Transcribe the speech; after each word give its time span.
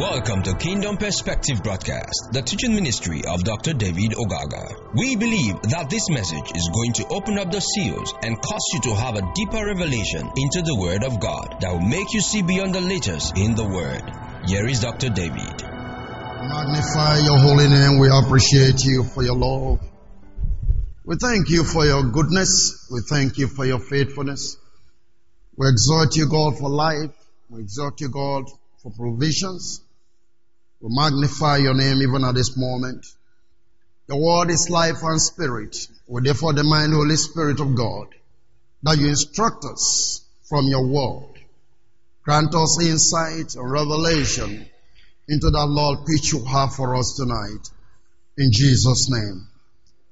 Welcome 0.00 0.42
to 0.44 0.54
Kingdom 0.54 0.96
Perspective 0.96 1.62
Broadcast, 1.62 2.32
the 2.32 2.40
teaching 2.40 2.74
ministry 2.74 3.20
of 3.28 3.44
Dr. 3.44 3.74
David 3.74 4.12
Ogaga. 4.16 4.94
We 4.94 5.14
believe 5.14 5.60
that 5.68 5.90
this 5.90 6.08
message 6.08 6.56
is 6.56 6.70
going 6.72 6.94
to 6.94 7.06
open 7.08 7.38
up 7.38 7.52
the 7.52 7.60
seals 7.60 8.14
and 8.22 8.40
cause 8.40 8.64
you 8.72 8.80
to 8.88 8.94
have 8.94 9.16
a 9.16 9.30
deeper 9.34 9.62
revelation 9.62 10.24
into 10.24 10.62
the 10.64 10.74
Word 10.74 11.04
of 11.04 11.20
God 11.20 11.60
that 11.60 11.70
will 11.70 11.84
make 11.86 12.14
you 12.14 12.22
see 12.22 12.40
beyond 12.40 12.74
the 12.74 12.80
letters 12.80 13.30
in 13.36 13.54
the 13.54 13.68
Word. 13.68 14.00
Here 14.48 14.64
is 14.66 14.80
Dr. 14.80 15.10
David. 15.10 15.60
Magnify 15.68 17.20
your 17.20 17.36
holy 17.44 17.68
name. 17.68 18.00
We 18.00 18.08
appreciate 18.08 18.80
you 18.82 19.04
for 19.04 19.22
your 19.22 19.36
love. 19.36 19.84
We 21.04 21.16
thank 21.20 21.50
you 21.50 21.62
for 21.62 21.84
your 21.84 22.08
goodness. 22.08 22.88
We 22.90 23.02
thank 23.06 23.36
you 23.36 23.48
for 23.48 23.66
your 23.66 23.80
faithfulness. 23.80 24.56
We 25.58 25.68
exhort 25.68 26.16
you, 26.16 26.26
God, 26.26 26.56
for 26.56 26.70
life. 26.70 27.12
We 27.50 27.60
exhort 27.60 28.00
you, 28.00 28.08
God, 28.08 28.48
for 28.82 28.90
provisions. 28.96 29.84
We 30.80 30.88
magnify 30.90 31.58
your 31.58 31.74
name 31.74 32.02
even 32.02 32.24
at 32.24 32.34
this 32.34 32.56
moment. 32.56 33.06
The 34.06 34.16
word 34.16 34.50
is 34.50 34.70
life 34.70 35.02
and 35.02 35.20
spirit. 35.20 35.76
We 36.06 36.22
therefore 36.22 36.54
demand, 36.54 36.94
Holy 36.94 37.16
Spirit 37.16 37.60
of 37.60 37.76
God, 37.76 38.08
that 38.82 38.98
you 38.98 39.08
instruct 39.08 39.64
us 39.64 40.24
from 40.48 40.66
your 40.66 40.86
word. 40.86 41.38
Grant 42.24 42.54
us 42.54 42.82
insight 42.82 43.54
and 43.54 43.70
revelation 43.70 44.66
into 45.28 45.50
that 45.50 45.66
Lord 45.66 46.00
which 46.06 46.32
you 46.32 46.44
have 46.44 46.74
for 46.74 46.96
us 46.96 47.14
tonight. 47.16 47.68
In 48.36 48.50
Jesus' 48.50 49.08
name. 49.10 49.46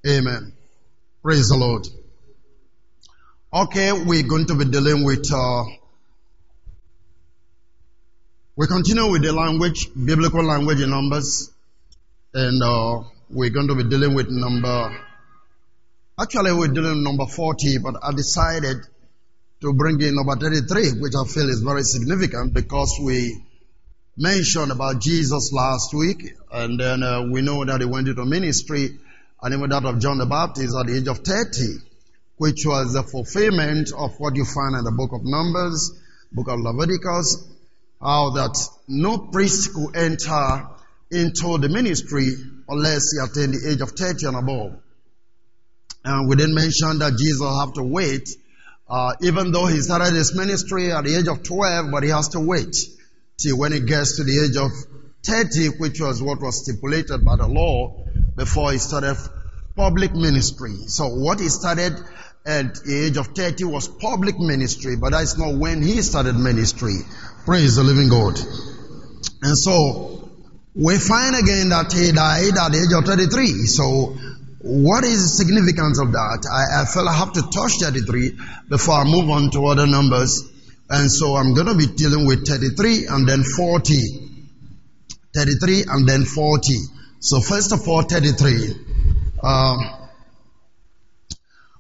Amen. 0.06 0.52
Praise 1.22 1.48
the 1.48 1.56
Lord. 1.56 1.88
Okay, 3.52 3.92
we're 3.92 4.28
going 4.28 4.46
to 4.46 4.54
be 4.54 4.66
dealing 4.66 5.04
with 5.04 5.32
uh, 5.32 5.64
we 8.58 8.66
continue 8.66 9.08
with 9.08 9.22
the 9.22 9.32
language, 9.32 9.86
biblical 9.94 10.44
language 10.44 10.80
in 10.80 10.90
Numbers, 10.90 11.48
and 12.34 12.60
uh, 12.60 13.04
we're 13.30 13.50
going 13.50 13.68
to 13.68 13.76
be 13.76 13.84
dealing 13.84 14.16
with 14.16 14.26
number. 14.30 14.98
Actually, 16.20 16.52
we're 16.54 16.66
dealing 16.66 16.96
with 16.96 17.04
number 17.04 17.26
40, 17.26 17.78
but 17.78 17.94
I 18.02 18.10
decided 18.10 18.78
to 19.60 19.72
bring 19.74 20.00
in 20.00 20.16
number 20.16 20.34
33, 20.34 20.98
which 21.00 21.12
I 21.14 21.22
feel 21.28 21.48
is 21.48 21.62
very 21.62 21.84
significant 21.84 22.52
because 22.52 22.98
we 23.00 23.40
mentioned 24.16 24.72
about 24.72 25.00
Jesus 25.00 25.52
last 25.52 25.94
week, 25.94 26.34
and 26.50 26.80
then 26.80 27.04
uh, 27.04 27.28
we 27.30 27.42
know 27.42 27.64
that 27.64 27.80
he 27.80 27.86
went 27.86 28.08
into 28.08 28.24
ministry, 28.24 28.98
and 29.40 29.54
even 29.54 29.70
that 29.70 29.84
of 29.84 30.00
John 30.00 30.18
the 30.18 30.26
Baptist 30.26 30.74
at 30.76 30.88
the 30.88 30.98
age 30.98 31.06
of 31.06 31.18
30, 31.18 31.78
which 32.38 32.66
was 32.66 32.92
the 32.92 33.04
fulfillment 33.04 33.92
of 33.96 34.18
what 34.18 34.34
you 34.34 34.44
find 34.44 34.74
in 34.74 34.82
the 34.82 34.90
book 34.90 35.12
of 35.12 35.20
Numbers, 35.22 35.92
book 36.32 36.48
of 36.48 36.58
Leviticus, 36.58 37.54
how 38.00 38.30
that 38.30 38.56
no 38.86 39.18
priest 39.18 39.74
could 39.74 39.96
enter 39.96 40.68
into 41.10 41.58
the 41.58 41.68
ministry 41.68 42.28
unless 42.68 43.12
he 43.12 43.18
attained 43.18 43.54
the 43.54 43.70
age 43.72 43.80
of 43.80 43.90
30 43.90 44.26
and 44.26 44.36
above. 44.36 44.72
And 46.04 46.28
we 46.28 46.36
didn't 46.36 46.54
mention 46.54 46.98
that 47.00 47.16
Jesus 47.18 47.58
have 47.60 47.74
to 47.74 47.82
wait, 47.82 48.28
uh, 48.88 49.14
even 49.20 49.52
though 49.52 49.66
he 49.66 49.80
started 49.80 50.14
his 50.14 50.34
ministry 50.34 50.92
at 50.92 51.04
the 51.04 51.16
age 51.16 51.28
of 51.28 51.42
12, 51.42 51.90
but 51.90 52.02
he 52.02 52.10
has 52.10 52.28
to 52.28 52.40
wait 52.40 52.76
till 53.36 53.58
when 53.58 53.72
he 53.72 53.80
gets 53.80 54.16
to 54.16 54.24
the 54.24 54.44
age 54.44 54.56
of 54.56 54.70
30, 55.24 55.78
which 55.78 56.00
was 56.00 56.22
what 56.22 56.40
was 56.40 56.62
stipulated 56.62 57.24
by 57.24 57.36
the 57.36 57.46
law 57.46 58.04
before 58.36 58.72
he 58.72 58.78
started 58.78 59.16
public 59.76 60.14
ministry. 60.14 60.74
So 60.86 61.08
what 61.08 61.40
he 61.40 61.48
started 61.48 61.94
at 62.46 62.74
the 62.76 63.06
age 63.06 63.16
of 63.16 63.28
30 63.28 63.64
was 63.64 63.88
public 63.88 64.38
ministry, 64.38 64.96
but 64.96 65.10
that's 65.10 65.36
not 65.36 65.54
when 65.54 65.82
he 65.82 66.00
started 66.02 66.34
ministry. 66.34 66.96
Praise 67.48 67.76
the 67.76 67.82
living 67.82 68.10
God. 68.10 68.38
And 69.40 69.56
so 69.56 70.28
we 70.74 70.98
find 70.98 71.34
again 71.34 71.70
that 71.70 71.90
he 71.94 72.12
died 72.12 72.52
at 72.52 72.72
the 72.72 72.84
age 72.84 72.92
of 72.92 73.08
33. 73.08 73.64
So 73.64 74.12
what 74.60 75.02
is 75.02 75.22
the 75.22 75.28
significance 75.44 75.98
of 75.98 76.12
that? 76.12 76.44
I, 76.44 76.82
I 76.82 76.84
felt 76.84 77.08
I 77.08 77.14
have 77.16 77.32
to 77.32 77.48
touch 77.48 77.80
33 77.80 78.36
before 78.68 78.96
I 78.96 79.04
move 79.04 79.30
on 79.30 79.50
to 79.52 79.64
other 79.64 79.86
numbers. 79.86 80.44
And 80.90 81.10
so 81.10 81.36
I'm 81.36 81.54
going 81.54 81.68
to 81.68 81.74
be 81.74 81.86
dealing 81.86 82.26
with 82.26 82.46
33 82.46 83.06
and 83.08 83.26
then 83.26 83.42
40. 83.42 83.96
33 85.34 85.84
and 85.88 86.06
then 86.06 86.26
40. 86.26 86.74
So 87.20 87.40
first 87.40 87.72
of 87.72 87.80
all, 87.88 88.02
33. 88.02 88.74
Uh, 89.42 89.76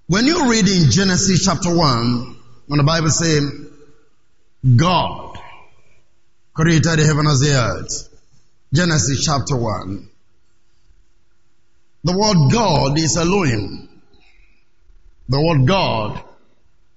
when 0.06 0.24
you 0.24 0.48
read 0.48 0.66
in 0.66 0.90
Genesis 0.90 1.44
chapter 1.44 1.76
1, 1.76 2.36
when 2.68 2.78
the 2.78 2.84
Bible 2.84 3.10
says, 3.10 3.44
God 4.64 5.27
created 6.58 6.98
the 6.98 7.06
heaven 7.06 7.26
and 7.28 7.38
the 7.38 7.54
earth. 7.54 8.08
Genesis 8.74 9.24
chapter 9.24 9.56
1. 9.56 10.10
The 12.02 12.18
word 12.18 12.52
God 12.52 12.98
is 12.98 13.16
Elohim. 13.16 13.88
The 15.28 15.40
word 15.40 15.68
God 15.68 16.20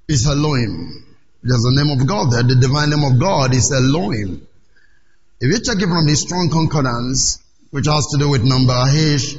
is 0.07 0.25
Elohim. 0.25 1.05
There's 1.43 1.61
the 1.61 1.73
name 1.77 1.99
of 1.99 2.07
God 2.07 2.31
there. 2.31 2.41
The 2.41 2.55
divine 2.55 2.89
name 2.89 3.03
of 3.03 3.19
God 3.19 3.53
is 3.53 3.71
Elohim. 3.71 4.47
If 5.39 5.51
you 5.51 5.59
check 5.63 5.77
it 5.77 5.87
from 5.87 6.07
the 6.07 6.15
strong 6.15 6.49
concordance, 6.49 7.37
which 7.69 7.85
has 7.85 8.07
to 8.07 8.17
do 8.17 8.29
with 8.29 8.43
number 8.43 8.73
H 8.89 9.37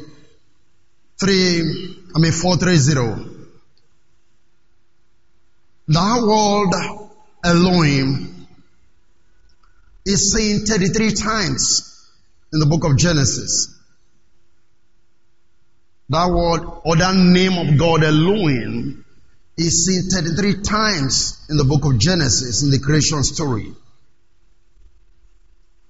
three, 1.18 1.96
I 2.14 2.18
mean 2.20 2.32
four 2.32 2.56
three 2.56 2.76
zero. 2.76 3.26
That 5.88 6.22
word 6.22 7.10
Elohim 7.44 8.41
is 10.04 10.32
seen 10.32 10.66
33 10.66 11.12
times 11.12 12.10
in 12.52 12.60
the 12.60 12.66
book 12.66 12.84
of 12.84 12.96
Genesis. 12.96 13.78
That 16.08 16.30
word 16.30 16.62
or 16.84 16.96
that 16.96 17.14
name 17.14 17.56
of 17.56 17.78
God 17.78 18.02
Elohim 18.04 19.04
is 19.56 19.86
seen 19.86 20.10
33 20.10 20.62
times 20.62 21.44
in 21.48 21.56
the 21.56 21.64
book 21.64 21.84
of 21.84 21.98
Genesis 21.98 22.62
in 22.62 22.70
the 22.70 22.78
creation 22.78 23.22
story. 23.22 23.72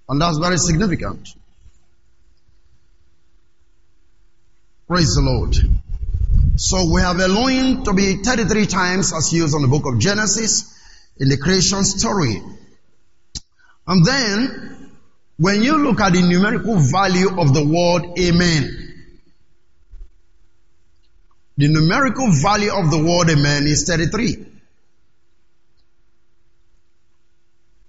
And 0.08 0.20
that's 0.20 0.38
very 0.38 0.58
significant. 0.58 1.28
Praise 4.86 5.14
the 5.14 5.22
Lord. 5.22 5.56
So 6.56 6.92
we 6.92 7.00
have 7.00 7.18
Elohim 7.18 7.82
to 7.84 7.94
be 7.94 8.16
33 8.16 8.66
times 8.66 9.12
as 9.12 9.32
used 9.32 9.54
in 9.54 9.62
the 9.62 9.68
book 9.68 9.86
of 9.86 9.98
Genesis 9.98 10.78
in 11.18 11.28
the 11.28 11.38
creation 11.38 11.82
story. 11.84 12.42
And 13.86 14.04
then, 14.04 14.90
when 15.38 15.62
you 15.62 15.76
look 15.76 16.00
at 16.00 16.12
the 16.12 16.22
numerical 16.22 16.76
value 16.76 17.28
of 17.40 17.52
the 17.52 17.64
word 17.64 18.18
amen, 18.18 18.78
the 21.56 21.68
numerical 21.68 22.28
value 22.30 22.72
of 22.72 22.90
the 22.90 22.98
word 22.98 23.30
amen 23.30 23.64
is 23.66 23.84
33. 23.86 24.46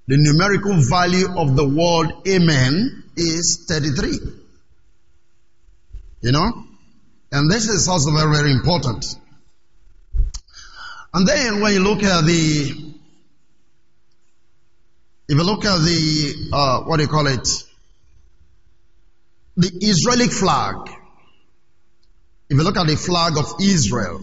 The 0.06 0.18
numerical 0.18 0.76
value 0.90 1.28
of 1.38 1.56
the 1.56 1.64
word 1.64 2.12
amen 2.28 3.04
is 3.16 3.66
33. 3.70 4.20
You 6.22 6.32
know? 6.32 6.66
And 7.32 7.50
this 7.50 7.68
is 7.68 7.88
also 7.88 8.12
very, 8.12 8.36
very 8.36 8.52
important. 8.52 9.06
And 11.14 11.28
then 11.28 11.62
when 11.62 11.74
you 11.74 11.80
look 11.80 12.04
at 12.04 12.26
the 12.26 12.93
if 15.28 15.38
you 15.38 15.44
look 15.44 15.64
at 15.66 15.78
the, 15.80 16.50
uh, 16.52 16.82
what 16.84 16.98
do 16.98 17.04
you 17.04 17.10
call 17.10 17.28
it? 17.28 17.48
The 19.56 19.72
Israeli 19.82 20.28
flag. 20.28 20.76
If 22.50 22.58
you 22.58 22.64
look 22.64 22.78
at 22.78 22.88
the 22.88 22.98
flag 22.98 23.38
of 23.38 23.56
Israel, 23.62 24.22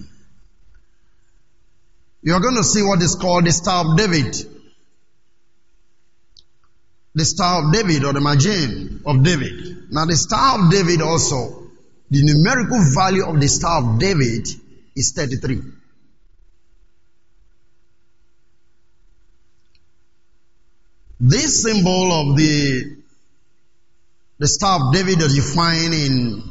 you're 2.22 2.40
going 2.40 2.56
to 2.56 2.64
see 2.64 2.82
what 2.82 3.00
is 3.00 3.16
called 3.16 3.46
the 3.46 3.52
Star 3.52 3.84
of 3.86 3.96
David. 3.96 4.36
The 7.14 7.24
Star 7.24 7.64
of 7.64 7.72
David 7.72 8.04
or 8.04 8.12
the 8.12 8.20
Magen 8.20 9.02
of 9.06 9.24
David. 9.24 9.90
Now 9.90 10.04
the 10.04 10.16
Star 10.16 10.62
of 10.62 10.70
David 10.70 11.00
also, 11.00 11.70
the 12.10 12.22
numerical 12.22 12.78
value 12.94 13.24
of 13.24 13.40
the 13.40 13.48
Star 13.48 13.82
of 13.82 13.98
David 13.98 14.46
is 14.94 15.12
33. 15.16 15.79
This 21.22 21.62
symbol 21.62 22.12
of 22.12 22.36
the, 22.38 22.96
the 24.38 24.48
Star 24.48 24.86
of 24.86 24.94
David 24.94 25.18
that 25.18 25.30
you 25.30 25.42
find 25.42 25.92
in 25.92 26.42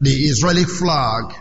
the 0.00 0.10
Israeli 0.10 0.64
flag 0.64 1.34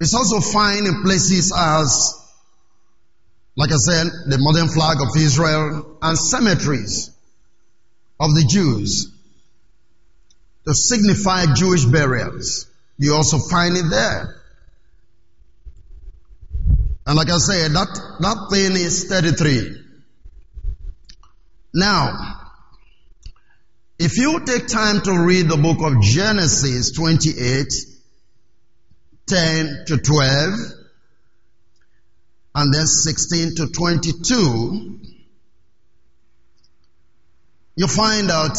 is 0.00 0.12
also 0.12 0.40
found 0.40 0.88
in 0.88 1.02
places 1.02 1.52
as, 1.56 2.20
like 3.56 3.70
I 3.70 3.76
said, 3.76 4.08
the 4.26 4.38
modern 4.38 4.68
flag 4.68 4.96
of 5.00 5.16
Israel 5.16 5.96
and 6.02 6.18
cemeteries 6.18 7.12
of 8.18 8.34
the 8.34 8.44
Jews 8.44 9.12
to 10.66 10.74
signify 10.74 11.46
Jewish 11.54 11.84
burials. 11.84 12.66
You 12.98 13.14
also 13.14 13.38
find 13.38 13.76
it 13.76 13.88
there. 13.88 14.34
And 17.06 17.16
like 17.16 17.30
I 17.30 17.38
said, 17.38 17.72
that, 17.72 18.16
that 18.20 18.48
thing 18.50 18.72
is 18.76 19.04
33. 19.08 19.82
Now, 21.74 22.40
if 23.98 24.16
you 24.16 24.44
take 24.44 24.66
time 24.68 25.02
to 25.02 25.24
read 25.24 25.48
the 25.48 25.56
book 25.56 25.78
of 25.82 26.00
Genesis 26.00 26.92
28, 26.92 27.66
10 29.26 29.84
to 29.88 29.98
12, 29.98 30.54
and 32.54 32.72
then 32.72 32.86
16 32.86 33.56
to 33.56 33.66
22, 33.68 35.00
you 37.76 37.86
find 37.86 38.30
out 38.30 38.56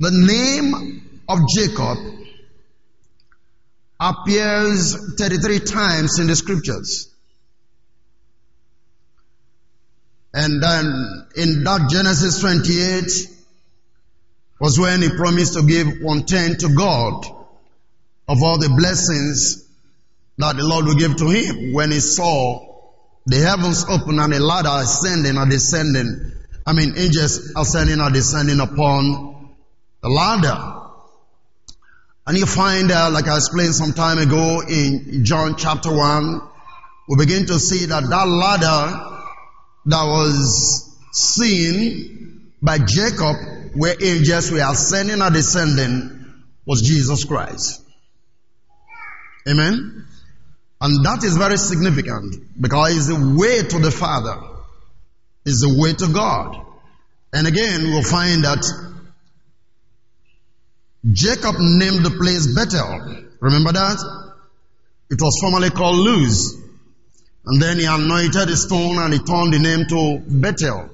the 0.00 0.10
name 0.10 1.22
of 1.28 1.38
Jacob 1.54 2.21
appears 4.02 5.14
33 5.16 5.60
times 5.60 6.18
in 6.18 6.26
the 6.26 6.34
scriptures. 6.34 7.08
And 10.34 10.62
then 10.62 11.26
in 11.36 11.64
that 11.64 11.88
Genesis 11.90 12.40
28 12.40 13.28
was 14.60 14.78
when 14.78 15.02
he 15.02 15.10
promised 15.10 15.54
to 15.54 15.62
give 15.62 16.00
one 16.00 16.24
tenth 16.24 16.58
to 16.58 16.74
God 16.74 17.26
of 18.28 18.42
all 18.42 18.58
the 18.58 18.74
blessings 18.76 19.68
that 20.38 20.56
the 20.56 20.64
Lord 20.64 20.86
would 20.86 20.98
give 20.98 21.16
to 21.18 21.28
him 21.28 21.72
when 21.72 21.92
he 21.92 22.00
saw 22.00 22.72
the 23.26 23.36
heavens 23.36 23.84
open 23.88 24.18
and 24.18 24.32
a 24.32 24.40
ladder 24.40 24.82
ascending 24.82 25.38
or 25.38 25.46
descending. 25.46 26.32
I 26.66 26.72
mean, 26.72 26.94
angels 26.96 27.52
ascending 27.56 28.00
or 28.00 28.10
descending 28.10 28.58
upon 28.58 29.54
the 30.02 30.08
ladder. 30.08 30.81
And 32.26 32.38
you 32.38 32.46
find 32.46 32.90
out, 32.92 33.12
like 33.12 33.26
I 33.26 33.36
explained 33.36 33.74
some 33.74 33.92
time 33.92 34.18
ago 34.18 34.62
in 34.68 35.24
John 35.24 35.56
chapter 35.56 35.94
1, 35.94 36.40
we 37.08 37.16
begin 37.16 37.46
to 37.46 37.58
see 37.58 37.86
that 37.86 38.04
that 38.08 38.28
ladder 38.28 39.18
that 39.86 40.04
was 40.04 40.96
seen 41.12 42.52
by 42.62 42.78
Jacob, 42.78 43.36
where 43.74 43.96
angels 44.00 44.52
were 44.52 44.60
ascending 44.60 45.20
or 45.20 45.30
descending, 45.30 46.42
was 46.64 46.82
Jesus 46.82 47.24
Christ. 47.24 47.82
Amen? 49.48 50.06
And 50.80 51.04
that 51.04 51.24
is 51.24 51.36
very 51.36 51.56
significant 51.56 52.36
because 52.60 52.96
it's 52.96 53.06
the 53.08 53.36
way 53.36 53.62
to 53.62 53.78
the 53.80 53.90
Father, 53.90 54.36
it's 55.44 55.60
the 55.60 55.76
way 55.76 55.92
to 55.92 56.06
God. 56.12 56.56
And 57.32 57.48
again, 57.48 57.82
we'll 57.90 58.04
find 58.04 58.44
that 58.44 58.91
Jacob 61.10 61.56
named 61.58 62.04
the 62.04 62.10
place 62.10 62.54
Bethel. 62.54 63.24
Remember 63.40 63.72
that? 63.72 63.98
It 65.10 65.20
was 65.20 65.38
formerly 65.40 65.70
called 65.70 65.96
Luz. 65.96 66.58
And 67.44 67.60
then 67.60 67.78
he 67.78 67.86
anointed 67.86 68.48
a 68.48 68.56
stone 68.56 68.98
and 68.98 69.12
he 69.12 69.18
turned 69.18 69.52
the 69.52 69.58
name 69.58 69.86
to 69.88 70.22
Bethel. 70.26 70.90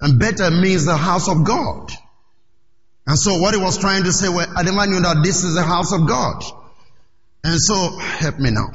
And 0.00 0.18
Bethel 0.18 0.50
means 0.50 0.86
the 0.86 0.96
house 0.96 1.28
of 1.28 1.44
God. 1.44 1.92
And 3.06 3.18
so 3.18 3.38
what 3.38 3.54
he 3.54 3.60
was 3.60 3.78
trying 3.78 4.04
to 4.04 4.12
say, 4.12 4.28
well, 4.28 4.46
I 4.56 4.62
never 4.62 4.86
knew 4.86 5.00
that 5.00 5.22
this 5.22 5.44
is 5.44 5.54
the 5.54 5.62
house 5.62 5.92
of 5.92 6.06
God. 6.06 6.42
And 7.44 7.60
so, 7.60 7.98
help 7.98 8.38
me 8.38 8.50
now. 8.52 8.68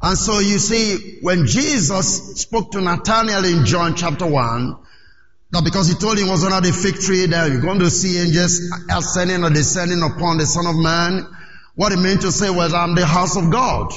And 0.00 0.16
so 0.16 0.38
you 0.38 0.58
see, 0.58 1.18
when 1.22 1.46
Jesus 1.46 2.40
spoke 2.40 2.72
to 2.72 2.80
Nathanael 2.80 3.44
in 3.44 3.66
John 3.66 3.96
chapter 3.96 4.26
1, 4.26 4.76
that 5.56 5.64
because 5.64 5.88
he 5.88 5.94
told 5.94 6.18
him 6.18 6.28
was 6.28 6.44
under 6.44 6.60
the 6.60 6.72
fig 6.72 6.96
tree 7.00 7.24
that 7.26 7.50
you're 7.50 7.62
going 7.62 7.78
to 7.78 7.90
see 7.90 8.18
angels 8.18 8.60
ascending 8.90 9.42
or 9.42 9.50
descending 9.50 10.02
upon 10.02 10.36
the 10.36 10.44
Son 10.44 10.66
of 10.66 10.76
Man, 10.76 11.26
what 11.74 11.92
he 11.92 11.98
meant 11.98 12.20
to 12.22 12.32
say 12.32 12.50
was, 12.50 12.74
I'm 12.74 12.94
the 12.94 13.06
house 13.06 13.36
of 13.36 13.50
God. 13.50 13.92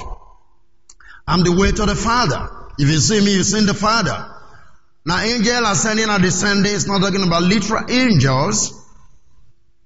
I'm 1.27 1.44
the 1.44 1.51
way 1.51 1.71
to 1.71 1.85
the 1.85 1.95
Father. 1.95 2.50
If 2.77 2.88
you 2.88 3.00
see 3.00 3.19
me, 3.19 3.35
you 3.35 3.44
see 3.44 3.65
the 3.65 3.73
Father. 3.73 4.25
Now, 5.06 5.19
angel 5.19 5.65
ascending 5.65 6.09
or 6.09 6.19
descending 6.19 6.71
is 6.71 6.88
not 6.88 7.01
talking 7.01 7.23
about 7.23 7.44
literal 7.44 7.83
angels. 7.89 8.75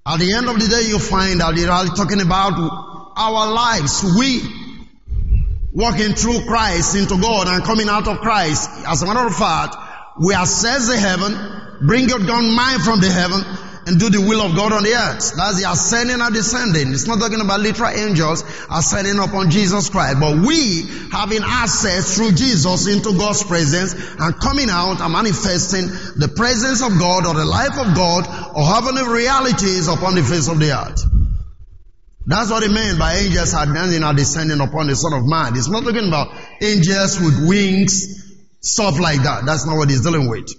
At 0.05 0.19
the 0.19 0.33
end 0.33 0.49
of 0.49 0.59
the 0.59 0.67
day, 0.67 0.87
you 0.87 0.99
find 0.99 1.41
out 1.41 1.55
they're 1.55 1.67
talking 1.67 2.21
about 2.21 2.53
our 3.17 3.51
lives. 3.51 4.03
We 4.17 4.41
walking 5.73 6.13
through 6.13 6.45
Christ 6.45 6.95
into 6.95 7.19
God 7.19 7.47
and 7.47 7.63
coming 7.63 7.89
out 7.89 8.07
of 8.07 8.19
Christ. 8.19 8.69
As 8.85 9.01
a 9.01 9.05
matter 9.07 9.25
of 9.25 9.35
fact, 9.35 9.75
we 10.19 10.33
access 10.33 10.87
the 10.87 10.97
heaven, 10.97 11.87
bring 11.87 12.09
your 12.09 12.19
God 12.19 12.43
mind 12.43 12.81
from 12.83 13.01
the 13.01 13.09
heaven, 13.09 13.41
and 13.85 13.99
do 13.99 14.09
the 14.09 14.21
will 14.21 14.41
of 14.41 14.55
God 14.55 14.71
on 14.71 14.83
the 14.83 14.95
earth. 14.95 15.35
That's 15.35 15.59
the 15.59 15.69
ascending 15.69 16.21
and 16.21 16.33
descending. 16.33 16.93
It's 16.93 17.07
not 17.07 17.19
talking 17.19 17.41
about 17.41 17.59
literal 17.59 17.89
angels 17.89 18.43
ascending 18.71 19.19
upon 19.19 19.51
Jesus 19.51 19.89
Christ, 19.89 20.19
but 20.19 20.39
we 20.39 20.87
having 21.11 21.43
access 21.43 22.15
through 22.15 22.31
Jesus 22.31 22.87
into 22.87 23.17
God's 23.17 23.43
presence 23.43 23.93
and 23.93 24.39
coming 24.39 24.69
out 24.69 25.01
and 25.01 25.11
manifesting 25.11 25.87
the 26.15 26.31
presence 26.35 26.81
of 26.81 26.97
God 26.97 27.25
or 27.25 27.33
the 27.33 27.45
life 27.45 27.75
of 27.75 27.95
God 27.95 28.23
or 28.55 28.63
heavenly 28.63 29.03
realities 29.03 29.87
upon 29.87 30.15
the 30.15 30.23
face 30.23 30.47
of 30.47 30.59
the 30.59 30.71
earth. 30.71 31.03
That's 32.25 32.49
what 32.51 32.63
it 32.63 32.71
meant 32.71 32.99
by 32.99 33.15
angels 33.19 33.51
ascending 33.51 34.03
and 34.03 34.17
descending 34.17 34.61
upon 34.61 34.87
the 34.87 34.95
Son 34.95 35.11
of 35.11 35.27
Man. 35.27 35.57
It's 35.57 35.67
not 35.67 35.83
talking 35.83 36.07
about 36.07 36.31
angels 36.61 37.19
with 37.19 37.49
wings, 37.49 38.22
stuff 38.63 38.99
like 38.99 39.21
that. 39.23 39.45
That's 39.45 39.65
not 39.67 39.77
what 39.77 39.89
he's 39.89 40.01
dealing 40.01 40.27
with. 40.27 40.49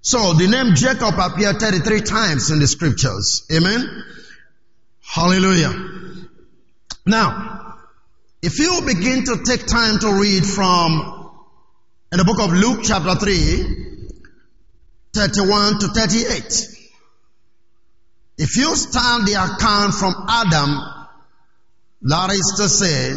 So 0.00 0.32
the 0.32 0.48
name 0.48 0.74
Jacob 0.74 1.14
appeared 1.18 1.60
33 1.60 2.00
times 2.00 2.50
in 2.50 2.58
the 2.58 2.66
scriptures. 2.66 3.46
Amen. 3.52 4.04
Hallelujah. 5.02 5.72
Now, 7.06 7.76
if 8.42 8.58
you 8.58 8.80
begin 8.84 9.24
to 9.24 9.42
take 9.44 9.66
time 9.66 10.00
to 10.00 10.20
read 10.20 10.44
from 10.44 11.30
in 12.10 12.18
the 12.18 12.24
book 12.24 12.40
of 12.40 12.52
Luke 12.52 12.80
chapter 12.82 13.14
3, 13.14 13.88
31 15.14 15.80
to 15.80 15.88
38. 15.88 16.76
If 18.38 18.56
you 18.56 18.76
start 18.76 19.26
the 19.26 19.34
account 19.34 19.94
from 19.94 20.14
Adam, 20.28 20.78
that 22.02 22.30
is 22.30 22.54
to 22.58 22.68
say, 22.68 23.14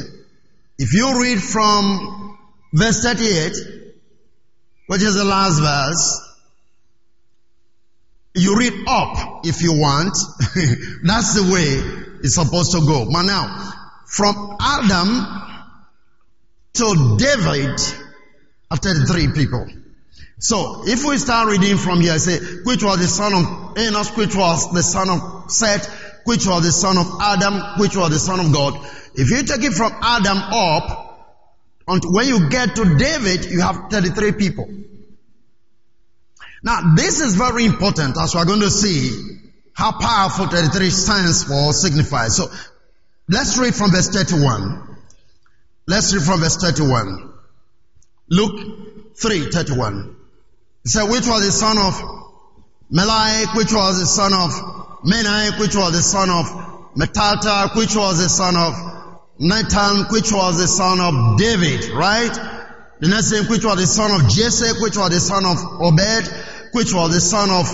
if 0.79 0.93
you 0.93 1.21
read 1.21 1.39
from 1.41 2.20
verse 2.73 3.03
38, 3.03 3.53
which 4.87 5.01
is 5.01 5.15
the 5.15 5.23
last 5.23 5.59
verse, 5.59 6.27
you 8.33 8.57
read 8.57 8.73
up 8.87 9.45
if 9.45 9.61
you 9.61 9.73
want. 9.73 10.15
That's 11.03 11.35
the 11.35 11.51
way 11.51 12.19
it's 12.23 12.35
supposed 12.35 12.71
to 12.71 12.79
go. 12.79 13.05
But 13.11 13.23
now, 13.23 13.73
from 14.05 14.57
Adam 14.59 15.25
to 16.73 17.17
David 17.17 17.79
are 18.69 18.77
33 18.77 19.33
people. 19.33 19.67
So, 20.39 20.83
if 20.87 21.05
we 21.05 21.17
start 21.17 21.49
reading 21.49 21.77
from 21.77 22.01
here, 22.01 22.13
I 22.13 22.17
say, 22.17 22.39
which 22.63 22.83
was 22.83 22.97
the 22.99 23.07
son 23.07 23.33
of 23.33 23.77
Enos, 23.77 24.15
which 24.17 24.35
was 24.35 24.71
the 24.71 24.81
son 24.81 25.09
of 25.09 25.51
Seth, 25.51 25.87
which 26.23 26.47
was 26.47 26.63
the 26.63 26.71
son 26.71 26.97
of 26.97 27.07
Adam, 27.21 27.79
which 27.79 27.95
was 27.95 28.09
the 28.09 28.19
son 28.19 28.39
of 28.39 28.51
God. 28.51 28.73
If 29.13 29.29
you 29.29 29.43
take 29.43 29.63
it 29.63 29.73
from 29.73 29.91
Adam 30.01 30.37
up, 30.37 31.10
until 31.91 32.13
when 32.13 32.27
you 32.27 32.49
get 32.49 32.75
to 32.77 32.97
David, 32.97 33.45
you 33.45 33.61
have 33.61 33.89
33 33.89 34.31
people. 34.33 34.67
Now, 36.63 36.93
this 36.95 37.19
is 37.19 37.35
very 37.35 37.65
important 37.65 38.15
as 38.17 38.33
we're 38.35 38.45
going 38.45 38.61
to 38.61 38.69
see 38.69 39.39
how 39.73 39.91
powerful 39.91 40.47
33 40.47 40.89
stands 40.89 41.43
for 41.43 41.53
or 41.53 41.73
signifies. 41.73 42.37
So, 42.37 42.49
let's 43.27 43.57
read 43.57 43.75
from 43.75 43.91
verse 43.91 44.09
31. 44.09 44.97
Let's 45.87 46.13
read 46.13 46.23
from 46.23 46.39
verse 46.39 46.57
31. 46.57 47.33
Luke 48.29 49.17
3, 49.17 49.51
31. 49.51 50.15
It 50.85 50.89
said, 50.89 51.09
which 51.09 51.27
was 51.27 51.45
the 51.45 51.51
son 51.51 51.77
of 51.77 52.01
Melech, 52.89 53.53
which 53.55 53.73
was 53.73 53.99
the 53.99 54.05
son 54.05 54.33
of 54.33 54.51
Menai, 55.03 55.59
which 55.59 55.75
was 55.75 55.91
the 55.91 56.01
son 56.01 56.29
of 56.29 56.45
Mattatha, 56.95 57.75
which 57.75 57.95
was 57.95 58.21
the 58.21 58.29
son 58.29 58.55
of 58.55 59.00
Nathan, 59.43 60.05
which 60.11 60.31
was 60.31 60.59
the 60.59 60.67
son 60.67 61.01
of 61.01 61.39
David, 61.39 61.89
right? 61.89 62.31
The 62.99 63.07
next 63.07 63.31
name, 63.31 63.45
which 63.49 63.65
was 63.65 63.75
the 63.75 63.87
son 63.87 64.11
of 64.11 64.29
Jesse, 64.29 64.79
which 64.83 64.95
was 64.95 65.09
the 65.09 65.19
son 65.19 65.45
of 65.45 65.57
Obed, 65.81 66.29
which 66.73 66.93
was 66.93 67.11
the 67.11 67.19
son 67.19 67.49
of 67.49 67.65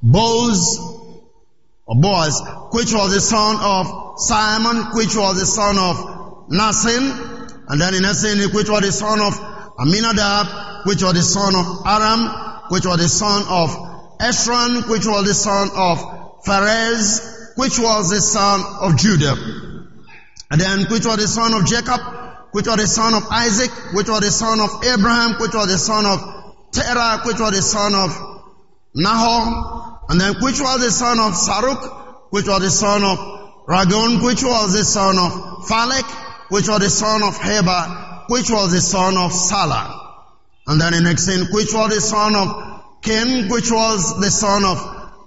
Boaz, 0.00 0.78
or 1.86 1.96
Boaz, 2.00 2.40
which 2.70 2.94
was 2.94 3.12
the 3.12 3.20
son 3.20 3.56
of 3.58 4.20
Simon, 4.20 4.94
which 4.94 5.16
was 5.16 5.40
the 5.40 5.46
son 5.46 5.76
of 5.78 5.96
Nasim, 6.46 7.66
and 7.66 7.80
then 7.80 7.94
the 7.94 8.00
next 8.00 8.22
name, 8.22 8.54
which 8.54 8.70
was 8.70 8.82
the 8.82 8.92
son 8.92 9.18
of 9.20 9.34
Aminadab, 9.76 10.86
which 10.86 11.02
was 11.02 11.14
the 11.14 11.22
son 11.22 11.56
of 11.56 11.66
Aram, 11.84 12.70
which 12.70 12.86
was 12.86 12.98
the 12.98 13.08
son 13.08 13.42
of 13.50 13.70
Esron, 14.20 14.88
which 14.88 15.06
was 15.06 15.26
the 15.26 15.34
son 15.34 15.70
of 15.74 15.98
Pharez, 16.46 17.56
which 17.56 17.80
was 17.80 18.10
the 18.10 18.20
son 18.20 18.62
of 18.80 18.96
Judah. 18.96 19.63
And 20.50 20.60
then 20.60 20.84
which 20.90 21.06
was 21.06 21.16
the 21.16 21.28
son 21.28 21.54
of 21.54 21.66
Jacob, 21.66 22.00
which 22.52 22.66
was 22.66 22.76
the 22.76 22.86
son 22.86 23.14
of 23.14 23.26
Isaac, 23.30 23.70
which 23.94 24.08
was 24.08 24.20
the 24.20 24.30
son 24.30 24.60
of 24.60 24.70
Abraham, 24.84 25.40
which 25.40 25.54
was 25.54 25.66
the 25.66 25.78
son 25.78 26.06
of 26.06 26.20
Terah, 26.72 27.22
which 27.24 27.40
was 27.40 27.50
the 27.52 27.62
son 27.62 27.94
of 27.94 28.10
Nahor, 28.94 30.00
and 30.08 30.20
then 30.20 30.34
which 30.40 30.60
was 30.60 30.80
the 30.80 30.90
son 30.90 31.18
of 31.18 31.32
Saruk, 31.34 32.30
which 32.30 32.46
was 32.46 32.60
the 32.60 32.70
son 32.70 33.02
of 33.02 33.18
Ragon, 33.66 34.22
which 34.22 34.44
was 34.44 34.72
the 34.72 34.84
son 34.84 35.18
of 35.18 35.32
Phalek, 35.66 36.04
which 36.50 36.68
was 36.68 36.80
the 36.80 36.90
son 36.90 37.22
of 37.22 37.36
Heber, 37.40 38.24
which 38.28 38.50
was 38.50 38.72
the 38.72 38.80
son 38.80 39.16
of 39.16 39.32
Salah. 39.32 40.00
And 40.66 40.80
then 40.80 40.92
the 40.92 41.00
next 41.00 41.26
thing, 41.26 41.46
which 41.50 41.72
was 41.74 41.94
the 41.94 42.00
son 42.00 42.36
of 42.36 43.00
Cain, 43.02 43.48
which 43.48 43.70
was 43.70 44.20
the 44.20 44.30
son 44.30 44.64
of 44.64 44.78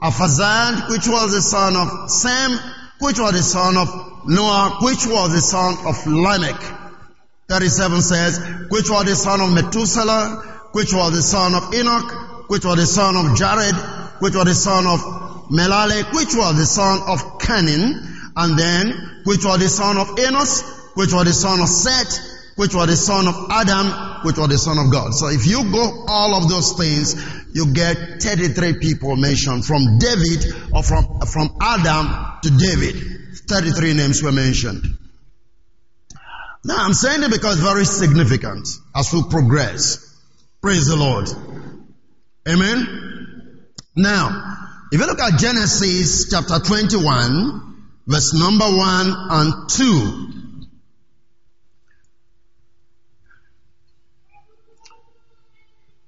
Arphaxad, 0.01 0.89
which 0.89 1.07
was 1.07 1.33
the 1.33 1.41
son 1.41 1.75
of 1.75 2.09
Sem, 2.09 2.59
which 2.99 3.19
was 3.19 3.33
the 3.33 3.43
son 3.43 3.77
of 3.77 3.87
Noah, 4.27 4.77
which 4.81 5.05
was 5.05 5.33
the 5.33 5.41
son 5.41 5.77
of 5.85 6.05
Lamech. 6.07 6.61
37 7.47 8.01
says, 8.01 8.39
which 8.69 8.89
was 8.89 9.05
the 9.05 9.15
son 9.15 9.41
of 9.41 9.53
Methuselah, 9.53 10.69
which 10.73 10.93
was 10.93 11.13
the 11.13 11.21
son 11.21 11.55
of 11.55 11.73
Enoch, 11.73 12.49
which 12.49 12.65
was 12.65 12.75
the 12.75 12.85
son 12.85 13.15
of 13.15 13.37
Jared, 13.37 13.75
which 14.19 14.35
was 14.35 14.45
the 14.45 14.53
son 14.53 14.85
of 14.85 14.99
Melalek, 15.49 16.11
which 16.13 16.35
was 16.35 16.57
the 16.57 16.65
son 16.65 16.99
of 17.07 17.39
Cainan, 17.39 17.93
and 18.35 18.59
then 18.59 19.21
which 19.23 19.45
was 19.45 19.59
the 19.59 19.69
son 19.69 19.97
of 19.97 20.19
Enos, 20.19 20.61
which 20.95 21.13
was 21.13 21.25
the 21.25 21.33
son 21.33 21.61
of 21.61 21.69
Seth, 21.69 22.19
which 22.55 22.75
was 22.75 22.87
the 22.87 22.97
son 22.97 23.27
of 23.27 23.47
Adam, 23.49 23.87
which 24.23 24.37
was 24.37 24.47
the 24.49 24.57
son 24.57 24.77
of 24.77 24.91
God. 24.91 25.13
So 25.13 25.27
if 25.27 25.45
you 25.45 25.71
go 25.71 26.05
all 26.07 26.35
of 26.35 26.49
those 26.49 26.73
things, 26.73 27.15
you 27.53 27.73
get 27.73 28.21
33 28.21 28.79
people 28.79 29.15
mentioned 29.15 29.65
from 29.65 29.99
David 29.99 30.45
or 30.73 30.83
from, 30.83 31.19
from 31.21 31.57
Adam 31.61 32.39
to 32.43 32.49
David. 32.49 32.95
33 33.47 33.93
names 33.93 34.21
were 34.21 34.31
mentioned. 34.31 34.83
Now 36.63 36.75
I'm 36.79 36.93
saying 36.93 37.23
it 37.23 37.31
because 37.31 37.55
it's 37.55 37.67
very 37.67 37.85
significant 37.85 38.67
as 38.95 39.13
we 39.13 39.23
progress. 39.29 40.03
Praise 40.61 40.87
the 40.87 40.95
Lord. 40.95 41.29
Amen. 42.47 43.67
Now, 43.95 44.57
if 44.91 44.99
you 44.99 45.05
look 45.05 45.19
at 45.19 45.39
Genesis 45.39 46.29
chapter 46.29 46.59
21, 46.59 47.85
verse 48.05 48.33
number 48.33 48.65
1 48.65 49.15
and 49.29 49.69
2, 49.69 50.36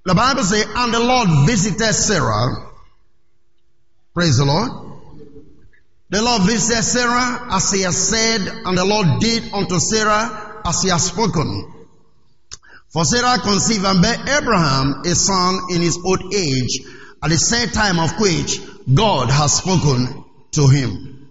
the 0.04 0.14
Bible 0.14 0.42
says, 0.42 0.66
and 0.74 0.94
the 0.94 1.00
Lord 1.00 1.28
visited 1.46 1.92
Sarah. 1.92 2.70
Praise 4.14 4.38
the 4.38 4.44
Lord. 4.44 4.70
The 6.08 6.22
Lord 6.22 6.42
visited 6.42 6.82
Sarah 6.82 7.48
as 7.52 7.70
he 7.70 7.82
has 7.82 8.08
said, 8.08 8.40
and 8.40 8.76
the 8.76 8.84
Lord 8.84 9.20
did 9.20 9.52
unto 9.52 9.78
Sarah 9.78 10.60
as 10.64 10.82
he 10.82 10.88
has 10.88 11.04
spoken. 11.06 11.86
For 12.88 13.04
Sarah 13.04 13.38
conceived 13.38 13.84
and 13.84 14.02
bare 14.02 14.38
Abraham 14.38 15.02
a 15.04 15.14
son 15.14 15.60
in 15.70 15.80
his 15.80 15.98
old 16.04 16.34
age, 16.34 16.80
at 17.22 17.30
the 17.30 17.36
same 17.36 17.68
time 17.68 18.00
of 18.00 18.18
which 18.18 18.60
God 18.92 19.30
has 19.30 19.58
spoken 19.58 20.24
to 20.52 20.66
him. 20.66 21.30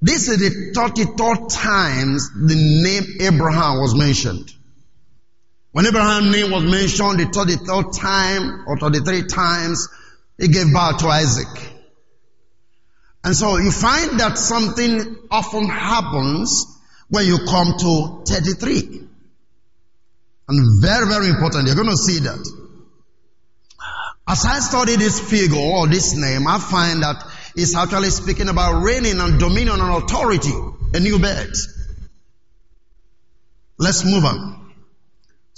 This 0.00 0.28
is 0.28 0.38
the 0.38 0.72
33rd 0.72 1.52
times 1.52 2.30
the 2.30 2.54
name 2.54 3.04
Abraham 3.20 3.80
was 3.80 3.94
mentioned. 3.94 4.52
When 5.76 5.84
Abraham's 5.84 6.34
name 6.34 6.52
was 6.52 6.62
mentioned 6.64 7.20
the 7.20 7.26
33rd 7.26 8.00
time 8.00 8.64
or 8.66 8.78
33 8.78 9.26
times, 9.26 9.86
he 10.38 10.48
gave 10.48 10.72
birth 10.72 11.00
to 11.00 11.08
Isaac. 11.08 11.48
And 13.22 13.36
so 13.36 13.58
you 13.58 13.70
find 13.70 14.18
that 14.18 14.38
something 14.38 15.18
often 15.30 15.68
happens 15.68 16.64
when 17.10 17.26
you 17.26 17.40
come 17.44 17.74
to 17.78 18.22
33. 18.26 19.02
And 20.48 20.80
very, 20.80 21.08
very 21.08 21.28
important. 21.28 21.66
You're 21.66 21.76
going 21.76 21.90
to 21.90 21.96
see 21.98 22.20
that. 22.20 22.40
As 24.26 24.46
I 24.46 24.60
study 24.60 24.96
this 24.96 25.20
figure 25.20 25.58
or 25.58 25.86
this 25.88 26.16
name, 26.16 26.46
I 26.48 26.58
find 26.58 27.02
that 27.02 27.22
it's 27.54 27.76
actually 27.76 28.08
speaking 28.08 28.48
about 28.48 28.80
reigning 28.80 29.20
and 29.20 29.38
dominion 29.38 29.78
and 29.78 30.02
authority, 30.02 30.54
a 30.94 31.00
new 31.00 31.18
birth. 31.18 31.66
Let's 33.76 34.06
move 34.06 34.24
on. 34.24 34.65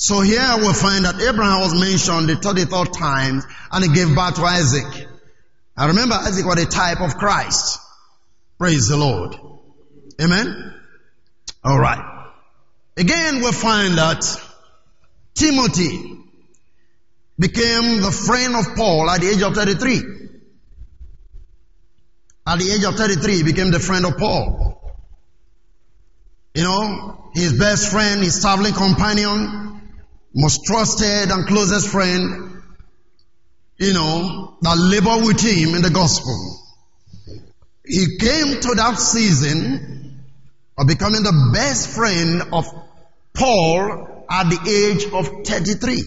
So 0.01 0.21
here 0.21 0.55
we 0.59 0.73
find 0.75 1.05
that 1.07 1.17
Abraham 1.21 1.61
was 1.61 1.75
mentioned 1.75 2.29
the 2.29 2.35
33rd 2.35 2.97
time 2.97 3.43
and 3.73 3.85
he 3.85 3.93
gave 3.93 4.15
birth 4.15 4.37
to 4.37 4.43
Isaac. 4.43 5.09
I 5.77 5.89
remember 5.89 6.15
Isaac 6.15 6.47
was 6.47 6.63
a 6.63 6.67
type 6.67 7.01
of 7.01 7.17
Christ. 7.17 7.81
Praise 8.59 8.87
the 8.87 8.97
Lord. 8.97 9.35
Amen. 10.21 10.73
All 11.65 11.81
right. 11.81 12.33
Again, 12.97 13.43
we 13.43 13.51
find 13.51 13.99
that 13.99 14.25
Timothy 15.35 16.21
became 17.37 18.01
the 18.01 18.13
friend 18.13 18.55
of 18.55 18.77
Paul 18.77 19.11
at 19.11 19.21
the 19.21 19.31
age 19.31 19.43
of 19.43 19.53
33. 19.55 20.01
At 22.47 22.59
the 22.61 22.71
age 22.71 22.85
of 22.85 22.95
33, 22.95 23.35
he 23.39 23.43
became 23.43 23.73
the 23.73 23.81
friend 23.81 24.07
of 24.07 24.17
Paul. 24.17 24.97
You 26.55 26.63
know, 26.63 27.31
his 27.35 27.59
best 27.59 27.91
friend, 27.91 28.23
his 28.23 28.41
traveling 28.41 28.75
companion, 28.75 29.68
most 30.35 30.65
trusted 30.65 31.31
and 31.31 31.47
closest 31.47 31.89
friend, 31.89 32.63
you 33.79 33.93
know, 33.93 34.57
that 34.63 34.77
labored 34.77 35.25
with 35.25 35.41
him 35.41 35.75
in 35.75 35.83
the 35.83 35.91
gospel. 35.91 36.59
He 37.85 38.19
came 38.19 38.61
to 38.61 38.75
that 38.77 38.99
season 38.99 40.25
of 40.77 40.87
becoming 40.87 41.23
the 41.23 41.51
best 41.53 41.91
friend 41.91 42.43
of 42.53 42.67
Paul 43.35 44.27
at 44.31 44.45
the 44.51 44.61
age 44.69 45.05
of 45.13 45.47
33. 45.47 46.03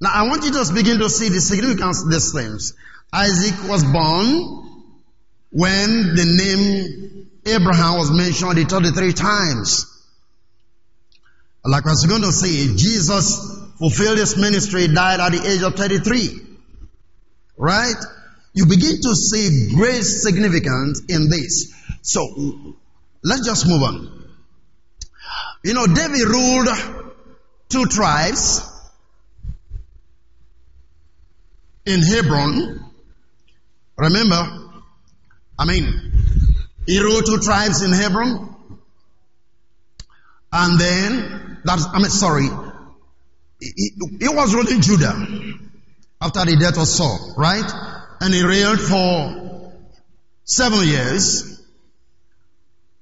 Now 0.00 0.10
I 0.14 0.28
want 0.28 0.44
you 0.44 0.52
to 0.52 0.72
begin 0.72 0.98
to 1.00 1.10
see 1.10 1.28
the 1.28 1.40
significance 1.40 2.04
of 2.04 2.10
these 2.10 2.32
things. 2.32 2.74
Isaac 3.12 3.68
was 3.68 3.82
born 3.84 4.86
when 5.50 6.14
the 6.14 6.24
name 6.24 7.30
Abraham 7.46 7.98
was 7.98 8.10
mentioned 8.10 8.70
33 8.70 9.12
times. 9.12 9.97
Like 11.68 11.84
I 11.86 11.90
was 11.90 12.06
going 12.06 12.22
to 12.22 12.32
say, 12.32 12.74
Jesus 12.76 13.76
fulfilled 13.78 14.16
his 14.16 14.38
ministry, 14.38 14.88
died 14.88 15.20
at 15.20 15.32
the 15.32 15.46
age 15.46 15.62
of 15.62 15.74
33. 15.74 16.40
Right? 17.58 17.94
You 18.54 18.64
begin 18.64 19.02
to 19.02 19.14
see 19.14 19.74
great 19.74 20.02
significance 20.02 21.02
in 21.10 21.28
this. 21.28 21.74
So, 22.00 22.74
let's 23.22 23.44
just 23.44 23.66
move 23.66 23.82
on. 23.82 24.24
You 25.62 25.74
know, 25.74 25.86
David 25.86 26.26
ruled 26.26 26.68
two 27.68 27.84
tribes 27.84 28.66
in 31.84 32.00
Hebron. 32.00 32.80
Remember, 33.98 34.70
I 35.58 35.66
mean, 35.66 35.84
he 36.86 36.98
ruled 37.00 37.26
two 37.26 37.38
tribes 37.40 37.82
in 37.82 37.92
Hebron. 37.92 38.56
And 40.50 40.80
then, 40.80 41.47
that's, 41.68 41.86
I 41.92 41.98
mean, 41.98 42.10
sorry, 42.10 42.48
he, 43.60 43.90
he 44.20 44.28
was 44.28 44.54
ruling 44.54 44.80
Judah 44.80 45.14
after 46.20 46.44
the 46.46 46.56
death 46.58 46.78
of 46.78 46.88
Saul, 46.88 47.34
right? 47.36 47.70
And 48.20 48.32
he 48.32 48.42
reigned 48.42 48.80
for 48.80 49.72
seven 50.44 50.86
years 50.88 51.60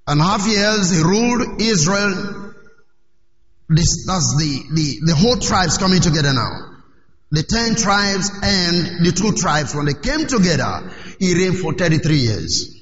and 0.06 0.20
half 0.20 0.46
years. 0.46 0.90
He 0.90 1.02
ruled 1.02 1.60
Israel 1.60 2.54
this, 3.68 4.06
that's 4.06 4.36
the, 4.36 4.62
the, 4.74 5.12
the 5.12 5.14
whole 5.14 5.36
tribes 5.36 5.78
coming 5.78 6.00
together 6.00 6.32
now. 6.32 6.50
The 7.32 7.42
ten 7.42 7.74
tribes 7.74 8.30
and 8.42 9.04
the 9.04 9.12
two 9.12 9.32
tribes, 9.32 9.74
when 9.74 9.86
they 9.86 9.94
came 9.94 10.26
together, 10.26 10.90
he 11.18 11.34
reigned 11.34 11.58
for 11.58 11.72
33 11.74 12.16
years. 12.16 12.72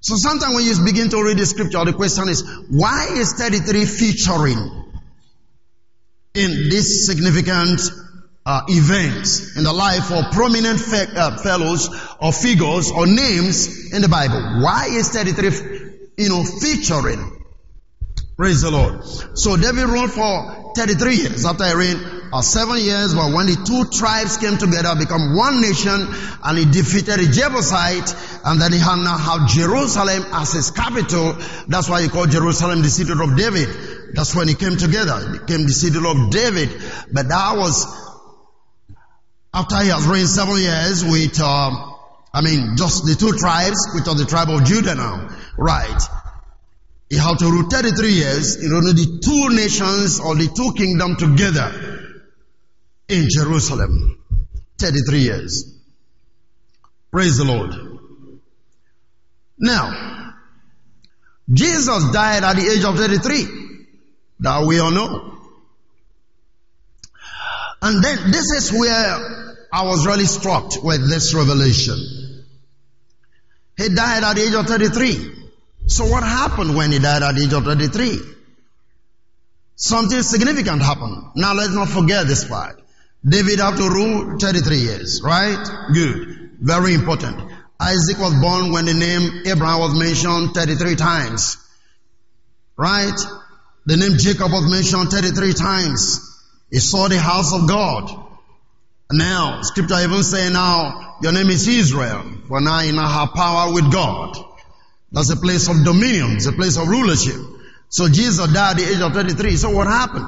So 0.00 0.14
sometimes 0.14 0.54
when 0.54 0.64
you 0.64 0.84
begin 0.84 1.08
to 1.10 1.22
read 1.22 1.38
the 1.38 1.46
scripture, 1.46 1.84
the 1.84 1.92
question 1.92 2.28
is, 2.28 2.44
why 2.70 3.08
is 3.10 3.32
33 3.32 3.84
featuring 3.86 4.85
in 6.36 6.68
this 6.68 7.06
significant 7.06 7.80
uh, 8.44 8.62
event 8.68 9.26
in 9.56 9.64
the 9.64 9.72
life 9.72 10.12
of 10.12 10.32
prominent 10.32 10.78
fe- 10.80 11.06
uh, 11.16 11.36
fellows 11.38 11.88
or 12.20 12.32
figures 12.32 12.90
or 12.90 13.06
names 13.06 13.92
in 13.92 14.02
the 14.02 14.08
Bible? 14.08 14.62
Why 14.62 14.86
is 14.90 15.08
33, 15.08 16.12
you 16.18 16.28
know, 16.28 16.44
featuring? 16.44 17.32
Praise 18.36 18.60
the 18.60 18.70
Lord. 18.70 19.02
So 19.38 19.56
David 19.56 19.86
ruled 19.86 20.12
for 20.12 20.74
33 20.76 21.16
years. 21.16 21.46
After 21.46 21.64
he 21.64 21.74
reigned 21.74 22.04
uh, 22.32 22.42
seven 22.42 22.76
years, 22.78 23.14
but 23.14 23.32
when 23.32 23.46
the 23.46 23.56
two 23.64 23.88
tribes 23.96 24.36
came 24.36 24.58
together, 24.58 24.94
become 24.94 25.34
one 25.34 25.62
nation, 25.62 26.06
and 26.44 26.58
he 26.58 26.66
defeated 26.66 27.18
the 27.18 27.32
Jebusite, 27.32 28.14
and 28.44 28.60
then 28.60 28.72
he 28.72 28.78
had 28.78 28.96
now 29.00 29.16
have 29.16 29.48
Jerusalem 29.48 30.22
as 30.32 30.52
his 30.52 30.70
capital. 30.70 31.32
That's 31.66 31.88
why 31.88 32.02
he 32.02 32.08
called 32.08 32.30
Jerusalem 32.30 32.82
the 32.82 32.90
city 32.90 33.12
of 33.12 33.36
David. 33.36 33.72
That's 34.16 34.34
when 34.34 34.48
he 34.48 34.54
came 34.54 34.78
together. 34.78 35.12
It 35.20 35.46
became 35.46 35.66
the 35.66 35.74
city 35.74 35.98
of 35.98 36.30
David. 36.30 36.70
But 37.12 37.28
that 37.28 37.56
was 37.58 37.84
after 39.52 39.76
he 39.82 39.88
has 39.90 40.06
reigned 40.06 40.28
seven 40.28 40.56
years 40.56 41.04
with, 41.04 41.38
uh, 41.38 41.70
I 42.32 42.40
mean, 42.40 42.76
just 42.78 43.04
the 43.04 43.14
two 43.14 43.36
tribes, 43.36 43.76
which 43.94 44.08
are 44.08 44.14
the 44.14 44.24
tribe 44.24 44.48
of 44.48 44.64
Judah 44.64 44.94
now. 44.94 45.28
Right. 45.58 46.02
He 47.10 47.18
had 47.18 47.38
to 47.38 47.44
rule 47.44 47.68
33 47.68 48.12
years 48.12 48.56
in 48.56 48.72
order 48.72 48.94
the 48.94 49.20
two 49.22 49.54
nations 49.54 50.18
or 50.18 50.34
the 50.34 50.48
two 50.48 50.72
kingdoms 50.72 51.18
together 51.18 52.24
in 53.08 53.28
Jerusalem. 53.28 54.18
33 54.78 55.18
years. 55.18 55.74
Praise 57.10 57.36
the 57.36 57.44
Lord. 57.44 57.74
Now, 59.58 60.32
Jesus 61.52 62.12
died 62.12 62.44
at 62.44 62.56
the 62.56 62.66
age 62.66 62.84
of 62.84 62.96
33. 62.96 63.65
That 64.40 64.66
we 64.66 64.78
all 64.78 64.90
know. 64.90 65.32
And 67.82 68.02
then 68.02 68.30
this 68.30 68.50
is 68.52 68.72
where 68.72 69.56
I 69.72 69.84
was 69.84 70.06
really 70.06 70.24
struck 70.24 70.82
with 70.82 71.08
this 71.08 71.34
revelation. 71.34 72.44
He 73.76 73.88
died 73.88 74.24
at 74.24 74.36
the 74.36 74.42
age 74.42 74.54
of 74.54 74.66
33. 74.66 75.32
So 75.86 76.06
what 76.06 76.22
happened 76.22 76.74
when 76.76 76.90
he 76.90 76.98
died 76.98 77.22
at 77.22 77.34
the 77.34 77.44
age 77.44 77.52
of 77.52 77.64
33? 77.64 78.20
Something 79.76 80.22
significant 80.22 80.82
happened. 80.82 81.32
Now 81.36 81.52
let's 81.52 81.74
not 81.74 81.88
forget 81.88 82.26
this 82.26 82.44
part. 82.44 82.82
David 83.28 83.58
had 83.58 83.76
to 83.76 83.88
rule 83.88 84.38
33 84.38 84.76
years, 84.78 85.20
right? 85.22 85.62
Good. 85.92 86.52
Very 86.60 86.94
important. 86.94 87.52
Isaac 87.78 88.18
was 88.18 88.34
born 88.40 88.72
when 88.72 88.86
the 88.86 88.94
name 88.94 89.42
Abraham 89.46 89.80
was 89.80 89.98
mentioned 89.98 90.54
33 90.54 90.96
times. 90.96 91.58
Right? 92.76 93.18
The 93.86 93.96
name 93.96 94.18
Jacob 94.18 94.50
was 94.50 94.70
mentioned 94.70 95.10
33 95.10 95.54
times. 95.54 96.44
He 96.70 96.80
saw 96.80 97.06
the 97.08 97.20
house 97.20 97.54
of 97.54 97.68
God. 97.68 98.24
Now, 99.12 99.62
scripture 99.62 100.00
even 100.00 100.24
say 100.24 100.50
now, 100.50 101.18
your 101.22 101.32
name 101.32 101.48
is 101.48 101.68
Israel, 101.68 102.24
for 102.48 102.60
now 102.60 102.80
you 102.80 102.92
now 102.92 103.06
have 103.08 103.32
power 103.32 103.72
with 103.72 103.92
God. 103.92 104.36
That's 105.12 105.30
a 105.30 105.36
place 105.36 105.68
of 105.68 105.84
dominion. 105.84 106.32
It's 106.36 106.46
a 106.46 106.52
place 106.52 106.76
of 106.76 106.88
rulership. 106.88 107.40
So 107.88 108.08
Jesus 108.08 108.52
died 108.52 108.72
at 108.72 108.76
the 108.78 108.90
age 108.92 109.00
of 109.00 109.12
33. 109.12 109.56
So 109.56 109.70
what 109.70 109.86
happened? 109.86 110.26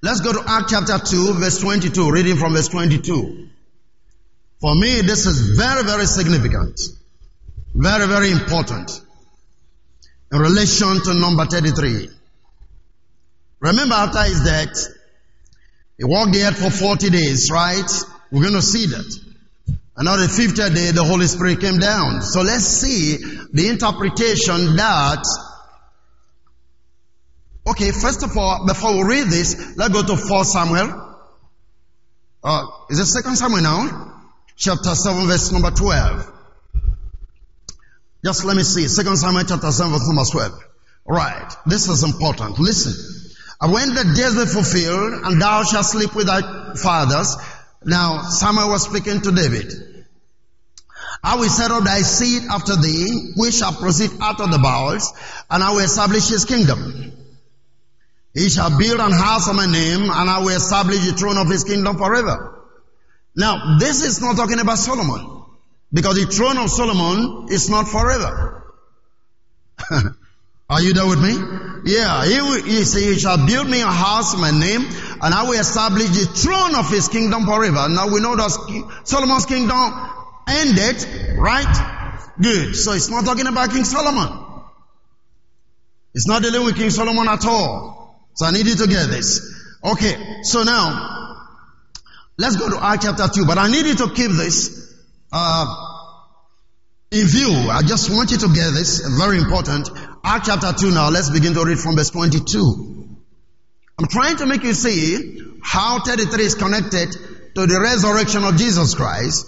Let's 0.00 0.20
go 0.20 0.32
to 0.32 0.42
Act 0.46 0.70
chapter 0.70 0.98
2, 0.98 1.34
verse 1.34 1.60
22, 1.60 2.10
reading 2.10 2.36
from 2.36 2.54
verse 2.54 2.68
22. 2.68 3.48
For 4.60 4.74
me, 4.74 5.02
this 5.02 5.26
is 5.26 5.56
very, 5.58 5.84
very 5.84 6.06
significant. 6.06 6.80
Very, 7.74 8.06
very 8.06 8.30
important. 8.30 9.02
In 10.32 10.38
relation 10.38 11.00
to 11.02 11.14
number 11.14 11.46
33. 11.46 12.08
Remember 13.60 13.94
after 13.94 14.22
his 14.24 14.44
death, 14.44 14.76
he 15.96 16.04
walked 16.04 16.32
the 16.32 16.44
earth 16.44 16.58
for 16.58 16.70
40 16.70 17.10
days, 17.10 17.50
right? 17.50 17.90
We're 18.30 18.42
going 18.42 18.54
to 18.54 18.62
see 18.62 18.86
that. 18.86 19.20
And 19.96 20.08
on 20.08 20.20
the 20.20 20.28
fifth 20.28 20.54
day, 20.54 20.92
the 20.92 21.02
Holy 21.02 21.26
Spirit 21.26 21.60
came 21.60 21.78
down. 21.78 22.22
So 22.22 22.42
let's 22.42 22.64
see 22.64 23.16
the 23.52 23.68
interpretation 23.68 24.76
that 24.76 25.24
Okay, 27.68 27.92
first 27.92 28.22
of 28.22 28.34
all, 28.38 28.64
before 28.66 28.94
we 28.94 29.02
read 29.02 29.26
this, 29.28 29.76
let's 29.76 29.92
go 29.92 30.02
to 30.02 30.16
4 30.16 30.44
Samuel. 30.44 31.16
Uh, 32.42 32.64
is 32.88 32.98
it 32.98 33.22
2 33.22 33.36
Samuel 33.36 33.60
now? 33.60 34.22
Chapter 34.56 34.94
7, 34.94 35.26
verse 35.26 35.52
number 35.52 35.70
12. 35.70 36.32
Just 38.24 38.44
let 38.44 38.56
me 38.56 38.62
see. 38.62 38.82
2 38.82 39.16
Samuel 39.16 39.44
chapter 39.44 39.70
7, 39.70 39.92
verse 39.92 40.06
number 40.06 40.24
12. 40.24 40.64
Right. 41.06 41.52
This 41.66 41.88
is 41.88 42.02
important. 42.02 42.58
Listen. 42.58 42.94
And 43.60 43.72
when 43.72 43.94
the 43.94 44.04
days 44.14 44.36
were 44.36 44.46
fulfilled, 44.46 45.24
and 45.24 45.40
thou 45.40 45.62
shalt 45.62 45.86
sleep 45.86 46.14
with 46.14 46.26
thy 46.26 46.74
fathers. 46.74 47.36
Now, 47.84 48.22
Samuel 48.22 48.70
was 48.70 48.84
speaking 48.84 49.20
to 49.22 49.32
David. 49.32 49.72
I 51.22 51.36
will 51.36 51.48
set 51.48 51.70
up 51.70 51.84
thy 51.84 52.02
seed 52.02 52.42
after 52.50 52.76
thee, 52.76 53.32
which 53.36 53.54
shall 53.54 53.72
proceed 53.72 54.10
out 54.20 54.40
of 54.40 54.50
the 54.50 54.58
bowels, 54.58 55.12
and 55.50 55.62
I 55.62 55.70
will 55.72 55.80
establish 55.80 56.28
his 56.28 56.44
kingdom. 56.44 57.12
He 58.34 58.48
shall 58.48 58.78
build 58.78 59.00
an 59.00 59.12
house 59.12 59.48
of 59.48 59.56
my 59.56 59.66
name 59.66 60.02
and 60.02 60.30
I 60.30 60.38
will 60.40 60.54
establish 60.54 61.04
the 61.04 61.12
throne 61.12 61.38
of 61.38 61.48
his 61.48 61.64
kingdom 61.64 61.96
forever. 61.96 62.62
Now, 63.34 63.78
this 63.78 64.04
is 64.04 64.20
not 64.20 64.36
talking 64.36 64.60
about 64.60 64.78
Solomon 64.78 65.37
because 65.92 66.16
the 66.16 66.26
throne 66.30 66.58
of 66.58 66.70
Solomon 66.70 67.48
is 67.50 67.68
not 67.70 67.88
forever. 67.88 68.74
Are 70.70 70.82
you 70.82 70.92
there 70.92 71.06
with 71.06 71.22
me? 71.22 71.34
Yeah, 71.90 72.24
he, 72.24 72.60
he, 72.62 72.84
he 72.84 73.18
shall 73.18 73.46
build 73.46 73.70
me 73.70 73.80
a 73.80 73.86
house 73.86 74.36
my 74.36 74.50
name 74.50 74.82
and 75.22 75.34
I 75.34 75.44
will 75.44 75.58
establish 75.58 76.08
the 76.08 76.26
throne 76.26 76.74
of 76.74 76.90
his 76.90 77.08
kingdom 77.08 77.46
forever. 77.46 77.88
Now 77.88 78.12
we 78.12 78.20
know 78.20 78.36
that 78.36 78.50
Solomon's 79.04 79.46
kingdom 79.46 79.78
ended, 80.46 81.38
right? 81.38 82.32
Good. 82.40 82.76
So 82.76 82.92
it's 82.92 83.08
not 83.08 83.24
talking 83.24 83.46
about 83.46 83.70
King 83.70 83.84
Solomon. 83.84 84.46
It's 86.14 86.26
not 86.26 86.42
dealing 86.42 86.64
with 86.64 86.76
King 86.76 86.90
Solomon 86.90 87.28
at 87.28 87.46
all. 87.46 88.28
So 88.34 88.46
I 88.46 88.50
need 88.50 88.66
you 88.66 88.76
to 88.76 88.86
get 88.86 89.06
this. 89.06 89.58
Okay, 89.84 90.42
so 90.42 90.64
now, 90.64 91.46
let's 92.36 92.56
go 92.56 92.68
to 92.68 92.84
Acts 92.84 93.04
chapter 93.04 93.28
2, 93.28 93.46
but 93.46 93.58
I 93.58 93.70
need 93.70 93.86
you 93.86 93.94
to 93.94 94.10
keep 94.10 94.32
this, 94.32 94.94
uh, 95.32 95.66
in 97.10 97.26
view. 97.26 97.50
I 97.70 97.82
just 97.82 98.10
want 98.10 98.30
you 98.30 98.38
to 98.38 98.48
get 98.48 98.70
this, 98.72 99.00
very 99.18 99.38
important. 99.38 99.88
Acts 100.24 100.48
chapter 100.48 100.72
2 100.72 100.90
now, 100.90 101.10
let's 101.10 101.30
begin 101.30 101.54
to 101.54 101.64
read 101.64 101.78
from 101.78 101.96
verse 101.96 102.10
22. 102.10 103.16
I'm 103.98 104.06
trying 104.08 104.36
to 104.36 104.46
make 104.46 104.62
you 104.62 104.74
see 104.74 105.42
how 105.62 106.00
33 106.00 106.44
is 106.44 106.54
connected 106.54 107.10
to 107.54 107.66
the 107.66 107.80
resurrection 107.80 108.44
of 108.44 108.56
Jesus 108.56 108.94
Christ 108.94 109.46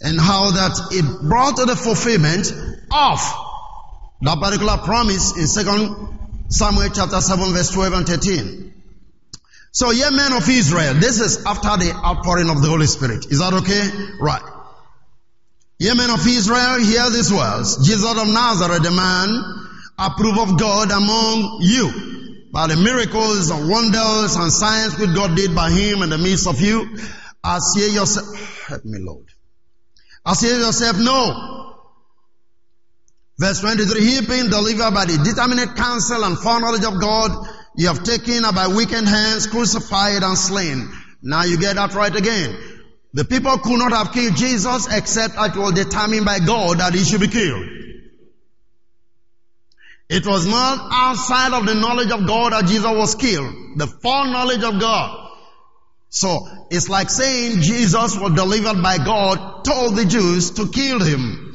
and 0.00 0.20
how 0.20 0.50
that 0.52 0.78
it 0.92 1.28
brought 1.28 1.56
to 1.56 1.64
the 1.64 1.74
fulfillment 1.74 2.52
of 2.92 3.18
that 4.20 4.38
particular 4.40 4.76
promise 4.78 5.36
in 5.36 5.46
second 5.46 6.18
Samuel 6.48 6.90
chapter 6.94 7.20
7 7.20 7.52
verse 7.52 7.70
12 7.70 7.92
and 7.92 8.06
13. 8.06 8.74
So 9.72 9.90
ye 9.90 10.08
men 10.10 10.32
of 10.32 10.48
Israel, 10.48 10.94
this 10.94 11.20
is 11.20 11.44
after 11.44 11.76
the 11.84 11.92
outpouring 11.92 12.50
of 12.50 12.62
the 12.62 12.68
Holy 12.68 12.86
Spirit. 12.86 13.26
Is 13.30 13.40
that 13.40 13.52
okay? 13.54 13.90
Right. 14.20 14.42
Ye 15.78 15.94
men 15.94 16.10
of 16.10 16.26
Israel, 16.26 16.80
hear 16.80 17.10
these 17.10 17.32
words. 17.32 17.86
Jesus 17.86 18.10
of 18.10 18.28
Nazareth, 18.28 18.82
the 18.82 18.90
man 18.90 19.28
approved 19.98 20.38
of 20.38 20.58
God 20.58 20.90
among 20.90 21.58
you 21.62 22.48
by 22.52 22.66
the 22.66 22.76
miracles 22.76 23.50
and 23.50 23.68
wonders 23.68 24.36
and 24.36 24.52
signs 24.52 24.98
which 24.98 25.14
God 25.14 25.36
did 25.36 25.54
by 25.54 25.70
him 25.70 26.02
in 26.02 26.10
the 26.10 26.18
midst 26.18 26.46
of 26.46 26.60
you. 26.60 26.96
As 27.44 27.74
ye 27.76 27.94
yourself, 27.94 28.66
help 28.66 28.84
me 28.84 28.98
Lord. 28.98 29.26
As 30.26 30.42
ye 30.42 30.50
yourself 30.50 30.98
know 30.98 31.58
Verse 33.38 33.60
23, 33.60 34.00
he 34.00 34.26
being 34.26 34.50
delivered 34.50 34.92
by 34.92 35.04
the 35.04 35.16
determinate 35.22 35.76
counsel 35.76 36.24
and 36.24 36.36
foreknowledge 36.36 36.84
of 36.84 37.00
God, 37.00 37.30
you 37.76 37.86
have 37.86 38.02
taken 38.02 38.42
by 38.52 38.66
wicked 38.66 39.06
hands, 39.06 39.46
crucified 39.46 40.24
and 40.24 40.36
slain. 40.36 40.90
Now 41.22 41.44
you 41.44 41.56
get 41.56 41.76
that 41.76 41.94
right 41.94 42.14
again. 42.14 42.58
The 43.14 43.24
people 43.24 43.56
could 43.58 43.78
not 43.78 43.92
have 43.92 44.12
killed 44.12 44.36
Jesus 44.36 44.86
except 44.92 45.34
it 45.36 45.56
was 45.56 45.72
determined 45.72 46.26
by 46.26 46.38
God 46.40 46.78
that 46.78 46.94
he 46.94 47.04
should 47.04 47.20
be 47.20 47.28
killed. 47.28 47.64
It 50.08 50.26
was 50.26 50.46
not 50.46 50.88
outside 50.90 51.52
of 51.52 51.66
the 51.66 51.74
knowledge 51.74 52.10
of 52.10 52.26
God 52.26 52.52
that 52.52 52.66
Jesus 52.66 52.84
was 52.84 53.14
killed. 53.14 53.52
The 53.76 53.86
foreknowledge 53.86 54.62
of 54.62 54.80
God. 54.80 55.30
So 56.10 56.48
it's 56.70 56.88
like 56.88 57.10
saying 57.10 57.60
Jesus 57.60 58.18
was 58.18 58.32
delivered 58.34 58.82
by 58.82 58.96
God, 58.96 59.64
told 59.64 59.96
the 59.96 60.06
Jews 60.06 60.52
to 60.52 60.68
kill 60.68 61.00
him. 61.00 61.54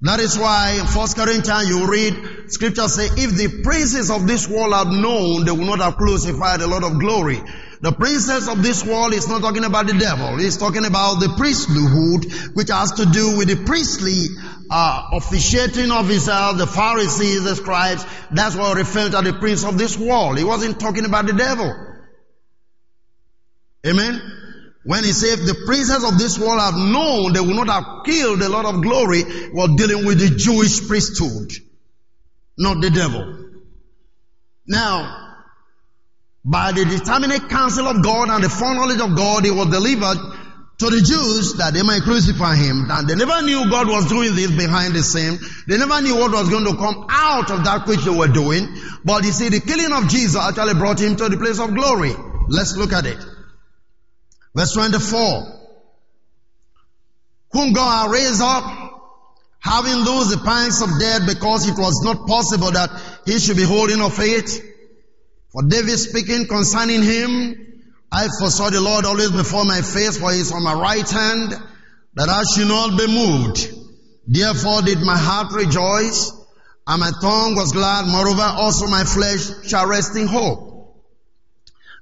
That 0.00 0.20
is 0.20 0.38
why 0.38 0.76
in 0.78 0.86
1 0.86 1.08
Corinthians 1.14 1.68
you 1.68 1.86
read 1.90 2.50
scripture 2.52 2.88
say, 2.88 3.06
if 3.06 3.36
the 3.36 3.62
princes 3.62 4.10
of 4.10 4.26
this 4.26 4.48
world 4.48 4.74
had 4.74 4.88
known, 4.88 5.44
they 5.44 5.52
would 5.52 5.66
not 5.66 5.80
have 5.80 5.96
crucified 5.96 6.60
a 6.60 6.66
lot 6.66 6.84
of 6.84 6.98
glory. 6.98 7.40
The 7.80 7.92
princess 7.92 8.48
of 8.48 8.62
this 8.62 8.84
world 8.84 9.14
is 9.14 9.28
not 9.28 9.42
talking 9.42 9.64
about 9.64 9.86
the 9.86 9.94
devil. 9.94 10.36
He's 10.38 10.56
talking 10.56 10.84
about 10.84 11.20
the 11.20 11.34
priesthood, 11.36 12.54
which 12.54 12.70
has 12.70 12.92
to 12.92 13.06
do 13.06 13.36
with 13.36 13.48
the 13.48 13.64
priestly 13.64 14.26
uh, 14.70 15.08
officiating 15.12 15.90
officers, 15.90 16.58
the 16.58 16.66
Pharisees, 16.66 17.44
the 17.44 17.56
scribes. 17.56 18.04
That's 18.30 18.56
what 18.56 18.76
referred 18.76 19.12
to 19.12 19.22
the 19.22 19.34
prince 19.34 19.64
of 19.64 19.78
this 19.78 19.98
world. 19.98 20.38
He 20.38 20.44
wasn't 20.44 20.80
talking 20.80 21.04
about 21.04 21.26
the 21.26 21.32
devil. 21.32 21.72
Amen. 23.86 24.20
When 24.84 25.02
he 25.02 25.12
said, 25.12 25.38
the 25.40 25.62
princes 25.66 26.04
of 26.04 26.18
this 26.18 26.38
world 26.38 26.60
have 26.60 26.74
known 26.76 27.32
they 27.32 27.40
will 27.40 27.64
not 27.64 27.68
have 27.68 28.04
killed 28.04 28.42
a 28.42 28.48
lot 28.48 28.66
of 28.66 28.82
glory 28.82 29.22
while 29.52 29.74
dealing 29.76 30.04
with 30.06 30.18
the 30.18 30.36
Jewish 30.36 30.86
priesthood, 30.86 31.52
not 32.58 32.80
the 32.82 32.90
devil. 32.90 33.50
Now, 34.66 35.23
by 36.44 36.72
the 36.72 36.84
determinate 36.84 37.48
counsel 37.48 37.86
of 37.88 38.02
God 38.02 38.28
and 38.28 38.44
the 38.44 38.50
foreknowledge 38.50 39.00
of 39.00 39.16
God, 39.16 39.44
he 39.44 39.50
was 39.50 39.68
delivered 39.68 40.18
to 40.76 40.86
the 40.90 41.00
Jews 41.00 41.54
that 41.54 41.72
they 41.72 41.82
might 41.82 42.02
crucify 42.02 42.56
him. 42.56 42.84
And 42.90 43.08
they 43.08 43.14
never 43.14 43.40
knew 43.42 43.70
God 43.70 43.88
was 43.88 44.08
doing 44.08 44.34
this 44.34 44.50
behind 44.50 44.94
the 44.94 45.02
scene. 45.02 45.38
They 45.66 45.78
never 45.78 46.02
knew 46.02 46.16
what 46.16 46.32
was 46.32 46.50
going 46.50 46.66
to 46.66 46.76
come 46.76 47.06
out 47.08 47.50
of 47.50 47.64
that 47.64 47.86
which 47.86 48.04
they 48.04 48.10
were 48.10 48.28
doing. 48.28 48.68
But 49.04 49.24
you 49.24 49.32
see, 49.32 49.48
the 49.48 49.60
killing 49.60 49.92
of 49.92 50.10
Jesus 50.10 50.36
actually 50.36 50.74
brought 50.74 51.00
him 51.00 51.16
to 51.16 51.28
the 51.28 51.38
place 51.38 51.58
of 51.60 51.72
glory. 51.72 52.12
Let's 52.48 52.76
look 52.76 52.92
at 52.92 53.06
it. 53.06 53.18
Verse 54.54 54.72
24. 54.72 55.60
Whom 57.52 57.72
God 57.72 58.10
raised 58.10 58.42
up, 58.42 58.64
having 59.60 59.94
loosed 60.04 60.36
the 60.36 60.42
pangs 60.44 60.82
of 60.82 60.90
death 60.98 61.22
because 61.26 61.68
it 61.68 61.78
was 61.78 62.02
not 62.04 62.26
possible 62.26 62.72
that 62.72 62.90
he 63.24 63.38
should 63.38 63.56
be 63.56 63.62
holding 63.62 64.00
of 64.02 64.12
faith. 64.12 64.73
For 65.54 65.62
David 65.62 65.96
speaking 66.00 66.48
concerning 66.48 67.00
him, 67.00 67.84
I 68.10 68.26
foresaw 68.40 68.70
the 68.70 68.80
Lord 68.80 69.04
always 69.04 69.30
before 69.30 69.64
my 69.64 69.82
face, 69.82 70.18
for 70.18 70.32
he 70.32 70.40
is 70.40 70.50
on 70.50 70.64
my 70.64 70.74
right 70.74 71.08
hand, 71.08 71.52
that 72.14 72.28
I 72.28 72.42
should 72.42 72.66
not 72.66 72.98
be 72.98 73.06
moved. 73.06 73.70
Therefore 74.26 74.82
did 74.82 74.98
my 74.98 75.16
heart 75.16 75.52
rejoice, 75.52 76.32
and 76.88 76.98
my 76.98 77.12
tongue 77.20 77.54
was 77.54 77.70
glad. 77.70 78.08
Moreover, 78.08 78.42
also 78.42 78.88
my 78.88 79.04
flesh 79.04 79.68
shall 79.68 79.86
rest 79.86 80.16
in 80.16 80.26
hope. 80.26 80.74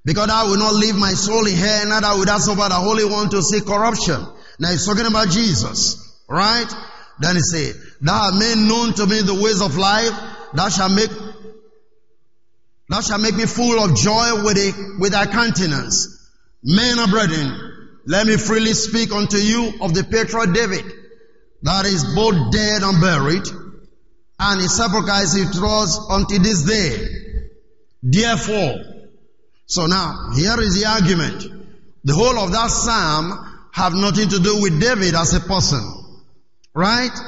Because 0.03 0.31
I 0.31 0.45
will 0.45 0.57
not 0.57 0.75
leave 0.75 0.97
my 0.97 1.13
soul 1.13 1.47
in 1.47 1.55
hell, 1.55 1.89
neither 1.89 2.19
will 2.19 2.31
I 2.31 2.39
suffer 2.39 2.71
the 2.71 2.81
Holy 2.81 3.05
One 3.05 3.29
to 3.31 3.43
see 3.43 3.61
corruption. 3.61 4.27
Now 4.61 4.71
he's 4.71 4.87
talking 4.87 5.05
about 5.05 5.29
Jesus, 5.29 6.19
right? 6.27 6.73
Then 7.21 7.37
he 7.37 7.43
said, 7.43 7.77
Thou 8.01 8.31
hast 8.31 8.39
made 8.39 8.67
known 8.67 8.95
to 8.95 9.07
me 9.07 9.21
the 9.21 9.35
ways 9.35 9.61
of 9.61 9.77
life, 9.77 10.13
thou 10.55 10.71
shalt 10.71 10.93
make 10.93 11.11
Thou 12.93 13.01
shalt 13.01 13.23
make 13.23 13.37
me 13.37 13.47
full 13.47 13.83
of 13.83 13.97
joy 13.97 14.45
with, 14.45 14.99
with 14.99 15.13
thy 15.13 15.25
countenance. 15.25 16.29
Men 16.63 16.99
and 16.99 17.11
brethren, 17.11 17.99
let 18.05 18.27
me 18.27 18.37
freely 18.37 18.75
speak 18.75 19.11
unto 19.13 19.39
you 19.39 19.73
of 19.81 19.95
the 19.95 20.05
patriarch 20.05 20.53
David, 20.53 20.85
that 21.63 21.87
is 21.87 22.05
both 22.15 22.53
dead 22.53 22.83
and 22.83 23.01
buried, 23.01 23.49
and 24.39 24.61
his 24.61 24.77
sepulchre 24.77 25.23
is 25.23 25.35
with 25.35 25.65
us 25.65 26.07
unto 26.11 26.39
this 26.39 26.65
day. 26.65 27.09
Therefore, 28.03 28.75
so 29.65 29.87
now, 29.87 30.33
here 30.37 30.61
is 30.61 30.79
the 30.79 30.87
argument. 30.87 31.47
The 32.05 32.13
whole 32.13 32.39
of 32.39 32.53
that 32.53 32.71
psalm 32.71 33.71
have 33.73 33.95
nothing 33.95 34.29
to 34.29 34.39
do 34.39 34.61
with 34.61 34.79
David 34.79 35.15
as 35.15 35.33
a 35.33 35.41
person. 35.41 35.81
Right? 36.75 37.19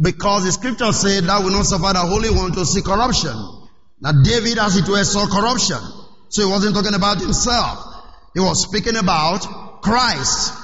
Because 0.00 0.44
the 0.44 0.52
scripture 0.52 0.90
said 0.92 1.24
that 1.24 1.44
will 1.44 1.50
not 1.50 1.66
suffer 1.66 1.92
the 1.92 2.00
Holy 2.00 2.30
One 2.30 2.52
to 2.52 2.64
see 2.64 2.80
corruption. 2.80 3.61
Now 4.02 4.10
David, 4.10 4.58
as 4.58 4.76
it 4.76 4.88
were, 4.88 5.04
saw 5.04 5.26
corruption. 5.26 5.78
So 6.28 6.42
he 6.42 6.50
wasn't 6.50 6.74
talking 6.74 6.94
about 6.94 7.20
himself. 7.20 7.78
He 8.34 8.40
was 8.40 8.62
speaking 8.62 8.96
about 8.96 9.80
Christ, 9.82 10.54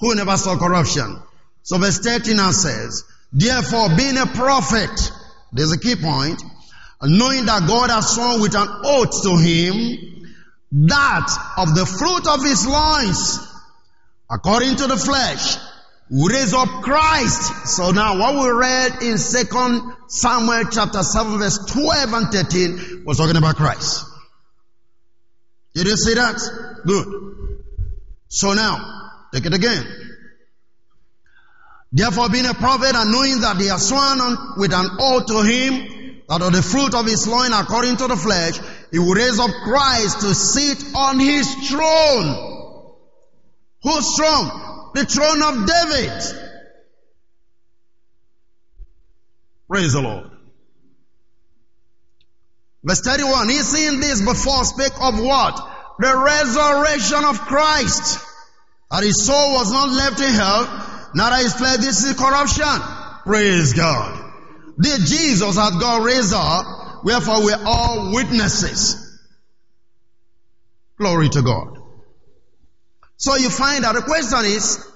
who 0.00 0.14
never 0.14 0.36
saw 0.38 0.58
corruption. 0.58 1.20
So 1.62 1.76
verse 1.76 1.98
13 1.98 2.36
now 2.36 2.52
says, 2.52 3.04
Therefore, 3.32 3.94
being 3.94 4.16
a 4.16 4.26
prophet, 4.26 5.12
there's 5.52 5.72
a 5.72 5.78
key 5.78 5.96
point, 5.96 6.42
knowing 7.02 7.44
that 7.44 7.68
God 7.68 7.90
has 7.90 8.14
sworn 8.14 8.40
with 8.40 8.54
an 8.54 8.68
oath 8.84 9.22
to 9.24 9.36
him 9.36 10.14
that 10.88 11.28
of 11.58 11.74
the 11.74 11.84
fruit 11.84 12.26
of 12.26 12.42
his 12.42 12.66
loins, 12.66 13.38
according 14.30 14.76
to 14.76 14.86
the 14.86 14.96
flesh, 14.96 15.56
raise 16.10 16.54
up 16.54 16.68
Christ. 16.82 17.68
So 17.76 17.90
now 17.90 18.18
what 18.18 18.34
we 18.34 18.50
read 18.50 19.02
in 19.02 19.18
second 19.18 19.92
Samuel 20.14 20.70
chapter 20.70 21.02
7 21.02 21.38
verse 21.40 21.58
12 21.72 22.12
and 22.12 22.32
13 22.32 23.02
was 23.04 23.18
talking 23.18 23.34
about 23.36 23.56
Christ. 23.56 24.06
Did 25.74 25.88
you 25.88 25.96
see 25.96 26.14
that? 26.14 26.38
Good. 26.86 27.58
So 28.28 28.52
now, 28.52 29.10
take 29.32 29.44
it 29.46 29.54
again. 29.54 29.84
Therefore 31.90 32.28
being 32.28 32.46
a 32.46 32.54
prophet 32.54 32.94
and 32.94 33.10
knowing 33.10 33.40
that 33.40 33.58
they 33.58 33.70
are 33.70 33.78
sworn 33.80 34.20
on, 34.20 34.54
with 34.56 34.72
an 34.72 34.86
oath 35.00 35.26
to 35.26 35.42
him 35.42 36.22
that 36.28 36.42
of 36.42 36.52
the 36.52 36.62
fruit 36.62 36.94
of 36.94 37.06
his 37.06 37.26
loin 37.26 37.52
according 37.52 37.96
to 37.96 38.06
the 38.06 38.16
flesh, 38.16 38.60
he 38.92 39.00
will 39.00 39.14
raise 39.14 39.40
up 39.40 39.50
Christ 39.64 40.20
to 40.20 40.32
sit 40.32 40.94
on 40.94 41.18
his 41.18 41.52
throne. 41.68 42.94
Whose 43.82 44.14
throne? 44.16 44.92
The 44.94 45.06
throne 45.06 45.42
of 45.42 45.66
David. 45.66 46.43
Praise 49.74 49.94
the 49.94 50.02
Lord. 50.02 50.30
Verse 52.84 53.00
31, 53.00 53.48
he 53.48 53.58
seeing 53.58 53.98
this 53.98 54.20
before 54.20 54.62
spake 54.62 54.92
of 55.00 55.18
what? 55.18 55.56
The 55.98 56.16
resurrection 56.16 57.24
of 57.24 57.40
Christ. 57.40 58.24
That 58.92 59.02
his 59.02 59.26
soul 59.26 59.54
was 59.54 59.72
not 59.72 59.88
left 59.88 60.20
in 60.20 60.32
hell, 60.32 61.10
neither 61.16 61.42
his 61.42 61.54
flesh 61.54 61.78
this 61.78 62.04
is 62.04 62.16
corruption. 62.16 62.64
Praise 63.24 63.72
God. 63.72 64.32
The 64.76 64.96
Jesus 65.08 65.56
had 65.56 65.80
God 65.80 66.04
raised 66.04 66.32
up, 66.32 67.02
wherefore 67.02 67.44
we're 67.44 67.64
all 67.66 68.14
witnesses. 68.14 68.94
Glory 70.98 71.30
to 71.30 71.42
God. 71.42 71.78
So 73.16 73.34
you 73.34 73.50
find 73.50 73.82
that 73.82 73.96
the 73.96 74.02
question 74.02 74.44
is, 74.44 74.88